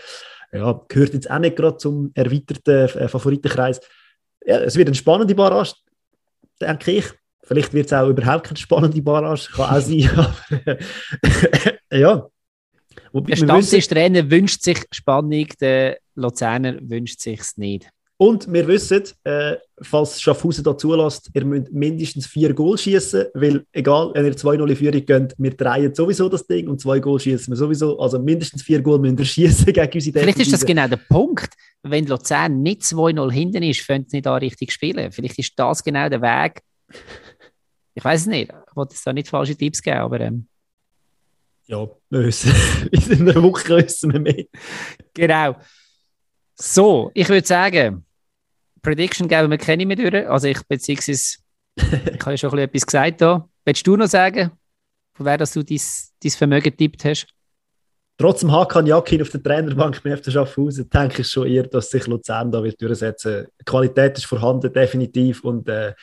ja, 0.51 0.81
gehört 0.87 1.13
jetzt 1.13 1.29
auch 1.29 1.37
nicht 1.37 1.55
gerade 1.55 1.77
zum 1.77 2.09
erweiterten 2.15 2.99
äh, 2.99 3.07
Favoritenkreis. 3.07 3.79
Ja, 4.43 4.57
es 4.61 4.75
wird 4.75 4.87
eine 4.87 4.95
spannende 4.95 5.35
Barrage, 5.35 5.73
denke 6.59 6.93
ich. 6.93 7.05
Vielleicht 7.43 7.73
wird 7.73 7.85
es 7.85 7.93
auch 7.93 8.09
überhaupt 8.09 8.45
keine 8.45 8.57
spannende 8.57 9.01
Barrage, 9.01 9.49
kann 9.53 9.75
auch 9.75 9.79
sein. 9.79 9.99
ja. 11.91 12.27
der 13.13 13.35
Stammtisch-Trainer 13.35 14.31
wünscht 14.31 14.63
sich 14.63 14.83
Spannung, 14.91 15.45
der 15.61 15.99
Luzerner 16.15 16.77
wünscht 16.81 17.19
sich 17.19 17.39
es 17.39 17.55
nicht. 17.55 17.87
Und 18.19 18.51
wir 18.51 18.67
wissen, 18.67 19.03
äh, 19.25 19.57
falls 19.79 20.19
Schaffhausen 20.19 20.63
da 20.63 20.75
zulässt, 20.75 21.29
ihr 21.33 21.45
müsst 21.45 21.71
mindestens 21.71 22.25
vier 22.25 22.51
Goal 22.53 22.75
schießen, 22.75 23.27
weil 23.35 23.63
egal, 23.71 24.11
wenn 24.15 24.25
ihr 24.25 24.35
2-0 24.35 24.67
in 24.69 24.75
Führung 24.75 25.05
geht, 25.05 25.35
wir 25.37 25.51
drehen 25.51 25.93
sowieso 25.93 26.27
das 26.27 26.47
Ding 26.47 26.67
und 26.67 26.81
zwei 26.81 26.99
Goal 26.99 27.19
schießen 27.19 27.51
wir 27.51 27.57
sowieso. 27.57 27.99
Also 27.99 28.17
mindestens 28.17 28.63
vier 28.63 28.81
Goal 28.81 28.97
müssen 28.97 29.19
wir 29.19 29.25
schießen 29.33 29.65
gegen 29.65 29.91
unsere 29.93 30.19
Vielleicht 30.19 30.39
ist 30.39 30.53
das 30.53 30.65
genau 30.65 30.87
der 30.87 30.97
Punkt. 30.97 31.53
Wenn 31.83 32.07
Luzern 32.07 32.63
nicht 32.63 32.81
2-0 32.81 33.31
hinten 33.31 33.61
ist, 33.61 33.85
könnt 33.85 34.11
ihr 34.11 34.17
nicht 34.17 34.25
da 34.25 34.35
richtig 34.35 34.71
spielen. 34.71 35.11
Vielleicht 35.11 35.37
ist 35.37 35.53
das 35.55 35.83
genau 35.83 36.09
der 36.09 36.21
Weg, 36.21 36.63
ich 37.97 38.03
weiß 38.03 38.21
es 38.21 38.27
nicht. 38.27 38.51
Ich 38.51 38.75
wollte 38.75 38.95
da 39.03 39.13
nicht 39.13 39.27
falsche 39.27 39.55
Tipps 39.55 39.81
geben, 39.81 39.97
aber. 39.97 40.19
Ähm, 40.21 40.47
ja, 41.65 41.87
wir 42.09 42.23
wissen. 42.25 42.53
in 42.91 43.29
einer 43.29 43.41
Woche 43.41 43.77
wissen 43.77 44.13
wir 44.13 44.19
mehr. 44.19 44.45
Genau. 45.13 45.55
So, 46.55 47.11
ich 47.13 47.27
würde 47.27 47.45
sagen, 47.45 48.05
Prediction 48.81 49.27
geben 49.27 49.51
wir 49.51 49.57
keine 49.57 49.85
mehr 49.85 49.95
durch. 49.95 50.27
Also 50.27 50.47
ich, 50.47 50.61
beziehungsweise, 50.67 51.37
ich 51.77 52.21
habe 52.21 52.31
ja 52.31 52.37
schon 52.37 52.57
etwas 52.57 52.85
gesagt 52.85 53.21
da. 53.21 53.47
Willst 53.65 53.85
du 53.85 53.97
noch 53.97 54.07
sagen, 54.07 54.51
von 55.13 55.25
wer 55.25 55.37
dass 55.37 55.53
du 55.53 55.63
dein 55.63 56.31
Vermögen 56.31 56.75
tippt 56.75 57.03
hast? 57.05 57.27
Trotzdem 58.19 58.51
Hakan 58.51 58.87
Jakin 58.87 59.21
auf 59.21 59.29
der 59.29 59.43
Trainerbank 59.43 60.01
bei 60.01 60.17
FC 60.17 60.31
Schaffhausen 60.31 60.89
denke 60.89 61.21
ich 61.21 61.27
schon 61.27 61.47
eher, 61.47 61.63
dass 61.63 61.91
sich 61.91 62.07
Luzern 62.07 62.51
da 62.51 62.63
wird 62.63 62.81
durchsetzen. 62.81 63.45
Die 63.61 63.65
Qualität 63.65 64.17
ist 64.17 64.25
vorhanden, 64.25 64.73
definitiv. 64.73 65.43
Und 65.43 65.69
äh, 65.69 65.93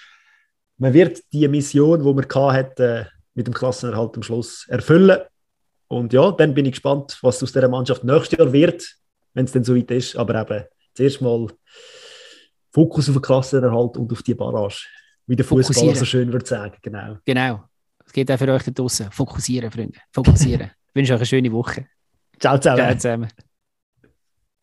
man 0.78 0.94
wird 0.94 1.20
die 1.32 1.48
Mission, 1.48 2.04
die 2.04 2.12
man 2.12 2.52
hatte, 2.52 3.08
mit 3.34 3.48
dem 3.48 3.54
Klassenerhalt 3.54 4.14
am 4.16 4.22
Schluss 4.22 4.64
erfüllen. 4.68 5.22
Und 5.88 6.12
ja, 6.12 6.30
dann 6.30 6.54
bin 6.54 6.66
ich 6.66 6.72
gespannt, 6.72 7.18
was 7.22 7.42
aus 7.42 7.52
dieser 7.52 7.68
Mannschaft 7.68 8.04
nächstes 8.04 8.38
Jahr 8.38 8.52
wird, 8.52 8.84
wenn 9.32 9.46
es 9.46 9.52
dann 9.52 9.64
so 9.64 9.76
weit 9.76 9.90
ist. 9.90 10.16
Aber 10.16 10.40
eben, 10.40 10.64
zuerst 10.94 11.20
mal 11.20 11.48
Fokus 12.74 13.08
auf 13.08 13.14
den 13.14 13.22
Klassenerhalt 13.22 13.96
und 13.96 14.12
auf 14.12 14.22
die 14.22 14.34
Barrage. 14.34 14.84
Wie 15.26 15.36
der 15.36 15.44
Fußballer 15.44 15.94
so 15.94 16.04
schön 16.04 16.32
würde 16.32 16.44
sagen. 16.44 16.74
Genau. 16.82 17.16
Genau. 17.24 17.64
Es 18.04 18.12
geht 18.12 18.30
auch 18.30 18.36
für 18.36 18.52
euch 18.52 18.64
da 18.64 18.70
draußen. 18.72 19.10
Fokussieren, 19.12 19.70
Freunde. 19.70 19.98
Fokussieren. 20.10 20.70
ich 20.88 20.94
wünsche 20.94 21.14
euch 21.14 21.20
eine 21.20 21.26
schöne 21.26 21.52
Woche. 21.52 21.86
Ciao 22.38 22.58
zusammen. 22.58 22.78
Ciao 22.78 22.94
zusammen. 22.96 23.28